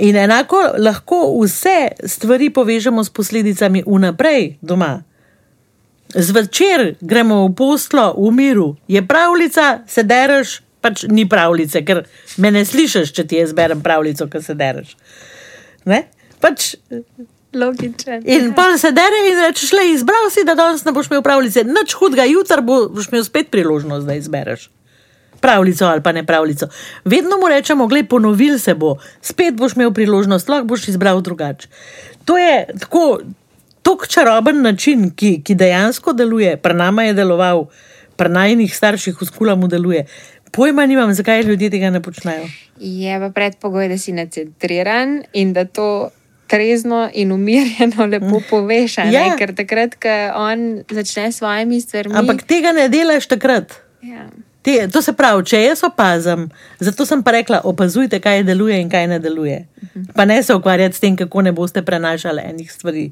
In 0.00 0.16
enako 0.16 0.60
lahko 0.80 1.22
vse 1.40 1.92
stvari 2.04 2.50
povežemo 2.52 3.04
s 3.04 3.12
posledicami 3.12 3.84
vnaprej 3.86 4.58
doma. 4.60 5.00
Zvečer 6.12 6.96
gremo 7.00 7.46
v 7.48 7.54
poslo 7.54 8.12
v 8.18 8.32
miru, 8.34 8.74
je 8.88 9.00
pravljica, 9.06 9.84
se 9.88 10.02
dereš, 10.02 10.60
pač 10.80 11.04
ni 11.08 11.28
pravljice, 11.28 11.84
ker 11.84 12.04
me 12.38 12.50
ne 12.50 12.64
slišiš, 12.64 13.12
če 13.16 13.26
ti 13.28 13.40
jaz 13.40 13.52
berem 13.56 13.82
pravljico, 13.84 14.26
ki 14.32 14.42
se 14.42 14.54
dereš. 14.54 14.96
Ne? 15.84 16.04
Pač, 16.40 16.74
Logičen. 17.52 18.22
in 18.24 18.52
pa 18.54 18.68
se 18.78 18.92
dere 18.94 19.24
in 19.30 19.40
rečeš, 19.42 19.72
le 19.74 19.88
izbral 19.92 20.30
si, 20.30 20.44
da 20.46 20.54
danes 20.54 20.84
ne 20.86 20.92
boš 20.92 21.10
imel 21.10 21.22
pravljice, 21.22 21.64
nič 21.66 21.96
hudega, 21.98 22.24
jutri 22.30 22.62
bo- 22.62 22.88
boš 22.88 23.08
imel 23.10 23.24
spet 23.26 23.50
priložnost, 23.50 24.06
da 24.06 24.14
izbereš. 24.14 24.68
Pravljico 25.40 25.86
ali 25.88 26.02
pa 26.04 26.12
ne 26.12 26.22
pravljico. 26.26 26.68
Vedno 27.04 27.38
mu 27.40 27.48
rečemo, 27.48 27.86
gledaj, 27.88 28.08
ponovil 28.08 28.58
se 28.58 28.74
bo, 28.74 28.96
spet 29.22 29.54
boš 29.56 29.74
imel 29.76 29.92
priložnost, 29.92 30.48
lahko 30.48 30.68
boš 30.68 30.88
izbral 30.88 31.20
drugače. 31.20 31.68
To 32.24 32.38
je 32.38 32.66
tako, 32.80 33.20
tako 33.82 34.06
čaroben 34.06 34.62
način, 34.62 35.10
ki, 35.16 35.40
ki 35.44 35.54
dejansko 35.54 36.12
deluje, 36.12 36.56
pri 36.56 36.74
nama 36.74 37.08
je 37.08 37.14
deloval, 37.14 37.66
pri 38.16 38.28
najnih 38.28 38.76
starših 38.76 39.16
v 39.16 39.26
skulamu 39.26 39.68
deluje. 39.68 40.04
Pojma 40.50 40.86
nimam, 40.86 41.14
zakaj 41.14 41.42
ljudje 41.42 41.70
tega 41.70 41.90
ne 41.90 42.02
počnejo. 42.02 42.48
Je 42.80 43.18
pa 43.20 43.30
predpogoj, 43.30 43.88
da 43.88 43.98
si 43.98 44.12
nacentriran 44.12 45.22
in 45.32 45.52
da 45.52 45.64
to 45.64 46.10
trezno 46.50 47.10
in 47.14 47.32
umirjeno 47.32 48.06
lepo 48.06 48.42
poveš. 48.50 48.98
Ja. 48.98 49.36
Ker 49.38 49.54
takrat, 49.54 49.94
ko 49.94 50.14
on 50.34 50.82
začne 50.90 51.32
s 51.32 51.38
svojimi 51.38 51.80
stvarmi. 51.80 52.14
Ampak 52.18 52.42
tega 52.42 52.72
ne 52.72 52.88
delaš 52.88 53.30
takrat. 53.30 53.78
Ja. 54.02 54.26
Te, 54.62 54.88
to 54.92 55.00
se 55.02 55.12
pravi, 55.16 55.44
če 55.48 55.62
jaz 55.62 55.80
opazim, 55.86 56.50
zato 56.80 57.06
sem 57.08 57.22
pa 57.24 57.32
rekla, 57.32 57.62
opazujte, 57.64 58.18
kaj 58.20 58.42
deluje 58.44 58.76
in 58.82 58.90
kaj 58.92 59.06
ne 59.08 59.18
deluje. 59.22 59.62
Pa 60.14 60.26
ne 60.28 60.42
se 60.42 60.54
ukvarjati 60.54 60.96
s 60.96 61.00
tem, 61.00 61.16
kako 61.16 61.46
ne 61.46 61.52
boste 61.56 61.82
prenašali 61.82 62.42
enih 62.44 62.72
stvari. 62.72 63.06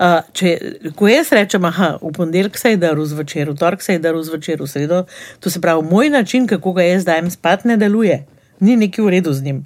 Uh, 0.00 0.22
če, 0.32 0.54
ko 0.96 1.10
jaz 1.10 1.28
rečem, 1.36 1.66
da 1.68 1.90
v 2.00 2.10
ponedeljek 2.16 2.56
se 2.56 2.70
je 2.72 2.78
daril 2.80 3.04
zvečer, 3.04 3.50
v 3.52 3.58
torek 3.60 3.82
se 3.84 3.98
je 3.98 4.00
daril 4.00 4.22
zvečer, 4.24 4.62
v 4.62 4.68
sredo, 4.70 5.02
to 5.44 5.52
se 5.52 5.60
pravi, 5.60 5.84
moj 5.84 6.08
način, 6.08 6.46
kako 6.48 6.72
ga 6.78 6.86
jaz 6.86 7.04
dajem 7.04 7.28
spat, 7.30 7.66
ne 7.68 7.76
deluje. 7.76 8.22
Ni 8.64 8.78
neki 8.80 9.04
v 9.04 9.12
redu 9.12 9.34
z 9.36 9.44
njim. 9.44 9.58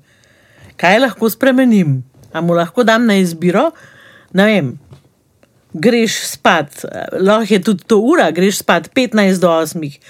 Kaj 0.76 0.98
lahko 1.04 1.30
spremenim? 1.30 2.00
A 2.34 2.42
mu 2.42 2.56
lahko 2.58 2.82
dam 2.82 3.06
na 3.06 3.14
izbiro? 3.22 3.68
Ne 4.34 4.48
vem, 4.50 4.72
greš 5.70 6.18
spat, 6.32 6.82
eh, 6.82 7.14
lahko 7.22 7.54
je 7.54 7.62
tudi 7.62 7.86
to 7.86 8.00
ura, 8.02 8.30
greš 8.34 8.58
spat 8.58 8.90
15 8.90 9.38
do 9.38 9.54
8, 9.54 10.00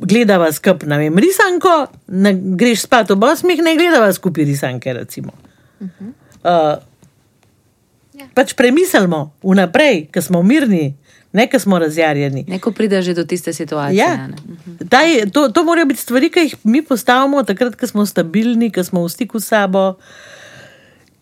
gledava 0.00 0.48
skup, 0.52 0.88
ne 0.88 0.98
vem, 0.98 1.18
risanko, 1.18 1.76
ne, 2.08 2.32
greš 2.56 2.88
spat 2.88 3.10
ob 3.10 3.24
8, 3.24 3.60
ne 3.60 3.76
gledava 3.76 4.12
skupaj 4.12 4.44
risanke, 4.44 4.92
recimo. 4.92 5.32
Uh, 5.80 6.80
pač 8.34 8.54
premislimo 8.54 9.32
vnaprej, 9.42 10.06
ker 10.12 10.22
smo 10.22 10.42
mirni, 10.42 10.94
ne 11.32 11.46
ker 11.50 11.60
smo 11.60 11.78
razjarjeni. 11.78 12.44
Neko 12.48 12.72
pride 12.72 13.02
že 13.02 13.14
do 13.14 13.24
tiste 13.24 13.52
situacije. 13.52 13.98
Ja. 13.98 14.26
ne. 14.26 14.36
Daj, 14.80 15.30
to, 15.32 15.48
to 15.48 15.64
morajo 15.64 15.86
biti 15.86 16.00
stvari, 16.00 16.30
ki 16.30 16.46
jih 16.46 16.56
mi 16.64 16.82
postavimo, 16.82 17.42
takrat, 17.42 17.76
ko 17.76 17.86
smo 17.86 18.06
stabilni, 18.06 18.70
ko 18.72 18.84
smo 18.84 19.04
v 19.04 19.12
stiku 19.12 19.40
s 19.40 19.52
sabo, 19.52 19.98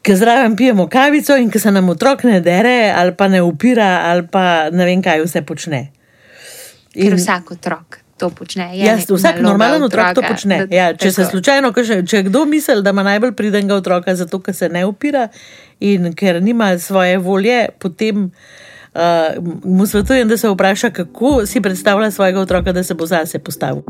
ko 0.05 0.17
zraven 0.17 0.57
pijemo 0.57 0.89
kavico 0.89 1.37
in 1.37 1.51
ko 1.51 1.59
se 1.59 1.73
nam 1.73 1.89
otrok 1.89 2.25
ne 2.29 2.41
dere, 2.45 2.93
ali 2.97 3.17
pa 3.17 3.29
ne 3.29 3.43
upira, 3.43 4.05
ali 4.11 4.27
pa 4.31 4.71
ne 4.71 4.87
vem, 4.87 5.03
kaj 5.03 5.25
vse 5.25 5.43
počne. 5.43 5.89
Ker 6.95 7.17
vsak 7.19 7.57
otrok 7.57 8.04
to 8.25 8.31
počne. 8.31 8.71
Je 8.73 8.87
Jaz, 8.87 8.99
nek 9.01 9.11
vsak 9.11 9.41
normalen 9.41 9.83
otrok 9.83 10.05
to 10.07 10.11
otroka, 10.15 10.29
počne. 10.29 10.59
da- 10.61 10.77
Ja, 10.77 10.87
če 10.95 11.11
se 11.11 11.17
tako. 11.19 11.31
slučajno, 11.31 11.73
kaže, 11.73 12.01
če 12.03 12.23
kdo 12.23 12.45
misli, 12.47 12.83
da 12.83 12.91
ima 12.91 13.03
najbolj 13.05 13.33
pridenega 13.33 13.75
otroka, 13.75 14.15
zato 14.15 14.41
ker 14.41 14.55
se 14.55 14.69
ne 14.69 14.85
upira 14.85 15.29
in 15.81 16.13
ker 16.13 16.43
nima 16.43 16.79
svoje 16.79 17.19
volje, 17.19 17.69
potem 17.79 18.25
uh, 18.25 19.01
mu 19.65 19.87
svetujem, 19.87 20.29
da 20.29 20.37
se 20.37 20.49
vpraša, 20.49 20.91
kako 20.91 21.47
si 21.47 21.61
predstavlja 21.61 22.11
svojega 22.11 22.41
otroka, 22.41 22.73
da 22.73 22.83
se 22.83 22.95
bo 22.95 23.07
zase 23.07 23.39
postavil. 23.39 23.83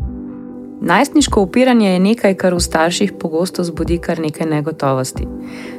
Najstniško 0.81 1.41
upiranje 1.41 1.89
je 1.89 1.99
nekaj, 1.99 2.33
kar 2.35 2.53
v 2.53 2.59
starših 2.59 3.13
pogosto 3.13 3.63
zbudi 3.63 3.97
kar 3.97 4.19
nekaj 4.19 4.47
negotovosti. 4.47 5.23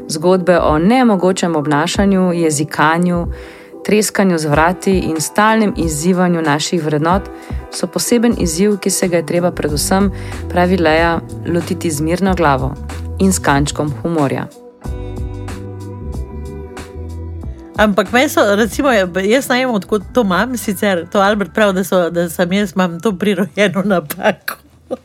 Zgodbe 0.09 0.59
o 0.59 0.79
nemogočem 0.79 1.57
obnašanju, 1.57 2.33
jezikanju, 2.33 3.27
treskanju 3.87 4.39
z 4.39 4.45
vrati 4.51 4.99
in 4.99 5.21
stalnem 5.21 5.75
izzivanju 5.77 6.43
naših 6.43 6.85
vrednot 6.85 7.23
so 7.71 7.87
poseben 7.87 8.35
izziv, 8.39 8.77
ki 8.83 8.91
se 8.91 9.09
ga 9.09 9.17
je 9.17 9.27
treba 9.27 9.51
predvsem, 9.51 10.11
pravi 10.51 10.77
Leja, 10.77 11.21
lotiti 11.55 11.91
z 11.91 12.01
mirno 12.01 12.35
glavo 12.35 12.75
in 13.19 13.33
s 13.33 13.39
kančkom 13.39 13.93
humorja. 14.03 14.47
Ampak 17.77 18.13
meni 18.13 18.29
so, 18.29 18.43
recimo, 18.57 18.91
jaz 19.23 19.49
najem, 19.49 19.71
odkot 19.71 20.03
to 20.15 20.25
imam, 20.25 20.57
sicer 20.57 21.05
to 21.13 21.21
Albert 21.21 21.55
pravi, 21.55 21.75
da, 21.79 21.85
so, 21.85 22.11
da 22.11 22.29
sem 22.31 22.53
jaz 22.53 22.73
imam 22.75 23.01
to 23.01 23.13
prirojeno 23.13 23.83
napako. 23.85 24.59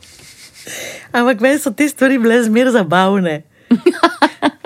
Ampak 1.12 1.40
meni 1.40 1.58
so 1.58 1.70
te 1.70 1.88
stvari 1.88 2.18
bile 2.18 2.42
zmer 2.42 2.70
zabavne. 2.70 3.42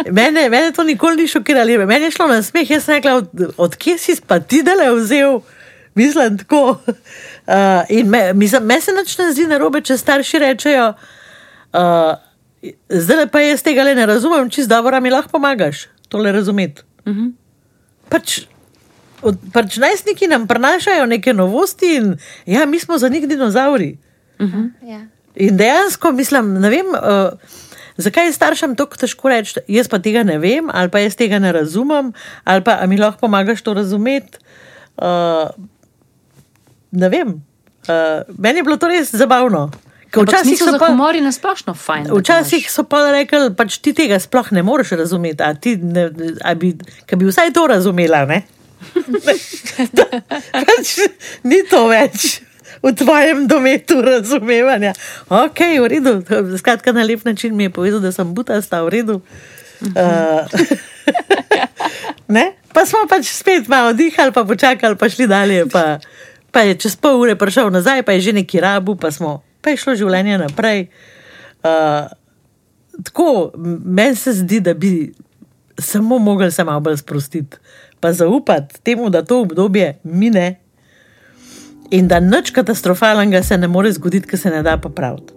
Mene, 0.05 0.49
mene 0.49 0.73
to 0.73 0.85
nikoli 0.85 1.17
ni 1.17 1.29
šokiralo, 1.29 1.87
meni 1.87 2.05
je 2.05 2.11
šlo 2.11 2.27
na 2.29 2.43
smeh, 2.43 2.71
jaz 2.71 2.85
sem 2.85 2.99
rekla, 2.99 3.15
od, 3.15 3.29
odkje 3.57 3.99
si 3.99 4.17
pa 4.27 4.41
ti 4.41 4.63
dele 4.63 4.91
vzel, 4.95 5.41
mislim 5.95 6.39
tako. 6.39 6.79
Uh, 7.47 7.85
in 7.89 8.09
me, 8.09 8.33
mislim, 8.33 8.65
me 8.65 8.81
se 8.81 8.93
nič 8.93 9.19
ne 9.19 9.31
zdi 9.33 9.47
narobe, 9.47 9.81
če 9.81 9.97
starši 9.97 10.39
rečejo, 10.43 10.91
uh, 11.73 12.73
zdaj 12.89 13.29
pa 13.33 13.41
jaz 13.41 13.63
tega 13.65 13.87
le 13.87 13.95
ne 13.95 14.07
razumem, 14.07 14.51
čist 14.51 14.69
dobro, 14.69 15.01
mi 15.01 15.11
lahko 15.11 15.39
pomagaš 15.39 15.87
tole 16.09 16.33
razumeti. 16.33 16.83
Pač, 18.09 18.41
od, 19.23 19.39
pač 19.53 19.79
najstniki 19.83 20.29
nam 20.29 20.47
prenašajo 20.47 21.07
neke 21.07 21.33
novosti, 21.33 21.95
in 21.97 22.17
ja, 22.47 22.67
mi 22.67 22.81
smo 22.81 22.99
za 22.99 23.09
njih 23.09 23.29
dinozauri. 23.29 23.97
Ja. 24.83 25.01
In 25.37 25.57
dejansko 25.57 26.13
mislim, 26.13 26.55
ne 26.61 26.71
vem, 26.71 26.87
uh, 26.87 27.33
zakaj 27.97 28.29
je 28.29 28.33
staršem 28.37 28.77
tako 28.77 29.01
težko 29.01 29.31
reči, 29.33 29.61
jaz 29.69 29.89
pa 29.89 30.01
tega 30.03 30.23
ne 30.27 30.39
vem, 30.43 30.71
ali 30.73 30.93
pa 30.93 31.03
jaz 31.05 31.17
tega 31.17 31.39
ne 31.43 31.53
razumem, 31.53 32.13
ali 32.45 32.65
pa 32.65 32.79
mi 32.87 32.99
lahko 33.01 33.27
pomagaš 33.27 33.63
to 33.63 33.75
razumeti. 33.75 34.39
Uh, 34.97 35.51
ne 36.91 37.09
vem. 37.13 37.37
Uh, 37.87 38.25
meni 38.39 38.63
je 38.63 38.67
bilo 38.67 38.77
to 38.77 38.89
res 38.89 39.13
zabavno. 39.15 39.69
Včasih 40.17 40.59
so 40.59 40.79
pa. 40.79 40.89
humor 40.89 41.17
in 41.17 41.27
nasplošno 41.29 41.75
fajn. 41.75 42.09
da 42.09 42.15
Včasih 42.17 42.71
so 42.73 42.87
pa 42.89 43.03
rekli, 43.13 43.51
pač 43.57 43.79
ti 43.85 43.93
tega 43.93 44.19
sploh 44.23 44.49
ne 44.57 44.63
moreš 44.65 44.95
razumeti, 44.97 45.43
a 45.43 45.53
ti 45.55 45.77
ne, 45.77 46.09
a 46.41 46.55
bi, 46.55 46.73
bi 47.17 47.29
vsaj 47.29 47.53
to 47.53 47.67
razumela. 47.69 48.25
Ne? 48.25 48.43
pač, 50.53 50.97
ni 51.45 51.61
to 51.69 51.87
več 51.91 52.46
v 52.87 52.95
tvojem 52.95 53.47
dometu 53.51 53.99
razumevanja. 53.99 54.95
Ok, 55.27 55.59
v 55.83 55.87
redu, 55.91 56.23
skratka, 56.55 56.95
na 56.95 57.03
lep 57.03 57.25
način 57.25 57.57
mi 57.57 57.67
je 57.67 57.71
povedal, 57.71 58.01
da 58.01 58.13
sem 58.13 58.35
butasta 58.35 58.83
v 58.87 58.89
redu. 58.89 59.17
Uh, 59.83 60.47
ne? 62.37 62.55
Pa 62.71 62.87
smo 62.87 63.09
pač 63.11 63.33
spet 63.35 63.67
malo 63.69 63.91
dihali, 63.93 64.31
pa 64.31 64.45
počakali, 64.47 64.95
pa 64.95 65.09
šli 65.11 65.27
dalje. 65.27 65.67
Pa, 65.67 65.99
pa 66.55 66.63
je 66.63 66.79
čez 66.87 66.95
pol 66.95 67.19
ure 67.19 67.35
prišel 67.35 67.75
nazaj, 67.75 68.07
pa 68.07 68.15
je 68.15 68.31
že 68.31 68.33
neki 68.39 68.63
rabu, 68.63 68.95
pa, 68.95 69.11
smo, 69.11 69.43
pa 69.61 69.75
je 69.75 69.83
šlo 69.83 69.99
življenje 69.99 70.39
naprej. 70.39 70.87
Uh, 71.67 72.07
tako, 73.03 73.51
meni 73.83 74.15
se 74.15 74.33
zdi, 74.33 74.61
da 74.63 74.75
bi 74.75 75.11
samo 75.75 76.19
mogli 76.19 76.53
se 76.53 76.65
malo 76.65 76.81
bolj 76.81 77.03
sprostiti, 77.03 77.59
pa 78.01 78.13
zaupati 78.13 78.81
temu, 78.81 79.11
da 79.11 79.25
to 79.25 79.41
obdobje 79.43 79.99
mine 80.05 80.66
in 81.91 82.09
da 82.09 82.21
nič 82.21 82.51
katastrofalnega 82.51 83.43
se 83.43 83.59
ne 83.59 83.69
more 83.69 83.93
zgoditi, 83.93 84.27
ker 84.29 84.39
se 84.39 84.51
ne 84.51 84.63
da 84.63 84.77
popraviti. 84.77 85.33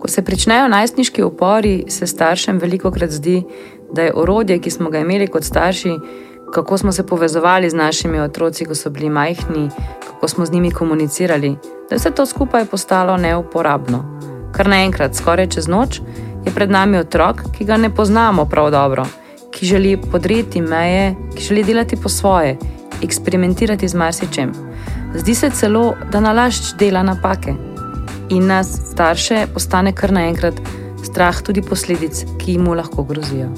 Ko 0.00 0.08
se 0.08 0.22
pričnejo 0.22 0.68
najstniški 0.68 1.22
upori, 1.22 1.84
se 1.88 2.06
staršem 2.06 2.58
veliko 2.58 2.90
krat 2.90 3.10
zdi, 3.10 3.42
da 3.92 4.02
je 4.02 4.12
orodje, 4.14 4.58
ki 4.58 4.70
smo 4.70 4.90
ga 4.90 4.98
imeli 4.98 5.26
kot 5.26 5.44
starši, 5.44 5.92
kako 6.52 6.78
smo 6.78 6.92
se 6.92 7.06
povezovali 7.06 7.70
z 7.70 7.74
našimi 7.74 8.20
otroci, 8.20 8.64
ko 8.64 8.74
so 8.74 8.90
bili 8.90 9.10
majhni, 9.10 9.70
kako 10.06 10.28
smo 10.28 10.46
z 10.46 10.52
njimi 10.52 10.70
komunicirali, 10.70 11.56
da 11.88 11.94
je 11.94 11.98
vse 11.98 12.10
to 12.10 12.26
skupaj 12.26 12.64
postalo 12.64 13.16
neuporabno. 13.16 14.20
Kar 14.52 14.68
naenkrat, 14.68 15.14
skoraj 15.14 15.46
čez 15.46 15.68
noč, 15.68 16.00
je 16.44 16.52
pred 16.52 16.70
nami 16.70 16.98
otrok, 16.98 17.40
ki 17.56 17.64
ga 17.64 17.76
ne 17.76 17.94
poznamo 17.94 18.44
prav 18.44 18.70
dobro, 18.70 19.06
ki 19.50 19.66
želi 19.66 19.96
podreti 20.12 20.60
meje, 20.60 21.14
ki 21.36 21.44
želi 21.44 21.64
delati 21.64 21.96
po 21.96 22.08
svoje, 22.08 22.56
eksperimentirati 23.02 23.88
z 23.88 23.94
marsičem. 23.94 24.52
Zdi 25.14 25.34
se 25.34 25.50
celo, 25.50 25.94
da 26.12 26.20
nalašč 26.20 26.74
dela 26.78 27.02
napake 27.02 27.54
in 28.30 28.46
nas, 28.46 28.70
starše, 28.92 29.46
postane 29.54 29.92
kar 29.92 30.12
naenkrat 30.12 30.60
strah 31.04 31.42
tudi 31.42 31.62
posledic, 31.62 32.24
ki 32.40 32.58
mu 32.58 32.74
lahko 32.74 33.04
grozijo. 33.04 33.50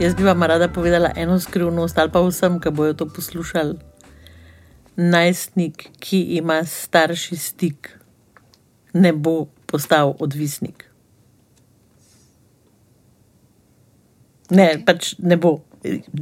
Jaz 0.00 0.14
bi 0.14 0.22
vam 0.22 0.42
rada 0.42 0.68
povedala 0.68 1.10
eno 1.16 1.40
skrivnost, 1.40 1.98
ali 1.98 2.12
pa 2.12 2.20
vsem, 2.22 2.60
ki 2.60 2.70
bojo 2.70 2.94
to 2.94 3.06
poslušali. 3.06 3.78
Najstnik, 4.96 5.88
ki 5.98 6.20
ima 6.38 6.60
starši 6.64 7.36
stik, 7.36 7.90
ne 8.92 9.12
bo 9.12 9.46
postal 9.66 10.14
odvisnik. 10.18 10.84
Ne, 14.50 14.68
pač 14.86 15.14
ne 15.18 15.36
bo. 15.36 15.58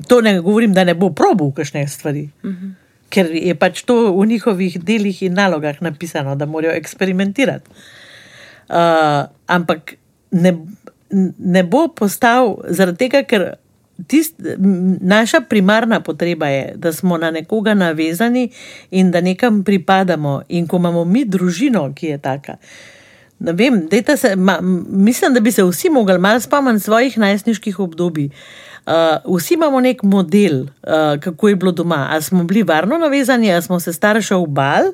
To 0.08 0.20
ne 0.20 0.40
govorim, 0.40 0.74
da 0.74 0.84
ne 0.84 0.94
bo 0.94 1.10
probil 1.10 1.52
kakšne 1.52 1.88
stvari. 1.88 2.28
Uh 2.42 2.50
-huh. 2.50 2.72
Ker 3.08 3.30
je 3.30 3.54
pač 3.54 3.82
to 3.82 4.12
v 4.12 4.26
njihovih 4.26 4.80
delih 4.84 5.22
in 5.22 5.34
nalogah 5.34 5.82
napisano, 5.82 6.34
da 6.36 6.46
morajo 6.46 6.74
eksperimentirati. 6.74 7.70
Uh, 8.68 8.74
ampak 9.46 9.94
ne, 10.30 10.58
ne 11.38 11.62
bo 11.62 11.88
postal 11.88 12.56
zaradi 12.68 12.98
tega, 12.98 13.22
ker 13.22 13.54
tist, 14.06 14.34
naša 15.00 15.40
primarna 15.40 16.00
potreba 16.00 16.46
je, 16.46 16.72
da 16.76 16.92
smo 16.92 17.18
na 17.18 17.30
nekoga 17.30 17.74
navezani 17.74 18.50
in 18.90 19.10
da 19.10 19.20
nekam 19.20 19.64
pripadamo. 19.64 20.42
In 20.48 20.66
ko 20.66 20.76
imamo 20.76 21.04
mi 21.04 21.24
družino, 21.24 21.92
ki 21.94 22.06
je 22.06 22.18
taka. 22.18 22.56
Vem, 23.40 23.88
se, 24.16 24.36
ma, 24.36 24.58
mislim, 24.88 25.34
da 25.34 25.40
bi 25.40 25.52
se 25.52 25.64
vsi 25.64 25.90
mogli 25.90 26.18
malo 26.18 26.40
spomniti 26.40 26.84
svojih 26.84 27.18
najstniških 27.18 27.80
obdobij. 27.80 28.30
Uh, 28.86 29.36
vsi 29.36 29.54
imamo 29.54 29.80
nek 29.80 30.02
model, 30.02 30.60
uh, 30.62 31.20
kako 31.20 31.48
je 31.48 31.56
bilo 31.56 31.72
doma. 31.72 32.08
Ali 32.10 32.22
smo 32.22 32.44
bili 32.44 32.62
varno 32.62 32.98
navezani, 32.98 33.52
ali 33.52 33.62
smo 33.62 33.80
se 33.80 33.92
starše 33.92 34.34
obali. 34.34 34.92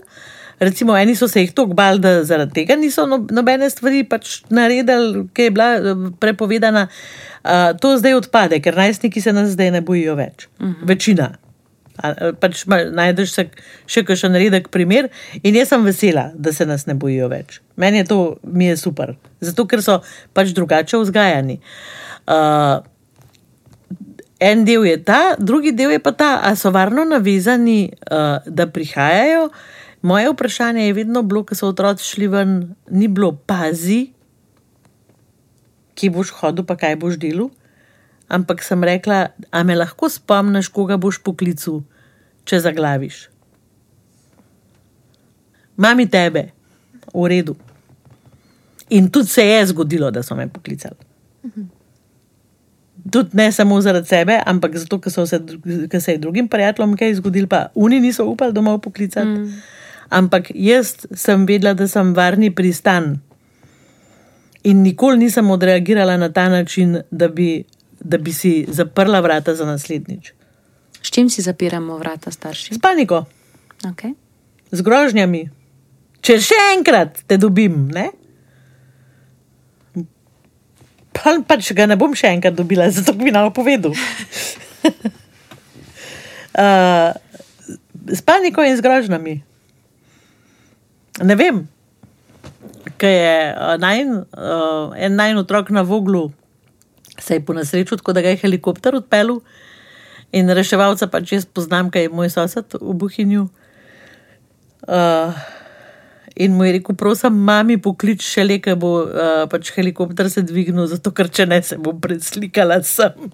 Recimo, 0.58 0.96
eni 0.96 1.16
so 1.16 1.28
se 1.28 1.40
jih 1.40 1.52
tako 1.52 1.74
bali, 1.74 1.98
da 1.98 2.24
zaradi 2.24 2.52
tega 2.52 2.76
niso 2.76 3.06
no, 3.06 3.26
nobene 3.30 3.70
stvari 3.70 4.04
pač 4.04 4.42
naredili, 4.50 5.26
ki 5.34 5.42
je 5.42 5.50
bila 5.50 5.70
uh, 5.76 6.10
prepovedana. 6.20 6.86
Uh, 7.44 7.50
to 7.80 7.96
zdaj 7.98 8.14
odpade, 8.14 8.60
ker 8.60 8.76
najstniki 8.76 9.20
se 9.20 9.32
nas 9.32 9.50
zdaj 9.50 9.70
ne 9.70 9.80
bojijo 9.80 10.14
več. 10.14 10.48
Uh 10.58 10.66
mhm. 10.66 10.74
-huh. 10.74 10.88
Večina. 10.88 11.32
Pač 12.40 12.62
najdeš 12.68 13.34
se 13.34 13.44
še 13.90 14.02
kakšen 14.08 14.36
redek 14.38 14.70
primer, 14.72 15.10
in 15.44 15.56
jaz 15.58 15.72
sem 15.74 15.84
vesela, 15.84 16.30
da 16.34 16.52
se 16.56 16.66
nas 16.68 16.86
ne 16.88 16.96
bojijo 16.98 17.28
več. 17.32 17.60
Meni 17.76 18.00
je 18.02 18.08
to 18.08 18.20
mi 18.44 18.70
je 18.70 18.78
super, 18.80 19.14
zato 19.44 19.66
ker 19.68 19.84
so 19.84 20.00
pač 20.32 20.54
drugače 20.56 21.02
vzgajani. 21.02 21.58
Uh, 22.22 22.80
en 24.40 24.64
del 24.64 24.88
je 24.88 24.96
ta, 25.04 25.36
drugi 25.38 25.74
del 25.76 25.94
je 25.96 26.00
pa 26.02 26.14
ta, 26.16 26.32
ali 26.48 26.56
so 26.56 26.72
varno 26.74 27.04
navezani, 27.08 27.92
uh, 28.08 28.40
da 28.46 28.66
prihajajo. 28.66 29.50
Moje 30.02 30.32
vprašanje 30.32 30.88
je 30.88 30.96
vedno 30.96 31.22
bilo, 31.22 31.44
ko 31.46 31.54
so 31.54 31.68
otroci 31.70 32.08
šli 32.08 32.26
ven, 32.26 32.56
ni 32.90 33.06
bilo 33.06 33.36
pazi, 33.46 34.08
kje 35.94 36.10
boš 36.10 36.32
hodil, 36.40 36.66
pa 36.66 36.74
kaj 36.80 36.96
boš 36.98 37.20
delal. 37.22 37.52
Ampak 38.28 38.62
sem 38.62 38.84
rekla, 38.84 39.26
a 39.50 39.62
me 39.64 39.76
lahko 39.76 40.08
spomniš, 40.08 40.70
koga 40.72 40.96
boš 40.96 41.18
poklical, 41.24 41.82
če 42.48 42.62
zaglaviš. 42.64 43.26
Mami 45.76 46.06
tebe, 46.10 46.50
v 47.12 47.28
redu. 47.28 47.56
In 48.92 49.08
tudi 49.10 49.28
se 49.28 49.44
je 49.46 49.66
zgodilo, 49.66 50.10
da 50.10 50.22
so 50.22 50.36
me 50.36 50.48
poklicali. 50.48 50.96
Tudi 53.10 53.36
ne 53.36 53.52
samo 53.52 53.80
zaradi 53.80 54.08
sebe, 54.08 54.38
ampak 54.46 54.76
zato, 54.76 55.00
ker 55.00 55.12
se, 55.12 55.40
se 56.00 56.12
je 56.12 56.18
drugim 56.18 56.48
prijateljem 56.48 56.96
kaj 56.96 57.14
zgodilo, 57.14 57.48
pa 57.48 57.66
oni 57.74 58.00
niso 58.00 58.26
upali 58.26 58.52
domov 58.52 58.78
poklicati. 58.80 59.28
Mm. 59.28 59.62
Ampak 60.08 60.50
jaz 60.54 61.06
sem 61.14 61.46
vedela, 61.46 61.74
da 61.74 61.88
sem 61.88 62.14
varni 62.14 62.50
pristan. 62.54 63.16
In 64.62 64.82
nikoli 64.82 65.18
nisem 65.18 65.50
odreagirala 65.50 66.16
na 66.16 66.28
ta 66.32 66.48
način, 66.48 67.00
da 67.10 67.28
bi, 67.28 67.64
da 68.04 68.18
bi 68.18 68.32
si 68.32 68.66
zaprla 68.68 69.20
vrata 69.20 69.54
za 69.54 69.66
naslednjič. 69.66 70.32
S 71.02 71.10
čim 71.10 71.30
si 71.30 71.42
zapiramo 71.42 71.98
vrata, 71.98 72.30
starši? 72.30 72.74
S 72.74 72.78
paniko. 72.78 73.24
Okay. 73.82 74.14
Z 74.70 74.82
grožnjami. 74.82 75.50
Če 76.22 76.38
še 76.38 76.58
enkrat 76.76 77.22
te 77.26 77.38
dobim, 77.38 77.88
ne? 77.90 78.10
Pa, 81.12 81.34
pač 81.46 81.72
ga 81.76 81.86
ne 81.90 81.98
bom 81.98 82.14
še 82.14 82.30
enkrat 82.30 82.54
dobila, 82.58 82.90
zato 82.94 83.14
bi 83.18 83.34
nam 83.34 83.50
povedal. 83.54 83.94
uh, 86.62 87.10
s 88.06 88.20
paniko 88.22 88.62
in 88.62 88.78
z 88.78 88.84
grožnjami. 88.84 89.42
Ne 91.22 91.34
vem, 91.36 91.66
kaj 92.98 93.14
je 93.18 93.34
uh, 93.50 93.74
najn, 93.82 94.22
uh, 94.30 94.94
en 94.94 95.18
najn 95.18 95.42
otrok 95.42 95.74
na 95.74 95.82
voglu, 95.86 96.30
se 97.18 97.34
je 97.34 97.44
po 97.44 97.52
nesreču, 97.52 97.96
tako 97.96 98.12
da 98.12 98.20
ga 98.20 98.28
je 98.28 98.36
helikopter 98.36 98.94
odpeljal 98.94 99.40
in 100.32 100.50
reševalca 100.50 101.06
pač 101.12 101.32
jaz 101.32 101.44
poznam, 101.46 101.90
kaj 101.92 102.08
je 102.08 102.12
moj 102.12 102.30
sosed 102.32 102.76
v 102.80 102.94
Buhinju. 102.96 103.48
Uh, 104.82 105.36
in 106.36 106.56
mu 106.56 106.64
je 106.64 106.72
rekel, 106.78 106.96
prosim, 106.96 107.36
mami, 107.36 107.76
poklič 107.78 108.24
še 108.24 108.44
le, 108.46 108.58
ker 108.64 108.78
bo 108.80 108.94
uh, 109.04 109.44
pač 109.52 109.70
helikopter 109.76 110.30
se 110.32 110.42
dvignil, 110.46 110.88
zato 110.90 111.12
ker 111.12 111.28
če 111.28 111.46
ne 111.46 111.60
se 111.62 111.76
bom 111.76 112.00
predslikala 112.00 112.80
sem. 112.86 113.28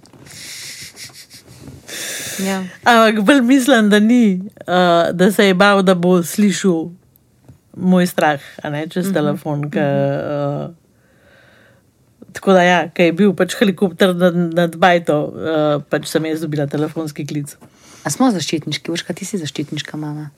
Ja. 2.43 2.63
Ampak 2.87 3.23
bolj 3.27 3.41
mislim, 3.47 3.89
da 3.91 4.03
ni, 4.03 4.41
uh, 4.67 5.11
da 5.15 5.31
se 5.35 5.49
je 5.49 5.55
bal, 5.59 5.83
da 5.87 5.95
bo 5.95 6.19
slišal 6.23 6.91
moj 7.79 8.07
strah, 8.11 8.43
ne, 8.65 8.87
čez 8.91 9.07
mm 9.07 9.11
-hmm. 9.11 9.15
telefon. 9.15 9.71
Ka, 9.71 9.87
uh, 9.87 10.88
tako 12.33 12.53
da, 12.57 12.63
ja, 12.63 12.81
ki 12.95 13.11
je 13.11 13.15
bil 13.17 13.33
pač 13.37 13.57
helikopter 13.59 14.15
nad, 14.17 14.37
nad 14.57 14.77
Bajto, 14.77 15.19
uh, 15.29 15.71
pač 15.91 16.09
sem 16.11 16.27
jaz 16.29 16.45
dobila 16.45 16.69
telefonski 16.71 17.27
klic. 17.29 17.55
A 18.05 18.13
smo 18.13 18.31
zaščitniški, 18.33 18.93
veš, 18.93 19.05
kaj 19.07 19.19
ti 19.21 19.29
si 19.29 19.41
zaščitniška 19.41 19.99
mama? 20.01 20.31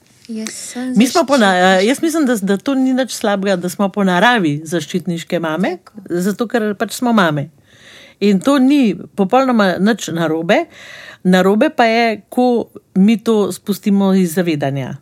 Mi 0.97 1.07
smo 1.11 1.25
po 1.27 1.37
naravi, 1.37 1.87
jaz 1.89 2.03
mislim, 2.03 2.27
da, 2.27 2.37
da 2.37 2.57
to 2.57 2.75
ni 2.79 2.93
nič 2.95 3.15
slabega, 3.15 3.57
da 3.57 3.69
smo 3.69 3.89
po 3.91 4.05
naravi 4.07 4.61
zaščitniške 4.65 5.41
mame, 5.43 5.77
zato 6.07 6.47
ker 6.51 6.71
pač 6.79 6.95
smo 7.01 7.13
mame. 7.17 7.49
In 8.21 8.41
to 8.45 8.59
ni 8.63 8.95
popolnoma 9.17 9.73
nič 9.81 10.11
narobe, 10.15 10.65
narobe 11.25 11.71
pa 11.75 11.89
je, 11.89 12.21
ko 12.29 12.69
mi 12.95 13.17
to 13.19 13.51
spustimo 13.53 14.13
iz 14.15 14.37
zavedanja. 14.37 14.99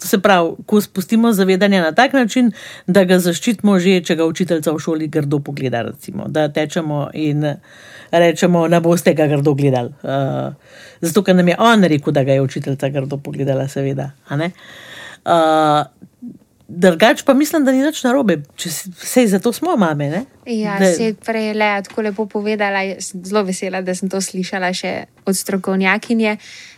Se 0.00 0.18
pravi, 0.18 0.54
ko 0.66 0.80
spustimo 0.80 1.32
zavedanje 1.32 1.80
na 1.80 1.92
tak 1.92 2.12
način, 2.12 2.52
da 2.86 3.04
ga 3.04 3.18
zaščitimo 3.20 3.78
že, 3.78 3.98
če 4.04 4.16
ga 4.16 4.24
učiteljica 4.24 4.72
v 4.72 4.80
šoli 4.80 5.08
grdo 5.12 5.42
pogleda, 5.44 5.82
recimo, 5.82 6.28
da 6.28 6.48
tečemo 6.48 7.10
in 7.14 7.44
rečemo, 8.10 8.66
ne 8.68 8.80
boste 8.80 9.14
ga 9.14 9.26
grdo 9.26 9.54
gledali. 9.54 9.92
Uh, 10.02 10.54
zato, 11.00 11.22
ker 11.22 11.36
nam 11.36 11.48
je 11.48 11.56
on 11.58 11.84
rekel, 11.84 12.12
da 12.16 12.24
ga 12.24 12.32
je 12.32 12.42
učiteljica 12.42 12.88
grdo 12.88 13.20
pogledala, 13.20 13.68
seveda. 13.68 14.10
Uh, 14.30 15.84
Drugač 16.70 17.24
pa 17.26 17.34
mislim, 17.34 17.64
da 17.64 17.72
ni 17.74 17.82
nič 17.82 17.98
narobe, 18.06 18.36
če 18.54 18.70
se 18.70 19.24
zato 19.26 19.50
smo 19.52 19.74
mame. 19.76 20.06
Ne? 20.10 20.20
Ja, 20.46 20.76
da... 20.78 20.92
se 20.94 21.14
prej 21.26 21.50
le 21.58 21.70
tako 21.82 22.04
lepo 22.06 22.26
povedala. 22.30 22.84
Zelo 23.02 23.42
vesela, 23.48 23.80
da 23.82 23.94
sem 23.98 24.10
to 24.10 24.20
slišala 24.22 24.70
še 24.76 24.92
od 25.26 25.34
strokovnjakinje. 25.36 26.36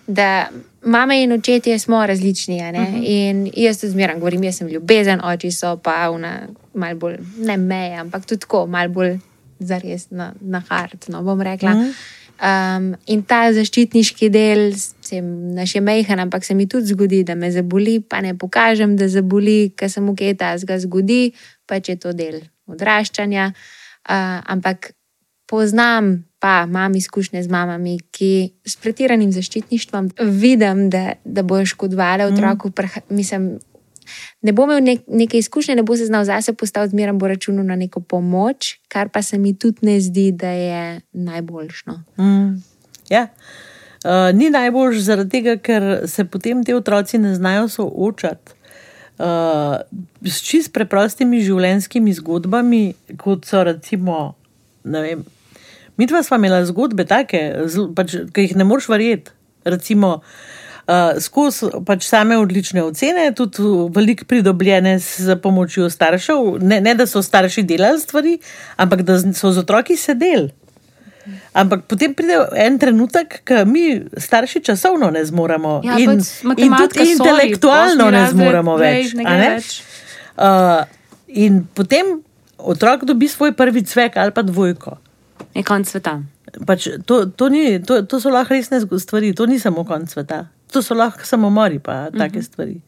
Da 0.09 0.49
mame 0.85 1.23
in 1.23 1.33
očetje 1.33 1.79
smo 1.79 2.07
različni. 2.07 2.57
Uh 2.57 2.81
mhm. 2.81 2.95
-huh. 2.95 3.03
In 3.07 3.51
jaz 3.57 3.81
to 3.81 3.89
zmeraj 3.89 4.19
govorim, 4.19 4.45
jaz 4.45 4.57
sem 4.57 4.69
ljubezen, 4.69 5.21
oči 5.25 5.51
so 5.51 5.77
pa 5.77 6.11
una, 6.11 6.49
malo 6.75 6.99
bolj 6.99 7.17
ne 7.39 7.57
meje, 7.57 7.97
ampak 7.97 8.27
tudi 8.27 8.41
tako, 8.41 8.67
malo 8.67 8.89
bolj 8.89 9.19
zares 9.59 10.11
na, 10.11 10.33
na 10.41 10.63
hart. 10.69 11.09
No, 11.09 11.23
bom 11.23 11.41
rekla. 11.41 11.71
Uh 11.71 11.77
mhm. 11.77 11.89
-huh. 11.89 11.95
Um, 12.43 12.97
in 13.07 13.21
ta 13.23 13.53
zaščitniški 13.55 14.27
del, 14.35 14.73
se 14.75 15.21
naš 15.55 15.77
je 15.77 15.81
mehen, 15.81 16.19
ampak 16.19 16.43
se 16.45 16.57
mi 16.59 16.67
tudi 16.67 16.91
zgodi, 16.91 17.21
da 17.23 17.37
me 17.39 17.53
zaboli, 17.55 18.01
pa 18.01 18.19
ne 18.21 18.33
pokažem, 18.35 18.97
da 18.99 19.07
zaboli, 19.09 19.71
ker 19.79 19.91
se 19.91 20.01
mu 20.03 20.17
kaj 20.19 20.35
ta 20.41 20.51
zgodi, 20.59 21.33
pa 21.67 21.79
če 21.79 21.93
je 21.93 22.01
to 22.03 22.13
del 22.13 22.41
odraščanja. 22.67 23.53
Uh, 24.11 24.41
ampak 24.51 24.91
poznam, 25.47 26.25
pa 26.43 26.65
imam 26.69 26.95
izkušnje 26.95 27.43
z 27.43 27.49
mamami, 27.49 28.01
ki 28.11 28.51
s 28.67 28.77
pretiranim 28.77 29.31
zaščitništvom 29.33 30.09
vidim, 30.21 30.89
da, 30.91 31.13
da 31.25 31.43
bojo 31.43 31.67
škodovali 31.67 32.25
otroku. 32.25 32.69
Mm. 32.69 33.15
Mislim, 33.15 33.45
ne 34.43 34.53
bo 34.53 34.65
imel 34.67 34.83
nek, 34.83 35.05
neke 35.07 35.39
izkušnje, 35.39 35.77
ne 35.79 35.85
bo 35.87 35.97
se 35.97 36.07
znal 36.07 36.25
zase 36.25 36.53
postaviti, 36.53 36.91
zmeraj 36.91 37.15
bo 37.15 37.29
računal 37.29 37.67
na 37.67 37.77
neko 37.77 38.01
pomoč, 38.01 38.75
kar 38.89 39.09
pa 39.09 39.23
se 39.23 39.39
mi 39.39 39.55
tudi 39.55 39.87
ne 39.87 40.01
zdi, 40.01 40.33
da 40.33 40.49
je 40.49 41.01
najboljšno. 41.13 42.03
Mm. 42.19 42.63
Ja. 43.11 43.29
Uh, 44.05 44.35
ni 44.35 44.51
najboljš 44.51 44.99
zaradi 44.99 45.31
tega, 45.31 45.57
ker 45.57 46.09
se 46.11 46.25
potem 46.25 46.65
ti 46.65 46.75
otroci 46.75 47.19
ne 47.19 47.35
znajo 47.35 47.69
soočati 47.69 48.53
uh, 49.19 49.79
s 50.27 50.43
čist 50.43 50.73
preprostimi 50.75 51.39
življenjskimi 51.41 52.19
zgodbami, 52.19 52.83
kot 53.17 53.47
so 53.47 53.63
recimo. 53.63 54.35
Mi 55.97 56.07
dva 56.07 56.23
smo 56.23 56.37
imeli 56.41 56.67
zgodbe, 56.67 57.05
take, 57.09 57.41
pač, 57.97 58.17
ki 58.33 58.49
jih 58.49 58.57
ne 58.57 58.65
moreš 58.65 58.89
verjeti. 58.89 59.35
Recimo, 59.69 60.23
uh, 60.89 61.21
skozi 61.23 61.69
pač 61.87 62.07
same 62.09 62.39
odlične 62.41 62.83
ocene, 62.83 63.29
tudi 63.37 63.63
veliko 63.95 64.27
pridobljene 64.29 64.97
z 64.99 65.37
pomočjo 65.43 65.91
staršev. 65.93 66.57
Ne, 66.63 66.81
ne 66.81 66.97
da 66.99 67.07
so 67.07 67.23
starši 67.23 67.67
delali 67.69 68.01
stvari, 68.01 68.39
ampak 68.77 69.05
da 69.07 69.21
so 69.21 69.53
z 69.53 69.65
otroki 69.67 69.97
sedeli. 69.97 70.51
Ampak 71.55 71.85
potem 71.87 72.15
pride 72.19 72.35
en 72.59 72.79
trenutek, 72.83 73.43
ko 73.47 73.63
mi, 73.69 74.01
starši, 74.19 74.63
časovno 74.67 75.13
ne 75.15 75.23
zmoremo 75.25 75.79
ja, 75.85 75.99
in, 76.03 76.19
in 76.57 76.75
tudi 76.81 77.13
intelektualno 77.13 78.09
ne 78.11 78.25
zmoremo 78.33 78.75
več. 78.81 79.15
Ne 79.15 79.37
več. 79.39 79.77
Uh, 80.35 80.83
in 81.29 81.63
potem 81.77 82.17
otrok 82.59 83.05
dobi 83.07 83.29
svoj 83.31 83.55
prvi 83.55 83.85
cvek 83.87 84.19
ali 84.19 84.35
pa 84.35 84.43
dvojko. 84.43 84.97
Je 85.55 85.63
konc 85.63 85.89
sveta. 85.89 86.23
pač 86.67 86.89
to, 87.07 87.27
to, 87.27 87.49
ni, 87.49 87.81
to, 87.81 88.03
to 88.05 88.21
so 88.21 88.31
lahko 88.33 88.55
resne 88.55 88.81
stvari, 88.81 89.33
to 89.37 89.47
ni 89.47 89.59
samo 89.59 89.85
konc 89.89 90.11
sveta, 90.13 90.47
to 90.73 90.83
so 90.85 90.95
lahko 90.95 91.25
samomori, 91.25 91.79
pa 91.79 92.11
take 92.11 92.39
uh 92.39 92.43
-huh. 92.43 92.47
stvari. 92.47 92.81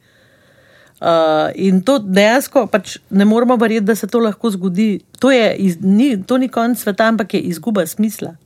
Uh, 1.00 1.50
in 1.54 1.82
to 1.82 1.98
dejansko 1.98 2.66
pač 2.66 2.98
ne 3.10 3.24
moramo 3.24 3.56
verjeti, 3.56 3.84
da 3.84 3.94
se 3.94 4.06
to 4.06 4.18
lahko 4.18 4.50
zgodi. 4.50 5.00
To, 5.18 5.30
je, 5.30 5.56
iz, 5.56 5.76
ni, 5.80 6.22
to 6.22 6.38
ni 6.38 6.48
konc 6.48 6.78
sveta, 6.78 7.08
ampak 7.08 7.34
je 7.34 7.40
izguba 7.40 7.86
smisla. 7.86 8.36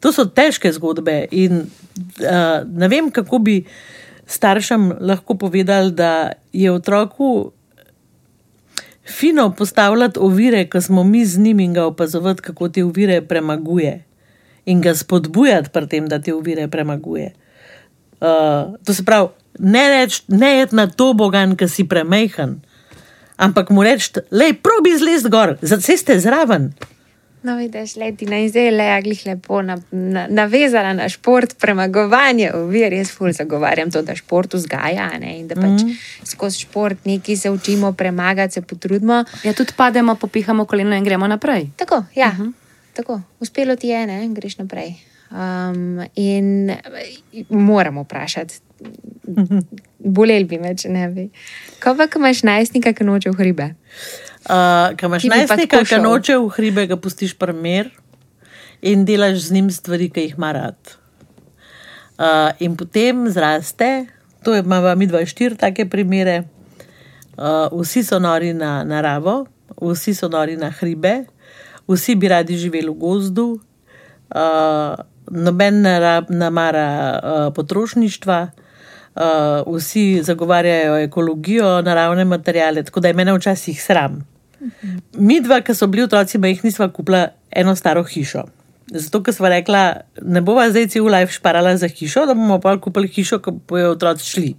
To 0.00 0.12
so 0.12 0.24
težke 0.24 0.72
zgodbe. 0.72 1.26
In 1.30 1.60
uh, 1.60 2.64
ne 2.66 2.88
vem, 2.88 3.10
kako 3.10 3.38
bi 3.38 3.64
staršem 4.26 4.92
lahko 5.00 5.34
povedali, 5.34 5.92
da 5.92 6.32
je 6.52 6.72
otroku 6.72 7.52
fino 9.08 9.50
postavljati 9.54 10.18
ovire, 10.18 10.66
ko 10.70 10.80
smo 10.80 11.04
mi 11.04 11.24
z 11.26 11.38
njim 11.38 11.60
in 11.60 11.72
ga 11.72 11.84
opazovati, 11.84 12.42
kako 12.42 12.68
te 12.68 12.84
ovire 12.84 13.22
premaguje. 13.22 14.04
In 14.64 14.80
ga 14.80 14.94
spodbujati 14.94 15.70
pri 15.70 15.88
tem, 15.88 16.08
da 16.08 16.18
te 16.22 16.34
ovire 16.34 16.68
premaguje. 16.68 17.32
Uh, 18.20 18.74
to 18.84 18.94
se 18.94 19.04
pravi, 19.04 19.28
ne 19.58 19.88
reči, 19.88 20.22
ne 20.28 20.58
je 20.58 20.66
na 20.70 20.86
to 20.86 21.12
bogan, 21.12 21.56
ki 21.56 21.68
si 21.68 21.84
premehen, 21.84 22.60
ampak 23.36 23.70
mu 23.70 23.84
reči, 23.84 24.20
lej, 24.30 24.56
probi 24.62 24.96
zlez 24.98 25.26
gor, 25.28 25.56
zaceste 25.62 26.18
zraven. 26.20 26.72
No, 27.46 27.54
vidiš, 27.56 27.92
letina 27.96 28.40
in 28.42 28.48
zdaj 28.50 28.72
le 28.74 28.86
aglih 28.90 29.20
lepo 29.26 29.60
na, 29.62 29.76
na, 29.90 30.24
navezala 30.26 30.90
na 30.98 31.06
šport, 31.08 31.52
premagovanje 31.62 32.48
ovir. 32.58 32.96
Jaz 32.98 33.12
ful 33.14 33.30
zagovarjam 33.32 33.92
to, 33.94 34.02
da 34.02 34.16
šport 34.18 34.56
vzgaja 34.58 35.12
ne? 35.22 35.36
in 35.38 35.46
da 35.48 35.54
pač 35.54 35.84
mm 35.84 35.86
-hmm. 35.86 36.26
skozi 36.26 36.64
šport 36.66 37.04
nekaj 37.04 37.36
se 37.36 37.50
učimo 37.50 37.92
premagati, 37.92 38.54
se 38.54 38.62
potrudimo. 38.62 39.24
Ja, 39.44 39.52
tudi 39.52 39.72
pademo, 39.76 40.14
popihamo 40.14 40.64
koleno 40.64 40.96
in 40.96 41.04
gremo 41.04 41.26
naprej. 41.26 41.70
Tako, 41.76 42.04
ja, 42.14 42.28
uh 42.28 42.38
-huh. 42.38 42.52
tako. 42.94 43.20
uspelo 43.40 43.76
ti 43.76 43.88
je, 43.88 44.06
ne? 44.06 44.28
greš 44.28 44.58
naprej. 44.58 44.94
Um, 45.30 46.04
in 46.14 46.70
eh, 46.70 46.80
moramo 47.50 48.04
vprašati, 48.06 48.60
bolel 49.98 50.46
bi 50.46 50.58
me, 50.62 50.74
če 50.78 50.90
ne 50.92 51.08
bi. 51.10 51.24
Ko 51.82 51.96
pa 51.98 52.06
imaš 52.06 52.44
najstnika, 52.46 52.92
ki 52.94 53.06
noče 53.06 53.32
v 53.32 53.40
hribe. 53.40 53.66
Uh, 54.46 54.94
Kaj 54.94 55.08
imaš 55.08 55.24
Ki 55.24 55.30
bi 55.30 55.34
pa 55.34 55.40
najstnika, 55.42 55.80
ki 55.82 55.98
noče 56.04 56.36
v 56.38 56.52
hribe, 56.54 56.86
ga 56.86 56.96
pustiš 56.96 57.34
primer 57.34 57.90
in 58.86 59.02
delaš 59.08 59.48
z 59.48 59.56
njim 59.56 59.70
stvari, 59.74 60.10
ki 60.12 60.28
jih 60.28 60.36
ima 60.38 60.52
rad. 60.54 60.78
Uh, 62.16 62.54
in 62.62 62.76
potem 62.78 63.26
zraste, 63.28 64.06
to 64.46 64.54
je- 64.54 64.62
imamo 64.62 64.94
mi 64.94 65.06
dva 65.06 65.24
štiri 65.26 65.56
take 65.58 65.88
primere. 65.90 66.44
Uh, 67.36 67.66
vsi 67.82 68.04
so 68.04 68.18
nori 68.18 68.54
na 68.54 68.84
naravo, 68.84 69.46
vsi 69.82 70.14
so 70.14 70.28
nori 70.28 70.56
na 70.56 70.70
hribe, 70.70 71.26
vsi 71.88 72.14
bi 72.14 72.28
radi 72.28 72.56
živeli 72.56 72.88
v 72.88 72.94
gozdu, 72.94 73.58
uh, 74.30 74.94
noben 75.30 75.82
ne 75.82 75.98
rab- 76.00 76.30
ne 76.30 76.50
mara 76.50 76.86
uh, 77.22 77.54
potrošništva. 77.54 78.38
Uh, 79.16 79.76
vsi 79.76 80.22
zagovarjajo 80.22 80.98
ekologijo, 81.06 81.82
naravne 81.82 82.24
materijale, 82.24 82.82
tako 82.82 83.00
da 83.00 83.08
je 83.08 83.14
mene 83.14 83.32
včasih 83.32 83.82
sram. 83.82 84.18
Mi 85.16 85.40
dva, 85.40 85.60
ki 85.60 85.74
so 85.74 85.86
bili 85.86 86.02
otroci, 86.04 86.40
pa 86.40 86.50
jih 86.50 86.64
nisva 86.64 86.90
kupila 86.92 87.28
eno 87.50 87.72
staro 87.76 88.02
hišo. 88.04 88.42
Zato, 88.92 89.22
ker 89.22 89.34
sva 89.34 89.48
rekla, 89.48 89.82
ne 90.22 90.40
bova 90.44 90.68
zdaj 90.70 90.90
cel 90.92 91.08
life 91.08 91.32
šparala 91.32 91.76
za 91.80 91.88
hišo, 91.88 92.26
da 92.26 92.34
bomo 92.34 92.60
pa 92.60 92.76
kupili 92.80 93.08
hišo, 93.08 93.38
ko 93.40 93.56
bojo 93.68 93.90
otroci 93.96 94.28
šli. 94.30 94.54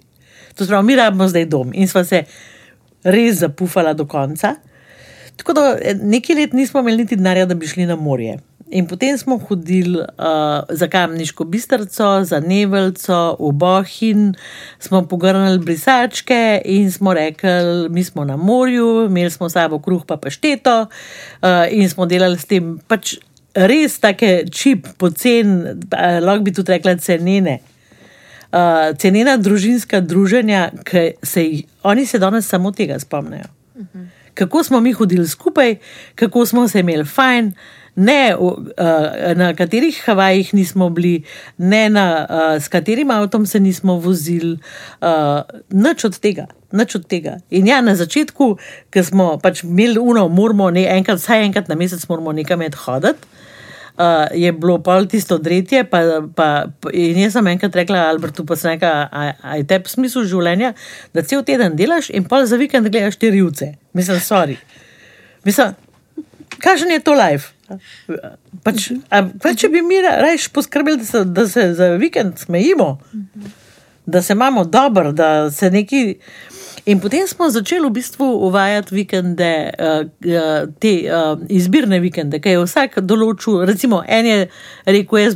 To 0.55 0.65
se 0.65 0.69
pravi, 0.69 0.85
mi 0.87 0.95
rabimo 0.95 1.27
zdaj 1.29 1.45
dom 1.45 1.71
in 1.73 1.87
sva 1.87 2.03
se 2.03 2.23
res 3.03 3.39
zapufala 3.43 3.93
do 3.93 4.07
konca. 4.09 4.55
Tako 5.37 5.53
da 5.53 5.65
eh, 5.81 5.95
nekaj 6.01 6.35
let 6.35 6.53
nismo 6.53 6.81
imeli 6.81 7.05
niti 7.05 7.15
denarja, 7.15 7.45
da 7.45 7.55
bi 7.55 7.67
šli 7.67 7.85
na 7.85 7.95
morje. 7.95 8.39
In 8.69 8.87
potem 8.87 9.17
smo 9.17 9.37
hodili 9.37 9.99
uh, 9.99 10.05
za 10.69 10.87
Kamniško 10.87 11.43
bistrco, 11.43 12.23
za 12.23 12.39
Nevelco, 12.39 13.37
v 13.39 13.51
Bohin, 13.51 14.35
smo 14.79 15.05
pogrnili 15.07 15.59
brisačke 15.59 16.61
in 16.65 16.91
smo 16.91 17.13
rekli, 17.13 17.89
mi 17.89 18.03
smo 18.03 18.25
na 18.25 18.35
morju, 18.35 19.05
imeli 19.05 19.31
smo 19.31 19.49
sabo 19.49 19.79
kruh 19.79 20.03
pa 20.05 20.17
pašteto 20.17 20.81
uh, 20.81 21.49
in 21.71 21.89
smo 21.89 22.05
delali 22.05 22.39
s 22.39 22.45
tem 22.45 22.79
pač 22.87 23.15
res 23.55 23.99
take 23.99 24.43
čip, 24.51 24.87
pocen, 24.97 25.79
uh, 25.87 26.19
lahko 26.19 26.43
bi 26.43 26.51
tudi 26.51 26.75
rekla 26.75 26.97
cenene. 26.99 27.59
Uh, 28.51 28.91
cenena 28.99 29.37
družinska 29.37 30.01
druženja, 30.03 30.69
ki 30.83 31.13
se 31.23 31.43
jih, 31.43 31.65
oni 31.83 32.05
se 32.05 32.19
danes 32.19 32.47
samo 32.47 32.71
tega 32.71 32.99
spomnijo. 32.99 33.47
Kako 34.37 34.63
smo 34.63 34.79
mi 34.79 34.91
hodili 34.93 35.27
skupaj, 35.27 35.75
kako 36.15 36.45
smo 36.45 36.67
se 36.67 36.79
imeli 36.79 37.05
fajn, 37.05 37.53
ne 37.97 38.35
v, 38.37 38.41
uh, 38.77 39.33
na 39.33 39.51
katerih 39.57 39.97
Havajih 40.05 40.53
nismo 40.53 40.89
bili, 40.93 41.25
ne 41.57 41.89
na 41.89 42.05
uh, 42.29 42.61
s 42.61 42.69
katerim 42.69 43.11
avtom 43.11 43.45
se 43.49 43.59
nismo 43.59 43.97
vozili, 43.97 44.59
uh, 45.01 45.41
nič 45.73 46.05
od 46.05 46.19
tega. 46.21 46.45
Nič 46.71 46.95
od 47.01 47.07
tega. 47.09 47.39
In 47.49 47.67
ja, 47.67 47.81
na 47.81 47.97
začetku, 47.97 48.45
ko 48.93 49.03
smo 49.03 49.37
pač 49.41 49.63
imeli 49.65 49.97
uno, 49.97 50.27
moramo 50.29 50.69
ne, 50.69 50.85
enkrat, 50.93 51.17
vsaj 51.17 51.45
enkrat 51.49 51.71
na 51.71 51.75
mesec 51.79 52.03
moramo 52.05 52.35
nekam 52.37 52.61
hoditi, 52.61 53.25
uh, 53.97 54.29
je 54.29 54.51
bilo 54.53 54.77
pol 54.77 55.09
tisto 55.09 55.39
dretje. 55.41 55.81
Pa, 55.89 56.21
pa, 56.37 56.69
in 56.93 57.17
jaz 57.17 57.33
sem 57.33 57.49
enkrat 57.49 57.75
rekla 57.81 58.05
Albertu, 58.11 58.45
pa 58.45 58.55
sem 58.55 58.77
rekla, 58.77 59.09
a 59.09 59.33
a 59.41 59.57
je 59.57 59.65
tebi 59.65 59.89
smisel 59.89 60.29
življenja, 60.29 60.75
da 61.17 61.25
cel 61.25 61.41
teden 61.41 61.73
delaš 61.73 62.11
in 62.13 62.29
pol 62.29 62.45
za 62.45 62.61
vikend 62.61 62.93
gledaš 62.93 63.17
te 63.17 63.33
rjuce. 63.33 63.73
Mislim, 63.97 64.21
sorry. 64.21 64.61
Mislim, 65.47 65.73
kakšen 66.59 66.91
je 66.91 66.99
to 66.99 67.13
life? 67.13 67.53
Pač, 68.63 68.91
a, 69.11 69.23
pa 69.27 69.53
če 69.53 69.69
bi 69.69 69.81
mi 69.83 69.99
ra- 70.03 70.17
rajš 70.23 70.49
poskrbeli, 70.55 71.01
da 71.03 71.05
se, 71.05 71.23
da 71.25 71.47
se 71.47 71.73
za 71.75 71.89
vikend 71.99 72.39
smejimo, 72.39 72.97
da 74.05 74.21
se 74.21 74.33
imamo 74.33 74.63
dobro, 74.65 75.11
da 75.11 75.51
se 75.51 75.71
neki. 75.71 76.15
In 76.87 77.01
potem 77.03 77.27
smo 77.27 77.49
začeli 77.51 77.83
v 77.83 77.97
bistvu 77.99 78.23
uvajati 78.47 78.95
vikende, 78.95 79.51
uh, 79.75 80.07
uh, 80.07 80.69
te 80.79 80.93
uh, 81.11 81.35
izbirne 81.51 81.99
vikende, 81.99 82.39
ki 82.39 82.53
je 82.53 82.61
vsak 82.63 83.01
določil. 83.03 83.65
Recimo, 83.67 83.99
en 84.07 84.29
je 84.29 84.37
rekel, 84.87 85.19
jaz, 85.19 85.35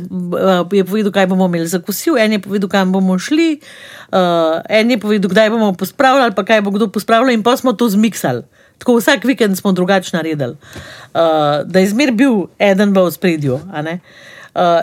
je 0.72 0.86
povedal, 0.88 1.12
kaj 1.12 1.28
bomo 1.28 1.50
imeli 1.52 1.68
za 1.68 1.82
kosil, 1.84 2.16
en 2.16 2.38
je 2.38 2.40
povedal, 2.40 2.72
kam 2.72 2.96
bomo 2.96 3.18
šli, 3.20 3.60
en 4.08 4.96
je 4.96 4.98
povedal, 5.02 5.28
kdaj 5.28 5.52
bomo 5.52 5.74
pospravljali, 5.76 6.32
pa 6.32 6.46
kaj 6.48 6.64
bo 6.64 6.72
kdo 6.72 6.88
pospravljal, 6.88 7.36
in 7.36 7.44
pa 7.44 7.52
smo 7.60 7.76
to 7.76 7.90
zmiksali. 7.92 8.48
Tako 8.82 8.96
vsak 8.98 9.24
vikend 9.24 9.58
smo 9.58 9.72
drugače 9.72 10.16
naredili, 10.16 10.52
uh, 10.52 11.20
da 11.64 11.78
je 11.78 11.88
zmer 11.88 12.10
bil 12.12 12.48
eden 12.58 12.90
v 12.96 13.10
spredju. 13.14 13.60
Uh, 13.62 14.82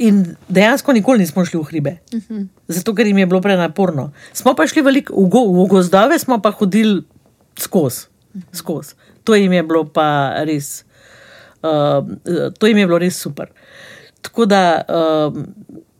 in 0.00 0.36
dejansko 0.48 0.92
nikoli 0.96 1.20
nismo 1.20 1.44
šli 1.44 1.60
v 1.60 1.64
hribe, 1.68 1.92
uh 2.14 2.20
-huh. 2.20 2.46
zato 2.68 2.94
ker 2.94 3.06
jim 3.06 3.18
je 3.18 3.26
bilo 3.26 3.40
prenaporno. 3.40 4.12
Smo 4.32 4.54
pa 4.54 4.66
šli 4.66 4.82
veliko 4.82 5.14
v, 5.14 5.28
go, 5.28 5.44
v 5.44 5.68
gozdove, 5.68 6.18
smo 6.18 6.40
pa 6.40 6.50
hodili 6.50 7.02
skozi. 7.58 8.06
Skoz. 8.52 8.94
To 9.24 9.34
jim 9.34 9.52
je 9.52 9.62
bilo 9.62 9.84
pa 9.84 10.32
res, 10.44 10.84
uh, 11.62 12.06
to 12.58 12.66
jim 12.66 12.78
je 12.78 12.86
bilo 12.86 12.98
res 12.98 13.20
super. 13.20 13.46
Tako 14.22 14.46
da 14.46 14.82
uh, 14.88 15.44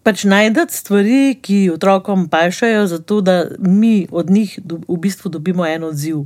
pač 0.03 0.25
najdete 0.25 0.75
stvari, 0.75 1.39
ki 1.43 1.71
otrokom 1.71 2.29
pašajo, 2.29 2.87
zato 2.87 3.21
da 3.21 3.45
mi 3.59 4.09
od 4.11 4.31
njih 4.31 4.59
do, 4.65 4.81
v 4.89 4.97
bistvu 4.97 5.29
dobimo 5.29 5.67
en 5.67 5.85
odziv. 5.85 6.25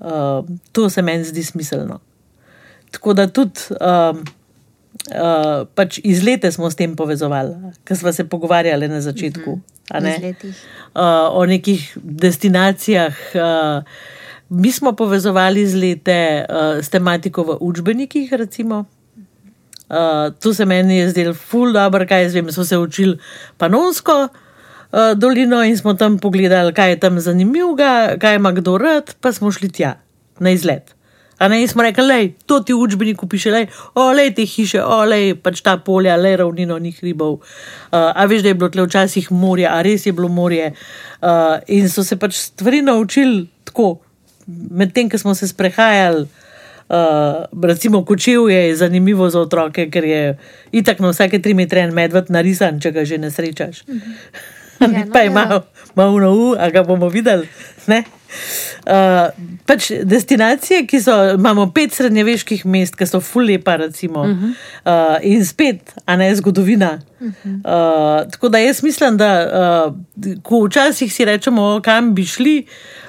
Uh, 0.00 0.46
to 0.72 0.90
se 0.90 1.02
meni 1.02 1.24
zdi 1.24 1.44
smiselno. 1.44 2.00
Tako 2.90 3.12
da 3.14 3.26
tudi 3.26 3.60
um, 3.70 4.24
uh, 5.14 5.66
pač 5.74 6.00
iz 6.04 6.22
leta 6.22 6.50
smo 6.52 6.70
s 6.70 6.76
tem 6.78 6.96
povezovali, 6.96 7.54
ker 7.84 7.96
smo 7.96 8.12
se 8.12 8.24
pogovarjali 8.28 8.88
na 8.88 9.00
začetku. 9.00 9.60
a 9.90 10.00
ne? 10.00 10.10
V 10.10 10.16
izletih. 10.16 10.60
uh, 10.94 11.36
o 11.36 11.46
nekih 11.46 11.98
destinacijah. 12.02 13.14
Uh, 13.34 13.82
mi 14.48 14.72
smo 14.72 14.92
povezovali 14.92 15.66
z 15.66 15.74
lete 15.74 16.46
uh, 16.48 16.78
s 16.84 16.88
tematiko 16.88 17.42
v 17.42 17.56
učbenikih, 17.60 18.32
recimo. 18.32 18.84
Uh, 19.88 20.32
to 20.40 20.54
se 20.54 20.64
meni 20.64 20.96
je 20.96 21.10
zdelo 21.10 21.34
ful 21.34 21.72
dobro, 21.72 22.06
kaj 22.06 22.22
jaz 22.22 22.34
vem, 22.34 22.52
smo 22.52 22.64
se 22.64 22.78
učili 22.78 23.18
panonsko 23.58 24.28
uh, 24.28 24.43
dolino 25.16 25.62
in 25.66 25.78
smo 25.78 25.94
tam 25.98 26.18
pogledali, 26.18 26.74
kaj 26.74 26.90
je 26.90 27.00
tam 27.00 27.20
zanimivega, 27.20 28.16
kaj 28.20 28.36
ima 28.36 28.52
kdo 28.52 28.78
rad, 28.78 29.14
pa 29.20 29.32
smo 29.32 29.52
šli 29.52 29.72
tja 29.72 29.96
na 30.38 30.50
izlet. 30.54 30.94
A 31.38 31.48
ne, 31.48 31.60
in 31.62 31.68
smo 31.68 31.82
rekli, 31.82 32.04
lej, 32.06 32.28
to 32.46 32.60
ti 32.62 32.72
v 32.72 32.78
učbeniku 32.86 33.26
piše, 33.26 33.50
lej, 33.50 33.66
olej 33.98 34.30
te 34.38 34.46
hiše, 34.46 34.78
olej 34.80 35.34
pač 35.42 35.64
ta 35.66 35.74
polja, 35.82 36.14
lej 36.16 36.38
ravnino 36.38 36.78
ni 36.78 36.94
hribov. 36.94 37.42
Uh, 37.42 38.14
a 38.14 38.26
veš, 38.30 38.46
da 38.46 38.52
je 38.52 38.58
bilo 38.58 38.70
tle 38.70 38.86
včasih 38.86 39.32
morje, 39.34 39.66
a 39.66 39.82
res 39.82 40.06
je 40.06 40.14
bilo 40.14 40.30
morje. 40.30 40.70
Uh, 41.18 41.58
in 41.66 41.90
so 41.90 42.06
se 42.06 42.16
pač 42.16 42.38
stvari 42.38 42.84
naučili 42.86 43.48
tako, 43.66 43.98
medtem 44.46 45.10
ko 45.10 45.18
smo 45.18 45.34
se 45.34 45.50
sprehajali. 45.50 46.28
Uh, 46.84 47.44
recimo, 47.64 48.04
kočev 48.04 48.46
je 48.52 48.76
zanimivo 48.76 49.26
za 49.30 49.40
otroke, 49.40 49.88
ker 49.90 50.04
je 50.04 50.22
itak 50.70 51.00
na 51.00 51.10
vsake 51.10 51.42
tri 51.42 51.54
metre 51.56 51.82
en 51.82 51.94
medved 51.96 52.30
narisan, 52.30 52.78
če 52.78 52.92
ga 52.94 53.04
že 53.08 53.18
ne 53.18 53.32
srečaš. 53.32 53.82
Ja, 54.80 54.86
no, 54.88 55.12
pa 55.12 55.18
ja. 55.18 55.24
ima 55.24 55.62
malo 55.94 56.20
na 56.20 56.30
u, 56.30 56.54
a 56.58 56.70
ga 56.70 56.82
bomo 56.82 57.08
videli. 57.08 57.48
Ne? 57.86 58.04
Uh, 58.84 59.30
pač 59.64 59.88
destinacije, 60.04 60.82
ki 60.88 60.98
so, 61.00 61.14
imamo 61.36 61.68
pet 61.72 61.94
srednjeveških 61.94 62.64
mest, 62.68 62.96
ki 62.98 63.06
so 63.08 63.20
fullepa, 63.24 63.76
recimo, 63.80 64.24
uh 64.26 64.28
-huh. 64.28 64.50
uh, 64.84 65.16
in 65.22 65.44
spet, 65.44 65.94
a 66.06 66.16
ne 66.16 66.34
zgodovina. 66.36 66.98
Uh 67.20 67.26
-huh. 67.26 67.54
uh, 67.54 68.30
tako 68.30 68.48
da 68.48 68.58
jaz 68.58 68.82
mislim, 68.82 69.16
da 69.16 69.30
uh, 69.46 70.42
ko 70.42 70.64
včasih 70.66 71.14
si 71.14 71.24
rečemo, 71.24 71.80
kam 71.84 72.14
bi 72.14 72.24
šli, 72.24 72.66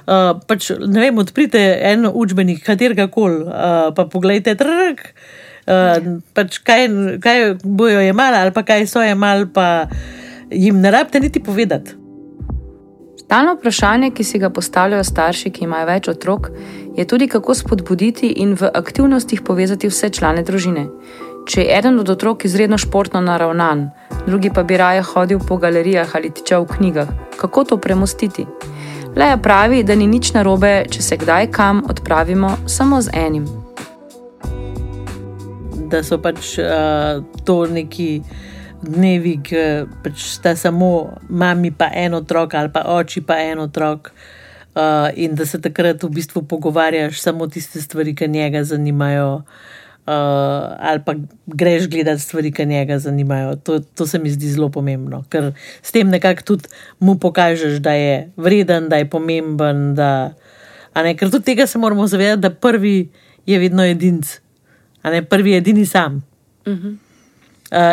uh, 0.07 0.39
pač 0.47 0.71
ne 0.87 1.01
vem, 1.01 1.17
odprite 1.17 1.79
en 1.81 2.09
učbenik, 2.13 2.63
katerega 2.63 3.07
koli, 3.07 3.43
uh, 3.43 3.51
pa 3.95 4.05
pogledajte 4.11 4.55
trg. 4.55 4.99
Uh, 5.67 6.21
pač 6.33 6.57
kaj, 6.57 6.87
kaj 7.19 7.55
bojo 7.63 7.99
jemali, 7.99 8.37
ali 8.37 8.51
pa 8.51 8.63
kaj 8.63 8.87
so 8.87 9.01
jemali, 9.01 9.47
pa 9.53 9.87
jim 10.51 10.81
ne 10.81 10.91
rabite 10.91 11.19
niti 11.19 11.43
povedati. 11.43 11.91
Stalno 13.25 13.53
vprašanje, 13.55 14.11
ki 14.11 14.23
si 14.23 14.39
ga 14.39 14.49
postavljajo 14.49 15.03
starši, 15.03 15.49
ki 15.49 15.63
imajo 15.65 15.85
več 15.85 16.07
otrok, 16.07 16.49
je 16.97 17.05
tudi, 17.09 17.27
kako 17.27 17.55
spodbuditi 17.57 18.27
in 18.27 18.53
v 18.53 18.69
aktivnostih 18.73 19.41
povezati 19.41 19.89
vse 19.89 20.09
člane 20.09 20.43
družine. 20.45 20.85
Če 21.49 21.61
je 21.61 21.77
eden 21.77 21.99
od 21.99 22.09
otrok 22.09 22.45
izredno 22.45 22.77
športno 22.77 23.21
naravnan, 23.21 23.89
drugi 24.27 24.49
pa 24.53 24.63
bi 24.63 24.77
raje 24.77 25.01
hodil 25.01 25.39
po 25.39 25.57
galerijah 25.57 26.15
ali 26.15 26.29
tičal 26.29 26.65
v 26.65 26.77
knjigah, 26.77 27.09
kako 27.37 27.63
to 27.63 27.77
premostiti? 27.77 28.45
Leja 29.15 29.37
pravi, 29.37 29.83
da 29.83 29.95
ni 29.95 30.07
nič 30.07 30.33
narobe, 30.33 30.85
če 30.91 31.01
se 31.01 31.17
kdaj 31.17 31.51
kam 31.51 31.83
odpravimo 31.89 32.57
samo 32.67 33.01
z 33.01 33.13
enim. 33.13 33.45
Da 35.89 36.01
so 36.03 36.17
pač 36.21 36.57
uh, 36.59 37.23
to 37.45 37.63
neki 37.65 38.09
dnevi, 38.83 39.37
ki 39.43 39.61
pač 40.03 40.25
sta 40.35 40.55
samo 40.57 41.17
mami, 41.29 41.71
pa 41.71 41.89
en 41.93 42.17
otrok, 42.19 42.55
ali 42.57 42.71
pa 42.73 42.85
oči, 42.95 43.23
pa 43.25 43.39
en 43.43 43.65
otrok. 43.65 44.11
Uh, 44.75 45.07
in 45.15 45.37
da 45.39 45.45
se 45.47 45.55
takrat 45.63 46.03
v 46.03 46.09
bistvu 46.11 46.41
pogovarjaš 46.51 47.21
samo 47.23 47.47
tiste 47.47 47.79
stvari, 47.79 48.11
ki 48.11 48.27
njega 48.27 48.59
zanimajo, 48.67 49.29
uh, 49.39 50.65
ali 50.75 50.99
pa 51.05 51.15
greš 51.47 51.87
gledati 51.87 52.19
stvari, 52.21 52.51
ki 52.51 52.65
njega 52.67 52.99
zanimajo. 52.99 53.55
To, 53.55 53.79
to 53.79 54.07
se 54.07 54.19
mi 54.19 54.33
zdi 54.33 54.51
zelo 54.51 54.67
pomembno, 54.69 55.23
ker 55.31 55.53
s 55.79 55.95
tem 55.95 56.11
nekako 56.11 56.43
tudi 56.43 56.67
mu 56.99 57.15
pokažeš, 57.15 57.79
da 57.79 57.95
je 57.95 58.17
vreden, 58.35 58.91
da 58.91 58.99
je 58.99 59.07
pomemben. 59.09 59.95
Da, 59.95 60.35
ne, 60.91 61.15
ker 61.15 61.31
tudi 61.31 61.53
tega 61.53 61.67
se 61.71 61.79
moramo 61.79 62.07
zavedati, 62.07 62.43
da 62.43 62.51
prvi 62.51 63.07
je 63.47 63.59
vedno 63.59 63.87
edinc, 63.87 64.27
a 65.01 65.15
ne 65.15 65.23
prvi 65.23 65.55
je 65.55 65.63
edini 65.63 65.87
sam. 65.87 66.19
Uh, 66.67 66.99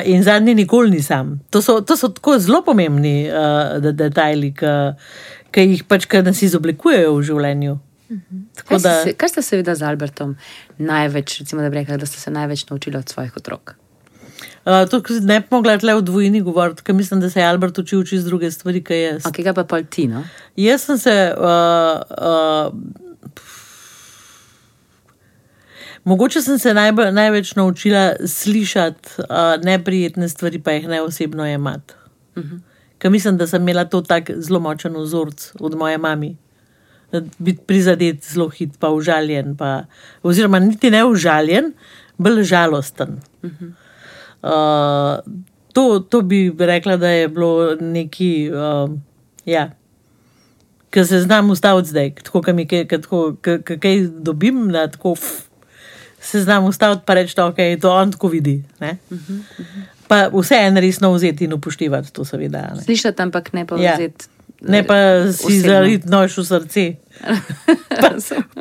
in 0.05 0.23
zadnji 0.23 0.55
nikoli 0.55 0.91
ni 0.91 1.03
sam. 1.03 1.41
To 1.51 1.63
so, 1.63 1.81
to 1.81 1.97
so 1.97 2.09
tako 2.13 2.39
zelo 2.39 2.63
pomembni 2.63 3.31
uh, 3.31 3.79
de 3.83 3.93
detajli, 3.93 4.53
ki 4.53 5.65
jih 5.69 5.85
pač, 5.89 6.07
ki 6.07 6.23
nas 6.27 6.43
izoblikujejo 6.45 7.15
v 7.17 7.23
življenju. 7.31 7.79
Tako 8.59 8.69
Kaj, 8.69 8.79
da, 8.79 8.97
ste 9.01 9.11
se, 9.11 9.17
kaj 9.17 9.33
ste 9.33 9.43
se 9.43 9.57
videli 9.57 9.81
z 9.81 9.89
Albertom 9.89 10.35
največ, 10.77 11.39
recimo, 11.41 11.65
da, 11.65 11.73
rekla, 11.73 11.97
da 11.97 12.07
ste 12.07 12.21
se 12.21 12.31
največ 12.31 12.67
naučili 12.69 13.01
od 13.01 13.09
svojih 13.09 13.37
otrok? 13.41 13.77
uh, 14.65 14.89
to 14.91 15.03
ne 15.21 15.41
bi 15.41 15.47
mogla 15.51 15.79
tle 15.79 15.95
v 15.95 16.03
dvojini 16.03 16.43
govoriti, 16.43 16.83
ker 16.83 16.95
mislim, 16.95 17.21
da 17.21 17.31
se 17.31 17.41
je 17.41 17.47
Albert 17.47 17.79
učil 17.79 18.05
čez 18.05 18.25
druge 18.25 18.51
stvari, 18.51 18.83
kot 18.85 18.97
jaz. 18.97 19.27
A 19.27 19.33
kega 19.33 19.55
pa 19.55 19.65
pol 19.65 19.85
ti, 19.91 20.07
no? 20.09 20.25
Jaz 20.57 20.87
sem 20.87 20.99
se. 20.99 21.17
Uh, 21.37 22.01
uh, 22.19 23.11
mogoče 26.05 26.43
sem 26.43 26.59
se 26.59 26.75
najbolj, 26.75 27.13
največ 27.13 27.55
naučila 27.55 28.13
slišati 28.27 29.09
uh, 29.19 29.65
neprijetne 29.65 30.29
stvari, 30.29 30.59
pa 30.59 30.73
jih 30.73 30.89
ne 30.89 31.03
osebno 31.03 31.47
jemati. 31.47 31.95
Uh 32.37 32.45
-huh. 32.45 32.61
Ker 32.99 33.11
mislim, 33.11 33.37
da 33.37 33.47
sem 33.47 33.63
imela 33.63 33.85
to 33.85 34.01
tako 34.01 34.33
zelo 34.37 34.61
močen 34.61 34.97
vzorc 34.97 35.53
od 35.61 35.75
moje 35.75 35.99
mame. 35.99 36.35
Biti 37.39 37.65
prizadet, 37.67 38.25
zelo 38.25 38.49
hit, 38.49 38.79
pa 38.79 38.91
užaljen, 38.91 39.57
pa, 39.57 39.85
oziroma 40.23 40.59
niti 40.59 40.91
ne 40.91 41.05
užaljen, 41.05 41.73
bolj 42.19 42.43
žalosten. 42.43 43.21
Uh 43.43 43.51
-huh. 43.51 43.73
uh, 44.43 45.33
to, 45.73 45.99
to 46.01 46.21
bi 46.21 46.55
rekla, 46.59 46.97
da 46.97 47.09
je 47.09 47.29
bilo 47.29 47.77
neki. 47.81 48.51
Uh, 48.51 48.91
ja, 49.45 49.71
Ker 50.91 51.07
se 51.07 51.21
znam 51.21 51.51
ustaviti 51.51 51.89
zdaj, 51.89 52.15
tako 52.15 52.41
da 52.41 52.53
mi 52.53 52.67
kaj, 52.69 52.87
kaj, 52.87 53.01
kaj, 53.41 53.79
kaj 53.79 54.01
dobim, 54.21 54.69
da 54.73 54.91
tako 54.91 55.13
f, 55.13 55.49
se 56.23 56.41
znam 56.41 56.65
ustaviti, 56.65 57.03
pa 57.07 57.15
reči, 57.15 57.35
da 57.37 57.43
okay, 57.45 57.81
to 57.81 57.93
on 57.93 58.13
tako 58.13 58.29
vidi. 58.29 58.63
ne. 58.81 58.97
Pa 60.09 60.29
vse 60.31 60.55
en 60.57 60.77
resno 60.77 61.13
vzeti 61.13 61.45
in 61.45 61.53
upoštevati, 61.53 62.13
to 62.13 62.25
seveda. 62.25 62.73
Ne, 62.77 62.83
Slišati, 62.83 63.23
ampak 63.23 63.53
ne 63.53 63.67
pa 63.67 63.77
Ja. 63.77 63.95
vzeti. 63.95 64.25
ne 64.63 64.83
pa 64.83 64.95
si 65.29 65.47
osebno. 65.47 65.63
zariti 65.65 66.09
nož 66.09 66.37
v 66.39 66.45
srce, 66.45 66.85
pa, 68.01 68.11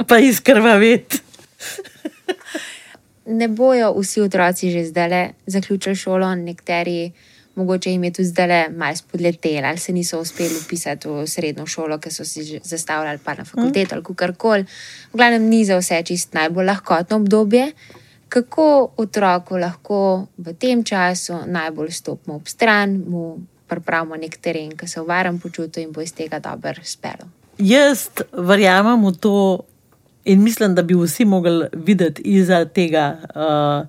pa 0.04 0.18
izkrvaveti. 0.20 1.20
ne 3.28 3.48
bojo 3.50 3.94
vsi 3.94 4.22
otroci 4.22 4.72
že 4.72 4.86
zdaj 4.86 5.30
zaključili 5.48 5.96
šolo, 5.96 6.36
nekateri, 6.36 7.12
mogoče 7.56 7.92
jim 7.92 8.04
je 8.04 8.14
tudi 8.14 8.28
zdaj 8.28 8.70
malo 8.70 8.96
spodletelo, 8.96 9.68
ali 9.68 9.78
se 9.78 9.94
niso 9.94 10.20
uspeli 10.20 10.56
upisati 10.66 11.08
v 11.08 11.28
srednjo 11.28 11.66
šolo, 11.66 11.98
ki 11.98 12.12
so 12.12 12.26
si 12.26 12.60
zastavljali, 12.64 13.20
pa 13.24 13.34
na 13.34 13.46
fakultet 13.46 13.94
ali 13.94 14.04
karkoli. 14.16 14.66
V 15.14 15.18
glavnem 15.18 15.50
ni 15.50 15.66
za 15.66 15.78
vse 15.78 16.04
čist 16.04 16.34
najbolj 16.34 16.66
lahkotno 16.66 17.18
obdobje. 17.18 17.72
Kako 18.30 18.92
otroku 18.98 19.58
lahko 19.58 20.28
v 20.38 20.54
tem 20.54 20.84
času 20.84 21.34
najbolj 21.46 21.92
stopimo 21.92 22.36
ob 22.36 22.48
stran, 22.48 23.04
mu 23.08 23.40
pripravimo 23.68 24.16
nek 24.16 24.38
teren, 24.38 24.72
ki 24.78 24.88
se 24.88 25.02
v 25.02 25.08
varnem 25.08 25.40
počuti 25.40 25.82
in 25.82 25.92
bo 25.92 26.02
iz 26.02 26.14
tega 26.14 26.40
dobro 26.40 26.84
spelo. 26.84 27.28
Jaz 27.58 28.08
verjamem 28.32 29.06
v 29.06 29.12
to 29.20 29.36
in 30.26 30.44
mislim, 30.44 30.76
da 30.76 30.82
bi 30.82 30.96
vsi 30.96 31.26
mogli 31.26 31.68
videti 31.74 32.22
iza 32.22 32.66
tega. 32.66 33.18
Uh, 33.36 33.88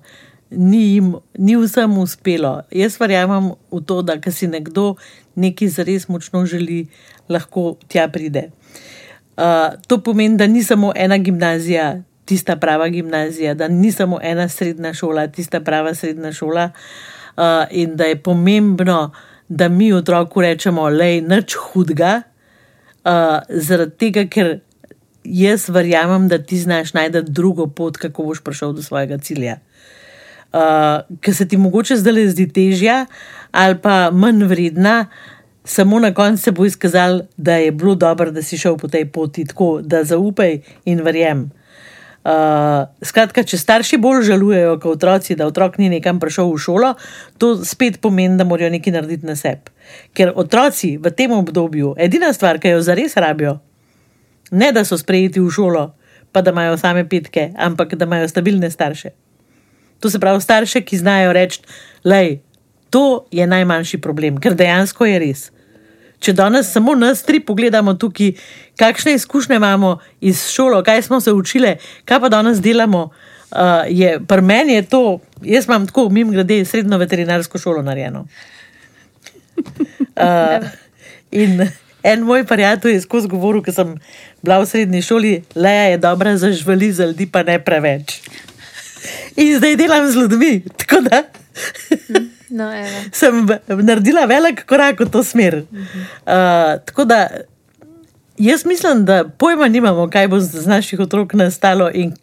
ni, 0.55 0.95
jim, 0.95 1.15
ni 1.37 1.57
vsem 1.57 1.97
uspelo. 1.97 2.61
Jaz 2.71 2.97
verjamem 3.01 3.51
v 3.71 3.81
to, 3.85 4.01
da 4.01 4.17
ker 4.21 4.33
si 4.33 4.47
nekdo 4.47 4.95
nekaj 5.35 5.71
zares 5.77 6.07
močno 6.07 6.45
želi, 6.45 6.87
lahko 7.29 7.77
tja 7.87 8.07
pride. 8.11 8.49
Uh, 9.37 9.73
to 9.87 9.97
pomeni, 10.03 10.37
da 10.37 10.47
ni 10.47 10.63
samo 10.63 10.91
ena 10.95 11.17
gimnazija, 11.17 12.03
tista 12.25 12.55
prava 12.55 12.87
gimnazija, 12.89 13.53
da 13.53 13.67
ni 13.67 13.91
samo 13.91 14.19
ena 14.21 14.49
srednja 14.49 14.93
šola, 14.93 15.27
tista 15.27 15.61
prava 15.61 15.95
srednja 15.95 16.31
šola, 16.31 16.69
uh, 17.37 17.43
in 17.71 17.95
da 17.95 18.05
je 18.11 18.21
pomembno, 18.21 19.11
da 19.49 19.69
mi 19.69 19.93
otroku 19.93 20.41
rečemo, 20.41 20.89
da 20.91 21.03
je 21.03 21.21
nič 21.21 21.55
hudega, 21.55 22.21
uh, 23.05 23.41
zaradi 23.49 23.97
tega, 23.97 24.27
ker 24.29 24.59
jaz 25.23 25.69
verjamem, 25.69 26.27
da 26.27 26.37
ti 26.37 26.59
znaš 26.59 26.93
najti 26.93 27.21
drugo 27.21 27.67
pot, 27.67 27.97
kako 27.97 28.23
boš 28.23 28.43
prišel 28.43 28.73
do 28.73 28.81
svojega 28.81 29.17
cilja. 29.17 29.57
Uh, 30.53 31.01
ker 31.21 31.33
se 31.33 31.47
ti 31.49 31.57
mogoče 31.57 31.97
zdaj 31.97 32.13
le 32.13 32.27
zdi 32.29 32.45
težja 32.53 33.05
ali 33.57 33.77
pa 33.81 34.11
manj 34.13 34.43
vredna, 34.45 35.07
samo 35.65 35.99
na 35.99 36.13
koncu 36.13 36.43
se 36.43 36.51
bo 36.51 36.65
izkazalo, 36.65 37.23
da 37.37 37.55
je 37.55 37.71
bilo 37.71 37.95
dobro, 37.95 38.31
da 38.31 38.41
si 38.41 38.57
šel 38.57 38.77
po 38.77 38.87
tej 38.87 39.05
poti, 39.05 39.45
tako 39.45 39.81
da 39.81 40.03
zaupaj 40.03 40.59
in 40.85 41.01
verjem. 41.01 41.49
Uh, 42.23 42.85
skratka, 43.03 43.43
če 43.43 43.57
starši 43.59 43.97
bolj 43.99 44.21
žalujejo 44.29 44.77
kot 44.79 44.95
otroci, 44.95 45.35
da 45.35 45.47
otrok 45.49 45.75
ni 45.77 45.89
nekam 45.91 46.21
prišel 46.23 46.53
v 46.53 46.61
šolo, 46.65 46.93
to 47.37 47.57
spet 47.67 47.97
pomeni, 48.01 48.37
da 48.39 48.45
morajo 48.47 48.71
nekaj 48.71 48.95
narediti 48.95 49.27
na 49.27 49.35
sebi. 49.35 49.73
Ker 50.15 50.31
otroci 50.35 50.95
v 50.97 51.11
tem 51.11 51.33
obdobju, 51.35 51.95
edina 51.99 52.31
stvar, 52.33 52.61
ki 52.63 52.77
jo 52.77 52.85
zares 52.85 53.17
rabijo, 53.19 53.57
ne 54.55 54.71
da 54.71 54.85
so 54.87 54.97
sprejeti 54.97 55.43
v 55.43 55.51
šolo, 55.51 55.89
pa 56.31 56.41
da 56.41 56.55
imajo 56.55 56.79
same 56.79 57.03
petke, 57.09 57.49
ampak 57.59 57.97
da 57.99 58.07
imajo 58.07 58.31
stabilne 58.31 58.71
starše. 58.71 59.11
To 60.03 60.09
se 60.11 60.19
pravi, 60.19 60.41
starše, 60.43 60.81
ki 60.83 60.97
znajo 60.99 61.31
reči, 61.33 61.61
da 62.03 62.19
to 62.93 63.25
je 63.31 63.47
najmanjši 63.47 63.97
problem, 63.97 64.37
ker 64.37 64.53
dejansko 64.53 65.07
je 65.07 65.19
res. 65.21 65.43
Če 66.23 66.35
danes 66.37 66.69
samo 66.71 66.93
nas 66.95 67.23
tri 67.25 67.39
pogledamo 67.43 67.95
tukaj, 67.99 68.35
kakšne 68.79 69.15
izkušnje 69.17 69.57
imamo 69.57 69.97
iz 70.21 70.43
šole, 70.51 70.83
kaj 70.85 71.01
smo 71.07 71.19
se 71.21 71.33
učili, 71.33 71.77
kaj 72.05 72.19
pa 72.21 72.29
danes 72.29 72.61
delamo, 72.61 73.07
uh, 73.09 73.87
je 73.89 74.19
pri 74.27 74.45
meni 74.45 74.77
je 74.77 74.85
to, 74.91 75.01
jaz 75.41 75.65
imam 75.67 75.87
tako, 75.89 76.09
mim 76.09 76.31
grede, 76.31 76.61
srednjo 76.65 77.01
veterinarsko 77.01 77.57
šolo 77.57 77.81
narejeno. 77.81 78.27
Uh, 80.13 80.69
in 81.43 81.65
en 82.03 82.23
moj 82.27 82.45
prijatelj 82.45 82.93
je 82.93 83.01
skozi 83.07 83.27
govoril, 83.31 83.63
ker 83.65 83.73
sem 83.73 83.97
bila 84.43 84.59
v 84.61 84.69
srednji 84.69 85.01
šoli, 85.01 85.33
leja 85.55 85.89
je 85.95 85.97
dobra 85.97 86.37
za 86.37 86.51
živali, 86.51 86.91
za 86.91 87.09
ljudi 87.09 87.27
pa 87.31 87.43
ne 87.43 87.57
preveč. 87.63 88.19
In 89.35 89.57
zdaj 89.57 89.75
delam 89.75 90.07
z 90.11 90.15
ljudmi, 90.15 90.63
tako 90.77 91.01
da 91.01 91.23
No, 92.49 92.69
evo. 92.73 92.99
sem 93.11 93.47
naredila 93.67 94.25
velik 94.25 94.65
korak 94.65 94.99
v 94.99 95.09
to 95.09 95.23
smer. 95.23 95.63
Uh, 95.71 96.77
tako 96.85 97.05
da 97.05 97.27
jaz 98.37 98.65
mislim, 98.65 99.05
da 99.05 99.23
pojma 99.37 99.67
nimamo, 99.67 100.09
kaj 100.09 100.27
bo 100.27 100.39
z 100.39 100.67
naših 100.67 100.99
otrok 100.99 101.33
nastalo 101.33 101.89
in 101.93 102.13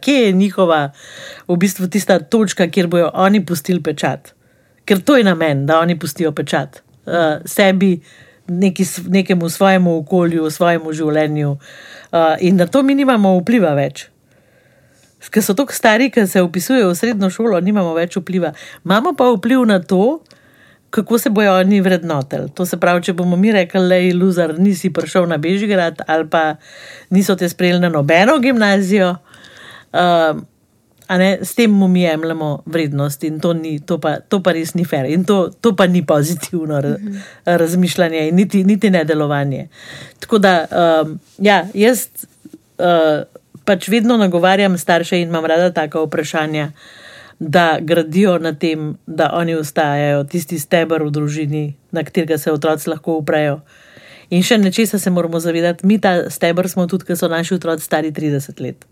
kje 0.00 0.14
je 0.14 0.32
njihova, 0.32 0.90
v 1.48 1.56
bistvu 1.56 1.86
tista 1.88 2.18
točka, 2.18 2.66
kjer 2.66 2.86
bojo 2.86 3.10
oni 3.14 3.44
pustili 3.46 3.82
pečat. 3.82 4.32
Ker 4.84 5.00
to 5.00 5.16
je 5.16 5.24
namen, 5.24 5.66
da 5.66 5.78
oni 5.80 5.98
pustijo 5.98 6.32
pečat 6.32 6.82
uh, 7.06 7.12
sebi, 7.44 8.00
neki, 8.48 8.84
nekemu 9.06 9.48
svojemu 9.48 9.98
okolju, 9.98 10.50
svojemu 10.50 10.92
življenju. 10.92 11.50
Uh, 11.50 12.34
in 12.40 12.56
na 12.56 12.66
to 12.66 12.82
mi 12.82 12.94
nimamo 12.94 13.38
vpliva 13.38 13.74
več. 13.78 14.08
Ker 15.28 15.42
so 15.44 15.54
tako 15.54 15.74
stari, 15.76 16.08
ki 16.10 16.26
se 16.26 16.42
upisujejo 16.42 16.90
v 16.90 16.96
srednjo 16.96 17.30
šolo, 17.30 17.60
nimamo 17.60 17.92
več 17.94 18.16
vpliva. 18.16 18.54
Imamo 18.84 19.12
pa 19.16 19.28
vpliv 19.34 19.66
na 19.68 19.80
to, 19.82 20.20
kako 20.90 21.18
se 21.18 21.30
bojo 21.30 21.54
oni 21.60 21.80
vrednotili. 21.80 22.50
To 22.54 22.66
se 22.66 22.80
pravi, 22.80 23.02
če 23.02 23.12
bomo 23.12 23.36
mi 23.36 23.52
rekli, 23.52 23.88
da 23.88 23.98
je 24.00 24.14
luzar, 24.14 24.54
nisi 24.58 24.90
prišel 24.92 25.28
na 25.30 25.38
Bežigrad 25.38 26.02
ali 26.06 26.26
pa 26.28 26.54
niso 27.10 27.36
te 27.36 27.48
sprejeli 27.48 27.80
na 27.80 27.88
nobeno 27.88 28.38
gimnazijo. 28.38 29.16
Uh, 29.92 30.40
Ne, 31.10 31.40
s 31.42 31.56
tem 31.58 31.72
mu 31.74 31.88
mi 31.88 32.04
jemljemo 32.04 32.62
vrednost 32.70 33.24
in 33.26 33.40
to, 33.42 33.50
ni, 33.52 33.80
to, 33.82 33.96
pa, 33.98 34.20
to 34.20 34.38
pa 34.46 34.52
res 34.54 34.76
ni 34.78 34.84
fair 34.86 35.08
in 35.10 35.24
to, 35.26 35.48
to 35.60 35.72
pa 35.74 35.88
ni 35.90 36.04
pozitivno 36.06 36.78
uh 36.78 36.84
-huh. 36.84 37.22
razmišljanje 37.44 38.28
in 38.28 38.34
niti, 38.34 38.64
niti 38.64 38.90
ne 38.90 39.04
delovanje. 39.04 39.68
Tako 40.20 40.38
da, 40.38 40.66
um, 41.02 41.18
ja, 41.38 41.66
jaz 41.74 42.06
uh, 42.78 43.39
pač 43.70 43.86
vedno 43.88 44.16
nagovarjam 44.18 44.74
starše 44.78 45.20
in 45.22 45.30
imam 45.30 45.46
rada 45.46 45.70
taka 45.70 46.02
vprašanja, 46.02 46.72
da 47.40 47.78
gradijo 47.80 48.38
na 48.42 48.52
tem, 48.52 48.96
da 49.06 49.30
oni 49.32 49.54
ostajajo 49.54 50.24
tisti 50.28 50.58
stebr 50.58 51.06
v 51.06 51.12
družini, 51.14 51.62
na 51.94 52.02
katerega 52.04 52.38
se 52.38 52.52
otroci 52.52 52.90
lahko 52.90 53.20
uprejo. 53.22 53.60
In 54.34 54.42
še 54.46 54.58
nečesa 54.58 54.98
se 54.98 55.10
moramo 55.10 55.40
zavedati, 55.42 55.86
mi 55.86 55.98
ta 56.02 56.30
stebr 56.30 56.68
smo 56.70 56.86
tudi, 56.90 57.06
ker 57.06 57.18
so 57.18 57.30
naši 57.30 57.54
otroci 57.56 57.86
stari 57.86 58.10
30 58.14 58.60
let. 58.60 58.84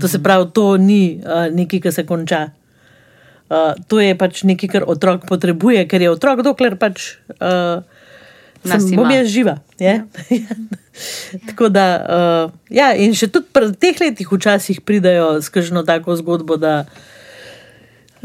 To 0.00 0.08
se 0.08 0.22
pravi, 0.22 0.48
to 0.54 0.76
ni 0.78 1.18
uh, 1.18 1.50
nekaj, 1.50 1.82
kar 1.82 1.94
se 1.94 2.06
konča. 2.06 2.44
Uh, 3.50 3.74
to 3.90 4.00
je 4.00 4.14
pač 4.18 4.44
nekaj, 4.46 4.70
kar 4.70 4.86
otrok 4.86 5.26
potrebuje, 5.28 5.84
ker 5.90 6.02
je 6.02 6.14
otrok, 6.14 6.44
dokler 6.46 6.78
pač. 6.78 7.16
Uh, 7.36 7.82
Sem, 8.64 8.96
bom 8.96 9.10
jaz 9.10 9.26
živa. 9.32 9.56
Ja. 9.82 10.02
tako 11.48 11.68
da, 11.68 11.86
uh, 11.98 12.52
ja, 12.70 12.92
in 12.94 13.16
še 13.16 13.26
tudi 13.32 13.50
pri 13.54 13.72
teh 13.74 13.98
letih 14.00 14.28
včasih 14.30 14.82
pridajo 14.86 15.40
skržno 15.42 15.82
tako 15.88 16.16
zgodbo, 16.20 16.56
da 16.60 16.84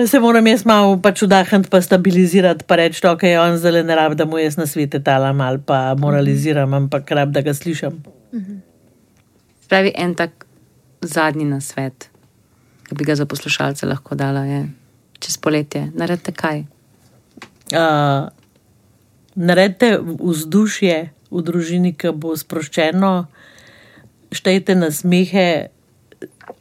se 0.06 0.20
moram 0.22 0.48
jaz 0.48 0.66
malo 0.70 0.98
pač 1.02 1.24
vdahniti, 1.26 1.72
pa 1.74 1.82
stabilizirati, 1.82 2.68
pa 2.70 2.78
reči, 2.78 3.02
da 3.02 3.16
okay, 3.16 3.34
je 3.34 3.42
on 3.42 3.58
zelo 3.58 3.82
ne 3.84 3.98
rab, 3.98 4.14
da 4.20 4.28
mu 4.30 4.38
jaz 4.38 4.60
na 4.60 4.68
svete 4.70 5.02
talam 5.04 5.42
ali 5.42 5.62
pa 5.66 5.96
moraliziram, 5.98 6.74
ampak 6.74 7.12
rab, 7.18 7.34
da 7.34 7.42
ga 7.42 7.56
slišam. 7.58 7.98
Pravi 9.68 9.92
en 9.98 10.14
tak 10.16 10.46
zadnji 11.02 11.48
na 11.50 11.62
svet, 11.62 12.12
ki 12.88 12.96
bi 12.96 13.08
ga 13.10 13.18
za 13.18 13.26
poslušalce 13.26 13.90
lahko 13.90 14.16
dala, 14.16 14.46
je 14.46 14.68
čez 15.20 15.38
poletje. 15.42 15.88
Naredite 15.98 16.32
kaj? 16.32 16.64
Uh, 17.74 18.30
naredite 19.38 19.98
vzdušje 20.02 20.98
v 21.32 21.44
družini, 21.46 21.94
ki 21.94 22.14
bo 22.18 22.34
sproščeno, 22.38 23.12
štejte 24.34 24.76
na 24.76 24.90
smehe, 24.92 25.70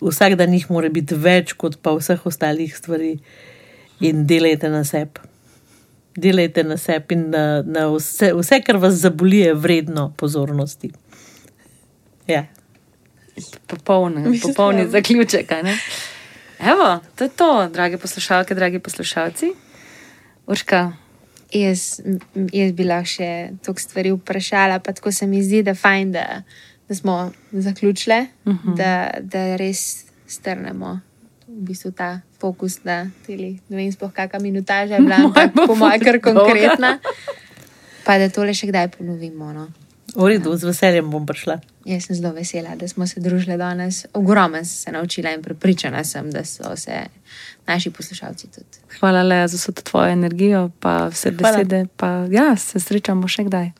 vsak 0.02 0.36
dan 0.38 0.52
jih 0.54 0.68
mora 0.70 0.90
biti 0.92 1.16
več 1.16 1.56
kot 1.58 1.80
pa 1.82 1.96
vseh 1.96 2.20
ostalih 2.28 2.74
stvari, 2.76 3.16
in 4.04 4.26
delajte 4.28 4.70
na 4.70 4.84
sebi. 4.84 5.24
Delajte 6.16 6.64
na 6.64 6.76
sebi 6.80 7.16
in 7.16 7.30
na, 7.32 7.62
na 7.64 7.88
vse, 7.92 8.30
vse, 8.36 8.60
kar 8.64 8.80
vas 8.82 9.00
zaboli, 9.00 9.42
je 9.46 9.56
vredno 9.56 10.10
pozornosti. 10.16 10.92
Ja 12.28 12.46
popolni, 13.66 14.40
popolni 14.40 14.88
zaključek. 14.88 15.52
Evo, 16.60 17.00
to 17.16 17.24
je 17.24 17.30
to, 17.30 17.68
drage 17.72 17.98
poslušalke, 17.98 18.54
dragi 18.54 18.78
poslušalci. 18.78 19.52
Urška. 20.46 20.92
Jaz, 21.54 22.00
jaz 22.52 22.72
bi 22.74 22.84
lahko 22.84 23.06
še 23.06 23.30
toliko 23.62 23.82
stvari 23.82 24.12
vprašala, 24.16 24.80
pa 24.82 24.92
tako 24.92 25.12
se 25.14 25.28
mi 25.30 25.42
zdi, 25.46 25.62
da, 25.62 25.76
fajn, 25.78 26.12
da, 26.12 26.42
da 26.88 26.94
smo 26.94 27.32
zaključili, 27.52 28.20
uh 28.44 28.52
mhm. 28.52 28.72
-huh. 28.72 28.76
da, 28.76 29.10
da 29.20 29.56
res 29.56 30.04
strnemo 30.26 31.00
v 31.46 31.62
bistvu 31.62 31.90
ta 31.94 32.20
fokus 32.40 32.84
na 32.84 33.06
teli. 33.26 33.56
Ne 33.68 33.76
vem, 33.76 33.92
spoh 33.92 34.12
kakšna 34.12 34.42
minutaža 34.42 34.94
je 34.94 35.00
bila, 35.00 35.16
ampak 35.24 35.54
po 35.54 35.74
mojem, 35.74 36.00
kar 36.00 36.20
konkretna. 36.20 36.98
Pa 38.04 38.18
da 38.18 38.28
tole 38.28 38.54
še 38.54 38.68
kdaj 38.70 38.88
ponovimo. 38.98 39.52
No? 39.52 39.68
V 40.16 40.28
redu, 40.30 40.54
z 40.56 40.64
veseljem 40.68 41.10
bom 41.10 41.26
prišla. 41.26 41.58
Jaz 41.86 42.06
sem 42.06 42.16
zelo 42.16 42.32
vesela, 42.34 42.76
da 42.78 42.88
smo 42.88 43.06
se 43.06 43.20
družili 43.20 43.58
danes. 43.58 44.06
Ogromno 44.14 44.62
sem 44.64 44.78
se 44.86 44.92
naučila 44.92 45.32
in 45.34 45.42
prepričana 45.42 46.04
sem, 46.04 46.30
da 46.30 46.44
so 46.44 46.76
se 46.76 47.06
naši 47.66 47.90
poslušalci 47.90 48.50
tudi. 48.50 48.78
Hvala 49.00 49.22
le 49.22 49.48
za 49.48 49.56
vso 49.56 49.72
tvojo 49.72 50.08
energijo, 50.08 50.70
pa 50.80 51.08
vse 51.08 51.30
besede. 51.30 51.86
Pa, 51.96 52.26
ja, 52.30 52.56
se 52.56 52.80
srečamo 52.80 53.28
še 53.28 53.44
kdaj. 53.44 53.70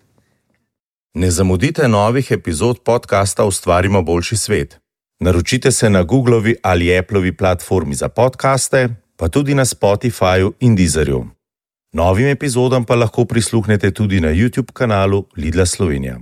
Ne 1.17 1.31
zamudite 1.31 1.89
novih 1.89 2.31
epizod 2.31 2.83
podcasta 2.85 3.45
Ustvarimo 3.45 4.03
boljši 4.03 4.37
svet. 4.37 4.79
Naročite 5.21 5.73
se 5.73 5.91
na 5.91 6.03
Googlovi 6.03 6.57
ali 6.63 6.99
Appleovi 6.99 7.33
platformi 7.37 7.95
za 7.95 8.09
podkaste, 8.09 8.89
pa 9.17 9.29
tudi 9.29 9.55
na 9.55 9.65
Spotifyju 9.65 10.53
in 10.61 10.77
Deezerju. 10.77 11.27
Novim 11.93 12.27
epizodam 12.27 12.85
pa 12.85 12.95
lahko 12.95 13.25
prisluhnete 13.25 13.91
tudi 13.91 14.21
na 14.21 14.29
YouTube 14.29 14.73
kanalu 14.73 15.25
Lidla 15.37 15.67
Slovenija. 15.67 16.21